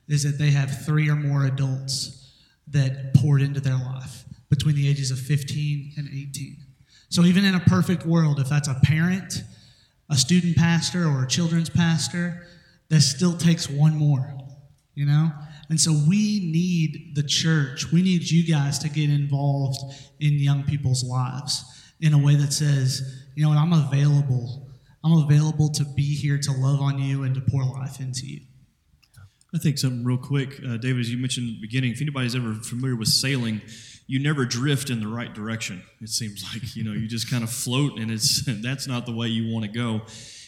is 0.07 0.23
that 0.23 0.37
they 0.37 0.51
have 0.51 0.85
three 0.85 1.09
or 1.09 1.15
more 1.15 1.45
adults 1.45 2.33
that 2.67 3.13
poured 3.13 3.41
into 3.41 3.59
their 3.59 3.77
life 3.77 4.25
between 4.49 4.75
the 4.75 4.87
ages 4.89 5.11
of 5.11 5.19
15 5.19 5.93
and 5.97 6.07
18. 6.07 6.57
So, 7.09 7.23
even 7.23 7.45
in 7.45 7.55
a 7.55 7.59
perfect 7.59 8.05
world, 8.05 8.39
if 8.39 8.49
that's 8.49 8.67
a 8.67 8.79
parent, 8.83 9.43
a 10.09 10.15
student 10.15 10.57
pastor, 10.57 11.05
or 11.05 11.23
a 11.23 11.27
children's 11.27 11.69
pastor, 11.69 12.45
that 12.89 13.01
still 13.01 13.37
takes 13.37 13.69
one 13.69 13.95
more, 13.95 14.35
you 14.95 15.05
know? 15.05 15.31
And 15.69 15.79
so 15.79 15.91
we 16.07 16.39
need 16.51 17.15
the 17.15 17.23
church, 17.23 17.91
we 17.91 18.01
need 18.01 18.29
you 18.29 18.51
guys 18.51 18.79
to 18.79 18.89
get 18.89 19.09
involved 19.09 19.77
in 20.19 20.33
young 20.33 20.63
people's 20.63 21.03
lives 21.03 21.63
in 22.01 22.13
a 22.13 22.17
way 22.17 22.35
that 22.35 22.51
says, 22.51 23.18
you 23.39 23.45
know 23.45 23.51
what, 23.51 23.57
I'm 23.57 23.71
available. 23.71 24.67
I'm 25.01 25.23
available 25.23 25.69
to 25.69 25.85
be 25.85 26.13
here 26.13 26.37
to 26.37 26.51
love 26.51 26.81
on 26.81 26.99
you 26.99 27.23
and 27.23 27.33
to 27.35 27.39
pour 27.39 27.63
life 27.63 28.01
into 28.01 28.27
you. 28.27 28.41
I 29.55 29.59
think 29.59 29.77
something 29.77 30.03
real 30.03 30.17
quick, 30.17 30.59
uh, 30.61 30.75
David, 30.75 30.99
as 30.99 31.09
you 31.09 31.17
mentioned 31.17 31.47
at 31.47 31.55
the 31.55 31.61
beginning, 31.61 31.93
if 31.93 32.01
anybody's 32.01 32.35
ever 32.35 32.55
familiar 32.55 32.97
with 32.97 33.07
sailing, 33.07 33.61
you 34.07 34.19
never 34.19 34.43
drift 34.43 34.89
in 34.89 34.99
the 34.99 35.07
right 35.07 35.33
direction. 35.33 35.81
It 36.01 36.09
seems 36.09 36.43
like 36.51 36.75
you 36.75 36.83
know 36.83 36.91
you 36.91 37.07
just 37.07 37.31
kind 37.31 37.45
of 37.45 37.49
float, 37.49 37.97
and 37.97 38.11
it's 38.11 38.43
that's 38.61 38.87
not 38.87 39.05
the 39.05 39.13
way 39.13 39.27
you 39.27 39.53
want 39.53 39.63
to 39.63 39.71
go. 39.71 40.01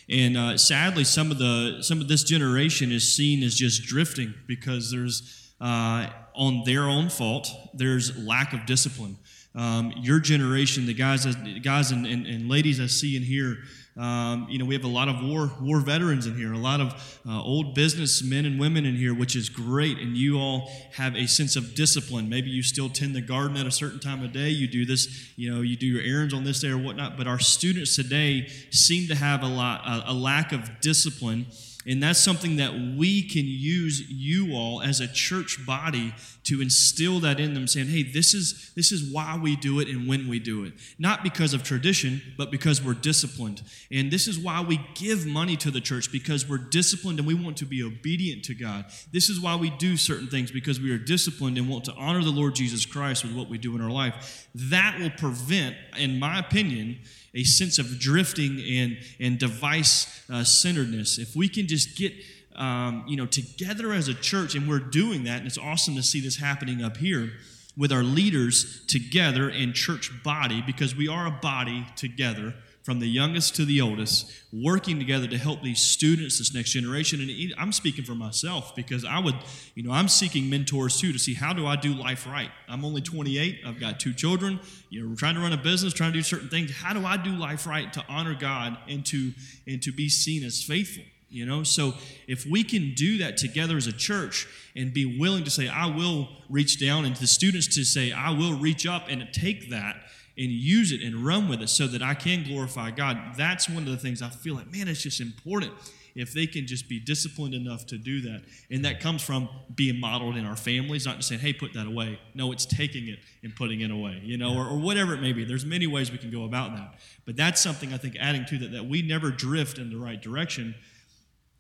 And 0.10 0.36
uh, 0.36 0.58
sadly, 0.58 1.06
some 1.06 1.32
of 1.32 1.38
the 1.38 1.78
some 1.80 2.02
of 2.02 2.10
this 2.10 2.24
generation 2.26 2.92
is 2.92 3.16
seen 3.16 3.42
as 3.42 3.56
just 3.56 3.84
drifting 3.84 4.34
because 4.48 4.92
there's 4.92 5.54
uh, 5.62 6.10
on 6.36 6.64
their 6.66 6.84
own 6.84 7.08
fault. 7.08 7.48
There's 7.74 8.18
lack 8.18 8.52
of 8.52 8.66
discipline. 8.66 9.16
Um, 9.54 9.94
your 9.98 10.20
generation, 10.20 10.86
the 10.86 10.94
guys, 10.94 11.26
guys 11.62 11.92
and, 11.92 12.06
and, 12.06 12.26
and 12.26 12.50
ladies 12.50 12.80
I 12.80 12.86
see 12.88 13.18
in 13.18 13.24
here, 13.24 13.58
um, 13.98 14.48
you 14.50 14.58
know, 14.58 14.64
we 14.64 14.74
have 14.74 14.86
a 14.86 14.90
lot 14.90 15.10
of 15.10 15.22
war 15.22 15.52
war 15.60 15.82
veterans 15.82 16.26
in 16.26 16.38
here, 16.38 16.54
a 16.54 16.58
lot 16.58 16.80
of 16.80 17.20
uh, 17.28 17.42
old 17.42 17.76
businessmen 17.76 18.46
and 18.46 18.58
women 18.58 18.86
in 18.86 18.96
here, 18.96 19.14
which 19.14 19.36
is 19.36 19.50
great. 19.50 19.98
And 19.98 20.16
you 20.16 20.40
all 20.40 20.72
have 20.94 21.16
a 21.16 21.28
sense 21.28 21.58
of 21.58 21.76
discipline. 21.76 22.30
Maybe 22.30 22.50
you 22.50 22.64
still 22.64 22.88
tend 22.88 23.16
the 23.16 23.22
garden 23.22 23.58
at 23.58 23.66
a 23.66 23.72
certain 23.72 24.00
time 24.00 24.24
of 24.24 24.32
day. 24.32 24.48
You 24.48 24.68
do 24.68 24.86
this, 24.86 25.34
you 25.36 25.54
know, 25.54 25.60
you 25.60 25.76
do 25.76 25.86
your 25.86 26.02
errands 26.02 26.34
on 26.34 26.46
this 26.46 26.62
day 26.62 26.70
or 26.70 26.78
whatnot. 26.78 27.18
But 27.18 27.28
our 27.28 27.40
students 27.40 27.98
today 27.98 28.48
seem 28.72 29.10
to 29.10 29.16
have 29.16 29.44
a 29.44 29.48
lot 29.48 29.86
a, 29.86 30.12
a 30.12 30.14
lack 30.14 30.54
of 30.54 30.80
discipline 30.80 31.48
and 31.86 32.02
that's 32.02 32.24
something 32.24 32.58
that 32.58 32.74
we 32.74 33.24
can 33.24 33.46
use 33.46 34.10
you 34.10 34.54
all 34.54 34.82
as 34.82 35.00
a 35.00 35.08
church 35.08 35.66
body 35.66 36.14
to 36.44 36.62
instill 36.62 37.20
that 37.22 37.40
in 37.40 37.54
them, 37.54 37.68
saying, 37.68 37.88
hey, 37.88 38.04
this 38.04 38.34
is, 38.34 38.72
this 38.76 38.92
is 38.92 39.12
why 39.12 39.38
we 39.42 39.56
do 39.56 39.80
it 39.80 39.88
and 39.88 40.08
when 40.08 40.28
we 40.28 40.40
do 40.40 40.64
it. 40.64 40.74
Not 41.00 41.24
because 41.24 41.54
of 41.54 41.64
tradition, 41.64 42.22
but 42.38 42.52
because 42.52 42.84
we're 42.84 42.94
disciplined. 42.94 43.62
And 43.92 44.12
this 44.12 44.28
is 44.28 44.40
why 44.40 44.62
we 44.62 44.80
give 44.96 45.26
money 45.26 45.56
to 45.58 45.72
the 45.72 45.82
church, 45.82 46.12
because 46.12 46.48
we're 46.48 46.58
disciplined 46.58 47.20
and 47.20 47.28
we 47.28 47.34
want 47.34 47.58
to 47.58 47.66
be 47.66 47.84
obedient 47.84 48.44
to 48.46 48.56
God. 48.56 48.86
This 49.12 49.30
is 49.30 49.40
why 49.40 49.56
we 49.56 49.70
do 49.72 49.98
certain 49.98 50.28
things, 50.28 50.52
because 50.52 50.80
we 50.80 50.92
are 50.92 50.98
disciplined 50.98 51.58
and 51.58 51.70
want 51.70 51.86
to 51.86 51.94
honor 51.94 52.24
the 52.24 52.30
Lord 52.30 52.56
Jesus 52.56 52.86
Christ 52.86 53.24
with 53.24 53.36
what 53.36 53.50
we 53.50 53.58
do 53.58 53.76
in 53.76 53.82
our 53.82 53.92
life. 53.92 54.48
That 54.56 55.00
will 55.00 55.12
prevent, 55.12 55.76
in 55.98 56.20
my 56.20 56.40
opinion, 56.40 57.00
a 57.34 57.44
sense 57.44 57.80
of 57.80 58.00
drifting 58.00 58.60
and, 58.60 58.98
and 59.20 59.40
device 59.40 60.24
uh, 60.30 60.44
centeredness. 60.44 61.18
If 61.18 61.36
we 61.36 61.48
can 61.48 61.68
just 61.68 61.98
get 61.98 62.14
um, 62.56 63.06
you 63.08 63.16
know 63.16 63.26
together 63.26 63.94
as 63.94 64.08
a 64.08 64.14
church, 64.14 64.56
and 64.56 64.68
we're 64.68 64.80
doing 64.80 65.24
that, 65.24 65.40
and 65.40 65.48
it's 65.48 65.58
awesome 65.58 65.96
to 65.96 66.04
see 66.04 66.20
this 66.20 66.38
happening 66.38 66.84
up 66.84 66.98
here 66.98 67.32
with 67.78 67.92
our 67.92 68.04
leaders 68.04 68.86
together 68.88 69.50
in 69.50 69.74
church 69.74 70.12
body 70.24 70.62
because 70.66 70.96
we 70.96 71.08
are 71.08 71.28
a 71.28 71.32
body 71.32 71.86
together 71.96 72.54
from 72.84 73.00
the 73.00 73.08
youngest 73.08 73.56
to 73.56 73.66
the 73.66 73.80
oldest, 73.80 74.32
working 74.52 74.98
together 74.98 75.28
to 75.28 75.38
help 75.38 75.62
these 75.62 75.80
students, 75.80 76.40
this 76.40 76.54
next 76.54 76.72
generation. 76.72 77.22
And 77.22 77.54
I'm 77.58 77.72
speaking 77.72 78.04
for 78.04 78.16
myself 78.16 78.76
because 78.76 79.06
I 79.06 79.20
would, 79.20 79.36
you 79.76 79.84
know, 79.84 79.92
I'm 79.92 80.08
seeking 80.08 80.50
mentors 80.50 81.00
too 81.00 81.14
to 81.14 81.20
see 81.20 81.36
how 81.36 81.54
do 81.54 81.68
I 81.68 81.76
do 81.76 81.94
life 81.94 82.26
right. 82.26 82.50
I'm 82.68 82.84
only 82.84 83.02
28. 83.02 83.60
I've 83.68 83.80
got 83.80 84.00
two 84.00 84.14
children. 84.14 84.60
You 84.90 85.04
know, 85.04 85.10
we're 85.10 85.16
trying 85.16 85.36
to 85.36 85.42
run 85.42 85.54
a 85.54 85.58
business, 85.58 85.94
trying 85.94 86.12
to 86.12 86.18
do 86.18 86.24
certain 86.24 86.50
things. 86.50 86.72
How 86.72 86.94
do 86.94 87.06
I 87.06 87.18
do 87.18 87.32
life 87.32 87.68
right 87.68 87.92
to 87.94 88.04
honor 88.10 88.34
God 88.34 88.78
and 88.88 89.06
to 89.08 89.32
and 89.68 89.82
to 89.84 89.92
be 89.92 90.10
seen 90.10 90.44
as 90.44 90.64
faithful? 90.64 91.04
You 91.30 91.46
know, 91.46 91.64
so 91.64 91.94
if 92.28 92.46
we 92.46 92.62
can 92.62 92.94
do 92.94 93.20
that 93.20 93.38
together 93.38 93.78
as 93.78 93.88
a 93.88 93.94
church 93.94 94.48
and 94.76 94.94
be 94.94 95.18
willing 95.18 95.46
to 95.46 95.50
say, 95.50 95.70
I 95.70 95.86
will 95.86 96.28
reach 96.50 96.78
down, 96.78 97.06
and 97.06 97.16
the 97.16 97.26
students 97.26 97.74
to 97.76 97.86
say, 97.86 98.12
I 98.12 98.32
will 98.32 98.58
reach 98.58 98.86
up 98.86 99.06
and 99.08 99.26
take 99.32 99.70
that 99.70 99.96
and 100.42 100.50
use 100.50 100.92
it 100.92 101.04
and 101.04 101.16
run 101.24 101.48
with 101.48 101.62
it 101.62 101.70
so 101.70 101.86
that 101.86 102.02
I 102.02 102.16
can 102.16 102.44
glorify 102.44 102.90
God. 102.90 103.36
That's 103.38 103.70
one 103.70 103.84
of 103.84 103.90
the 103.90 103.98
things 103.98 104.24
I 104.24 104.30
feel 104.30 104.56
like, 104.56 104.72
man, 104.72 104.88
it's 104.88 105.04
just 105.04 105.22
important 105.22 105.72
if 106.16 106.34
they 106.34 106.48
can 106.48 106.66
just 106.66 106.90
be 106.90 107.00
disciplined 107.00 107.54
enough 107.54 107.86
to 107.86 107.98
do 107.98 108.22
that. 108.22 108.42
And 108.72 108.84
that 108.84 109.00
comes 109.00 109.22
from 109.22 109.48
being 109.76 110.00
modeled 110.00 110.36
in 110.38 110.46
our 110.46 110.56
families, 110.56 111.06
not 111.06 111.18
just 111.18 111.30
saying, 111.30 111.42
hey, 111.42 111.54
put 111.54 111.74
that 111.74 111.86
away. 111.86 112.20
No, 112.34 112.52
it's 112.52 112.66
taking 112.66 113.08
it 113.08 113.20
and 113.44 113.56
putting 113.56 113.82
it 113.82 113.92
away, 113.92 114.20
you 114.24 114.36
know, 114.36 114.58
or, 114.58 114.68
or 114.68 114.80
whatever 114.80 115.14
it 115.14 115.22
may 115.22 115.32
be. 115.32 115.46
There's 115.46 115.64
many 115.64 115.86
ways 115.86 116.12
we 116.12 116.18
can 116.18 116.32
go 116.32 116.44
about 116.44 116.76
that. 116.76 116.96
But 117.26 117.36
that's 117.38 117.62
something 117.62 117.94
I 117.94 117.98
think 117.98 118.18
adding 118.20 118.46
to 118.46 118.58
that, 118.58 118.72
that 118.72 118.88
we 118.88 119.04
never 119.04 119.30
drift 119.30 119.78
in 119.78 119.92
the 119.92 119.98
right 119.98 120.20
direction. 120.20 120.74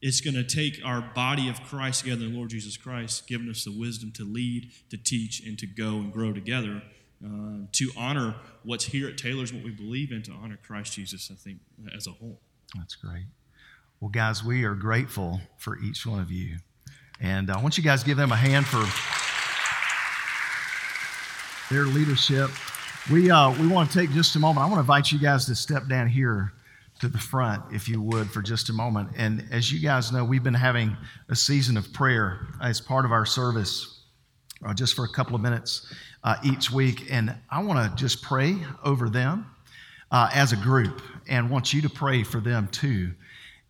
It's 0.01 0.21
going 0.21 0.33
to 0.33 0.43
take 0.43 0.81
our 0.83 1.01
body 1.01 1.47
of 1.47 1.61
Christ 1.63 2.03
together, 2.03 2.21
the 2.27 2.35
Lord 2.35 2.49
Jesus 2.49 2.77
Christ, 2.77 3.27
giving 3.27 3.47
us 3.47 3.63
the 3.63 3.79
wisdom 3.79 4.11
to 4.13 4.23
lead, 4.23 4.71
to 4.89 4.97
teach, 4.97 5.45
and 5.45 5.57
to 5.59 5.67
go 5.67 5.97
and 5.97 6.11
grow 6.11 6.33
together 6.33 6.81
uh, 7.23 7.65
to 7.71 7.91
honor 7.95 8.35
what's 8.63 8.85
here 8.85 9.07
at 9.07 9.17
Taylors, 9.17 9.53
what 9.53 9.63
we 9.63 9.71
believe 9.71 10.11
in, 10.11 10.23
to 10.23 10.31
honor 10.31 10.57
Christ 10.61 10.93
Jesus, 10.93 11.29
I 11.31 11.35
think, 11.35 11.59
as 11.95 12.07
a 12.07 12.11
whole. 12.11 12.39
That's 12.75 12.95
great. 12.95 13.25
Well, 13.99 14.09
guys, 14.09 14.43
we 14.43 14.63
are 14.63 14.73
grateful 14.73 15.41
for 15.57 15.77
each 15.79 16.05
one 16.05 16.19
of 16.19 16.31
you. 16.31 16.57
And 17.19 17.51
I 17.51 17.61
want 17.61 17.77
you 17.77 17.83
guys 17.83 18.01
to 18.01 18.05
give 18.07 18.17
them 18.17 18.31
a 18.31 18.35
hand 18.35 18.65
for 18.65 18.83
their 21.71 21.85
leadership. 21.85 22.49
We, 23.11 23.29
uh, 23.29 23.51
we 23.51 23.67
want 23.67 23.91
to 23.91 23.99
take 23.99 24.09
just 24.11 24.35
a 24.35 24.39
moment. 24.39 24.65
I 24.65 24.65
want 24.65 24.75
to 24.75 24.79
invite 24.79 25.11
you 25.11 25.19
guys 25.19 25.45
to 25.45 25.55
step 25.55 25.87
down 25.87 26.07
here 26.07 26.53
to 26.99 27.07
the 27.07 27.19
front, 27.19 27.63
if 27.71 27.87
you 27.87 28.01
would, 28.01 28.31
for 28.31 28.41
just 28.41 28.69
a 28.69 28.73
moment. 28.73 29.09
And 29.15 29.45
as 29.51 29.71
you 29.71 29.79
guys 29.79 30.11
know, 30.11 30.25
we've 30.25 30.43
been 30.43 30.53
having 30.53 30.97
a 31.29 31.35
season 31.35 31.77
of 31.77 31.93
prayer 31.93 32.47
as 32.61 32.81
part 32.81 33.05
of 33.05 33.11
our 33.11 33.25
service 33.25 34.00
uh, 34.65 34.73
just 34.73 34.95
for 34.95 35.05
a 35.05 35.09
couple 35.09 35.35
of 35.35 35.41
minutes 35.41 35.93
uh, 36.23 36.35
each 36.43 36.71
week. 36.71 37.07
And 37.09 37.35
I 37.49 37.63
want 37.63 37.89
to 37.89 38.03
just 38.03 38.21
pray 38.21 38.55
over 38.83 39.09
them 39.09 39.45
uh, 40.11 40.29
as 40.33 40.51
a 40.51 40.57
group 40.57 41.01
and 41.27 41.49
want 41.49 41.73
you 41.73 41.81
to 41.81 41.89
pray 41.89 42.23
for 42.23 42.39
them 42.39 42.67
too. 42.67 43.11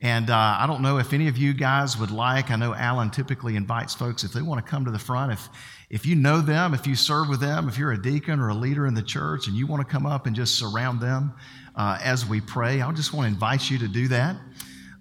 And 0.04 0.32
uh, 0.32 0.58
I 0.60 0.66
don't 0.66 0.82
know 0.82 0.98
if 0.98 1.14
any 1.14 1.28
of 1.28 1.38
you 1.38 1.54
guys 1.54 1.96
would 1.98 2.10
like, 2.10 2.50
I 2.50 2.56
know 2.56 2.74
Alan 2.74 3.12
typically 3.12 3.56
invites 3.56 3.94
folks 3.94 4.24
if 4.24 4.34
they 4.34 4.42
want 4.42 4.64
to 4.64 4.70
come 4.70 4.84
to 4.86 4.92
the 4.92 4.98
front. 4.98 5.32
If, 5.32 5.48
if 5.92 6.08
you 6.08 6.16
know 6.16 6.42
them, 6.42 6.74
if 6.74 6.88
you 6.88 6.96
serve 6.96 7.30
with 7.30 7.40
them, 7.40 7.70
if 7.70 7.78
you're 7.78 7.92
a 7.92 8.02
deacon 8.02 8.40
or 8.40 8.50
a 8.50 8.54
leader 8.56 8.88
in 8.88 8.96
the 8.96 9.04
church 9.04 9.48
and 9.48 9.56
you 9.56 9.68
want 9.68 9.88
to 9.88 9.92
come 9.92 10.08
up 10.08 10.26
and 10.26 10.36
just 10.36 10.58
surround 10.58 11.00
them 11.00 11.34
uh, 11.76 12.00
as 12.02 12.26
we 12.26 12.42
pray, 12.42 12.82
I 12.82 12.92
just 12.94 13.14
want 13.14 13.28
to 13.28 13.34
invite 13.34 13.70
you 13.70 13.78
to 13.78 13.88
do 13.88 14.08
that 14.08 14.38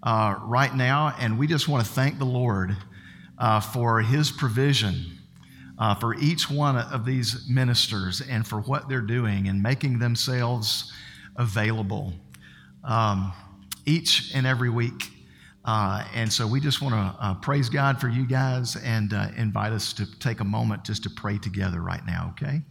uh, 0.03 0.35
right 0.43 0.75
now. 0.75 1.15
And 1.19 1.39
we 1.39 1.47
just 1.47 1.67
want 1.67 1.83
to 1.83 1.91
thank 1.91 2.19
the 2.19 2.25
Lord 2.25 2.77
for 3.73 4.01
his 4.01 4.29
provision 4.29 5.17
uh, 5.81 5.95
for 5.95 6.13
each 6.19 6.47
one 6.47 6.77
of 6.77 7.05
these 7.05 7.49
ministers 7.49 8.21
and 8.21 8.45
for 8.45 8.61
what 8.61 8.87
they're 8.87 9.01
doing 9.01 9.47
and 9.47 9.63
making 9.63 9.97
themselves 9.97 10.93
available 11.37 12.13
um, 12.83 13.33
each 13.87 14.31
and 14.35 14.45
every 14.45 14.69
week. 14.69 15.09
Uh, 15.65 16.05
and 16.13 16.31
so 16.31 16.45
we 16.45 16.59
just 16.59 16.83
want 16.83 16.93
to 16.93 17.23
uh, 17.25 17.33
praise 17.33 17.67
God 17.67 17.99
for 17.99 18.09
you 18.09 18.27
guys 18.27 18.75
and 18.75 19.11
uh, 19.11 19.29
invite 19.35 19.71
us 19.71 19.91
to 19.93 20.05
take 20.19 20.39
a 20.39 20.43
moment 20.43 20.83
just 20.83 21.01
to 21.01 21.09
pray 21.09 21.39
together 21.39 21.81
right 21.81 22.05
now, 22.05 22.35
okay? 22.37 22.61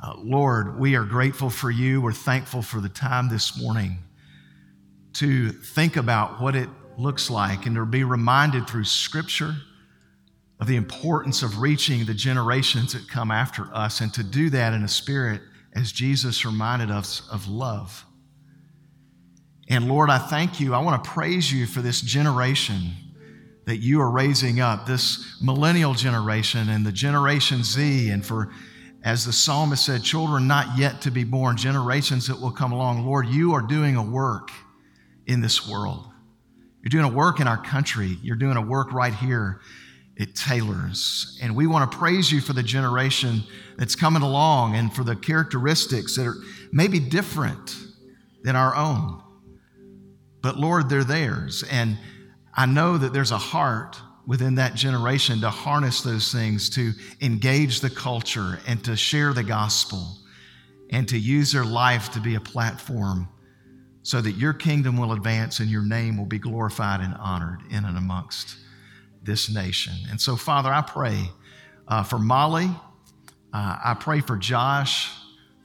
Uh, 0.00 0.14
Lord, 0.18 0.78
we 0.78 0.94
are 0.94 1.04
grateful 1.04 1.50
for 1.50 1.72
you. 1.72 2.00
We're 2.00 2.12
thankful 2.12 2.62
for 2.62 2.80
the 2.80 2.88
time 2.88 3.30
this 3.30 3.60
morning 3.60 3.98
to 5.14 5.50
think 5.50 5.96
about 5.96 6.40
what 6.40 6.54
it 6.54 6.68
looks 6.96 7.30
like 7.30 7.66
and 7.66 7.74
to 7.74 7.84
be 7.84 8.04
reminded 8.04 8.68
through 8.68 8.84
Scripture 8.84 9.56
of 10.62 10.68
the 10.68 10.76
importance 10.76 11.42
of 11.42 11.58
reaching 11.58 12.04
the 12.04 12.14
generations 12.14 12.92
that 12.92 13.08
come 13.08 13.32
after 13.32 13.64
us, 13.74 14.00
and 14.00 14.14
to 14.14 14.22
do 14.22 14.48
that 14.48 14.72
in 14.72 14.84
a 14.84 14.88
spirit, 14.88 15.40
as 15.74 15.90
Jesus 15.90 16.44
reminded 16.44 16.88
us, 16.88 17.28
of 17.32 17.48
love. 17.48 18.06
And 19.68 19.88
Lord, 19.88 20.08
I 20.08 20.18
thank 20.18 20.60
you. 20.60 20.72
I 20.72 20.78
want 20.78 21.02
to 21.02 21.10
praise 21.10 21.52
you 21.52 21.66
for 21.66 21.80
this 21.80 22.00
generation 22.00 22.92
that 23.64 23.78
you 23.78 24.00
are 24.00 24.08
raising 24.08 24.60
up, 24.60 24.86
this 24.86 25.36
millennial 25.42 25.94
generation 25.94 26.68
and 26.68 26.86
the 26.86 26.92
Generation 26.92 27.64
Z, 27.64 28.10
and 28.10 28.24
for, 28.24 28.52
as 29.02 29.24
the 29.24 29.32
psalmist 29.32 29.84
said, 29.84 30.04
children 30.04 30.46
not 30.46 30.78
yet 30.78 31.00
to 31.00 31.10
be 31.10 31.24
born, 31.24 31.56
generations 31.56 32.28
that 32.28 32.40
will 32.40 32.52
come 32.52 32.70
along. 32.70 33.04
Lord, 33.04 33.26
you 33.26 33.52
are 33.54 33.62
doing 33.62 33.96
a 33.96 34.02
work 34.04 34.52
in 35.26 35.40
this 35.40 35.68
world. 35.68 36.04
You're 36.84 37.02
doing 37.02 37.12
a 37.12 37.16
work 37.16 37.40
in 37.40 37.48
our 37.48 37.60
country. 37.60 38.16
You're 38.22 38.36
doing 38.36 38.56
a 38.56 38.62
work 38.62 38.92
right 38.92 39.14
here 39.16 39.60
at 40.20 40.34
Taylors. 40.34 41.38
And 41.42 41.56
we 41.56 41.66
want 41.66 41.90
to 41.90 41.98
praise 41.98 42.30
you 42.30 42.40
for 42.40 42.52
the 42.52 42.62
generation 42.62 43.42
that's 43.76 43.94
coming 43.94 44.22
along 44.22 44.76
and 44.76 44.92
for 44.92 45.04
the 45.04 45.16
characteristics 45.16 46.16
that 46.16 46.26
are 46.26 46.36
maybe 46.72 47.00
different 47.00 47.76
than 48.42 48.56
our 48.56 48.74
own. 48.76 49.22
But 50.42 50.58
Lord, 50.58 50.88
they're 50.88 51.04
theirs. 51.04 51.64
And 51.70 51.98
I 52.54 52.66
know 52.66 52.98
that 52.98 53.12
there's 53.12 53.30
a 53.30 53.38
heart 53.38 54.00
within 54.26 54.56
that 54.56 54.74
generation 54.74 55.40
to 55.40 55.50
harness 55.50 56.02
those 56.02 56.30
things, 56.30 56.70
to 56.70 56.92
engage 57.20 57.80
the 57.80 57.90
culture 57.90 58.60
and 58.66 58.84
to 58.84 58.96
share 58.96 59.32
the 59.32 59.42
gospel 59.42 60.18
and 60.90 61.08
to 61.08 61.18
use 61.18 61.52
their 61.52 61.64
life 61.64 62.12
to 62.12 62.20
be 62.20 62.34
a 62.34 62.40
platform 62.40 63.28
so 64.02 64.20
that 64.20 64.32
your 64.32 64.52
kingdom 64.52 64.96
will 64.96 65.12
advance 65.12 65.60
and 65.60 65.70
your 65.70 65.84
name 65.84 66.16
will 66.16 66.26
be 66.26 66.38
glorified 66.38 67.00
and 67.00 67.14
honored 67.14 67.60
in 67.70 67.84
and 67.84 67.96
amongst 67.96 68.56
this 69.24 69.52
nation. 69.52 69.94
And 70.10 70.20
so, 70.20 70.36
Father, 70.36 70.72
I 70.72 70.82
pray 70.82 71.30
uh, 71.88 72.02
for 72.02 72.18
Molly, 72.18 72.70
uh, 73.52 73.76
I 73.84 73.96
pray 73.98 74.20
for 74.20 74.36
Josh, 74.36 75.10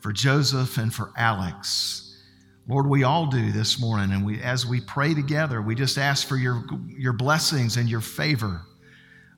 for 0.02 0.12
Joseph, 0.12 0.78
and 0.78 0.94
for 0.94 1.12
Alex. 1.16 2.04
Lord, 2.68 2.88
we 2.88 3.04
all 3.04 3.28
do 3.28 3.52
this 3.52 3.80
morning, 3.80 4.12
and 4.12 4.26
we, 4.26 4.42
as 4.42 4.66
we 4.66 4.82
pray 4.82 5.14
together, 5.14 5.62
we 5.62 5.74
just 5.74 5.98
ask 5.98 6.28
for 6.28 6.36
your, 6.36 6.66
your 6.98 7.14
blessings 7.14 7.78
and 7.78 7.88
your 7.88 8.02
favor 8.02 8.62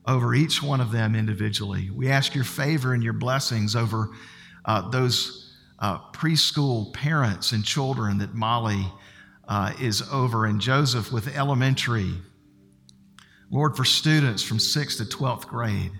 over 0.06 0.34
each 0.34 0.62
one 0.62 0.80
of 0.80 0.90
them 0.90 1.14
individually. 1.14 1.90
We 1.90 2.10
ask 2.10 2.34
your 2.34 2.44
favor 2.44 2.92
and 2.92 3.04
your 3.04 3.12
blessings 3.12 3.76
over 3.76 4.10
uh, 4.64 4.90
those 4.90 5.54
uh, 5.78 5.98
preschool 6.12 6.92
parents 6.92 7.52
and 7.52 7.64
children 7.64 8.18
that 8.18 8.34
Molly 8.34 8.84
uh, 9.46 9.74
is 9.80 10.02
over, 10.10 10.46
and 10.46 10.60
Joseph 10.60 11.12
with 11.12 11.28
elementary. 11.36 12.14
Lord, 13.50 13.76
for 13.76 13.84
students 13.84 14.42
from 14.42 14.58
6th 14.58 14.98
to 14.98 15.04
12th 15.04 15.46
grade, 15.46 15.92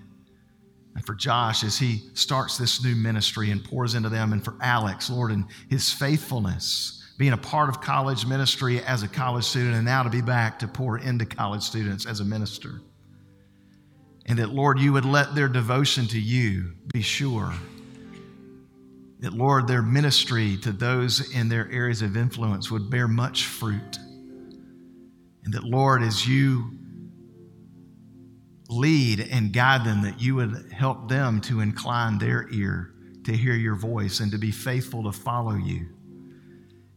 and 0.95 1.05
for 1.05 1.15
Josh 1.15 1.65
as 1.65 1.79
he 1.79 2.03
starts 2.15 2.57
this 2.57 2.83
new 2.85 2.95
ministry 2.95 3.51
and 3.51 3.65
pours 3.65 3.95
into 3.95 4.09
them, 4.09 4.33
and 4.33 4.45
for 4.45 4.55
Alex, 4.61 5.11
Lord, 5.11 5.31
and 5.31 5.45
his 5.69 5.93
faithfulness 5.93 6.97
being 7.19 7.33
a 7.33 7.37
part 7.37 7.69
of 7.69 7.81
college 7.81 8.25
ministry 8.25 8.83
as 8.85 9.03
a 9.03 9.09
college 9.09 9.45
student, 9.45 9.75
and 9.75 9.85
now 9.85 10.03
to 10.03 10.09
be 10.09 10.23
back 10.23 10.59
to 10.59 10.67
pour 10.67 10.99
into 10.99 11.27
college 11.27 11.63
students 11.63 12.07
as 12.07 12.21
a 12.21 12.25
minister. 12.25 12.81
And 14.27 14.39
that, 14.39 14.51
Lord, 14.51 14.79
you 14.79 14.93
would 14.95 15.05
let 15.05 15.35
their 15.35 15.49
devotion 15.49 16.07
to 16.09 16.19
you 16.21 16.73
be 16.93 17.03
sure. 17.03 17.53
That, 19.19 19.35
Lord, 19.35 19.67
their 19.67 19.83
ministry 19.83 20.57
to 20.63 20.73
those 20.73 21.35
in 21.35 21.51
their 21.51 21.71
areas 21.71 22.01
of 22.01 22.17
influence 22.17 22.71
would 22.71 22.89
bear 22.89 23.07
much 23.07 23.45
fruit. 23.45 23.99
And 25.45 25.53
that, 25.53 25.65
Lord, 25.65 26.03
as 26.03 26.27
you 26.27 26.71
lead 28.71 29.21
and 29.21 29.53
guide 29.53 29.85
them, 29.85 30.03
that 30.03 30.21
you 30.21 30.37
would 30.37 30.73
help 30.73 31.09
them 31.09 31.41
to 31.43 31.61
incline 31.61 32.19
their 32.19 32.49
ear 32.51 32.95
to 33.25 33.33
hear 33.33 33.55
your 33.55 33.75
voice 33.75 34.21
and 34.21 34.33
to 34.33 34.39
be 34.39 34.51
faithful 34.51 35.03
to 35.05 35.13
follow 35.13 35.55
you 35.55 35.87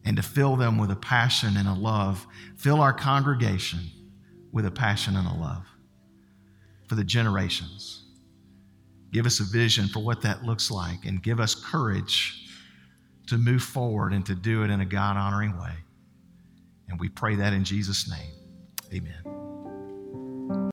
and 0.04 0.16
to 0.16 0.22
fill 0.22 0.56
them 0.56 0.78
with 0.78 0.90
a 0.90 0.96
passion 0.96 1.56
and 1.56 1.68
a 1.68 1.74
love. 1.74 2.26
Fill 2.56 2.80
our 2.80 2.92
congregation 2.92 3.80
with 4.52 4.66
a 4.66 4.70
passion 4.70 5.16
and 5.16 5.26
a 5.26 5.34
love 5.34 5.66
for 6.88 6.94
the 6.94 7.04
generations. 7.04 8.04
Give 9.12 9.26
us 9.26 9.40
a 9.40 9.44
vision 9.44 9.88
for 9.88 10.00
what 10.00 10.22
that 10.22 10.44
looks 10.44 10.70
like 10.70 11.04
and 11.04 11.22
give 11.22 11.40
us 11.40 11.54
courage 11.54 12.48
to 13.28 13.38
move 13.38 13.62
forward 13.62 14.12
and 14.12 14.24
to 14.26 14.34
do 14.34 14.64
it 14.64 14.70
in 14.70 14.80
a 14.80 14.86
God 14.86 15.16
honoring 15.16 15.58
way. 15.58 15.74
And 16.88 17.00
we 17.00 17.08
pray 17.08 17.36
that 17.36 17.52
in 17.52 17.64
Jesus' 17.64 18.10
name. 18.10 18.32
Amen. 18.92 19.33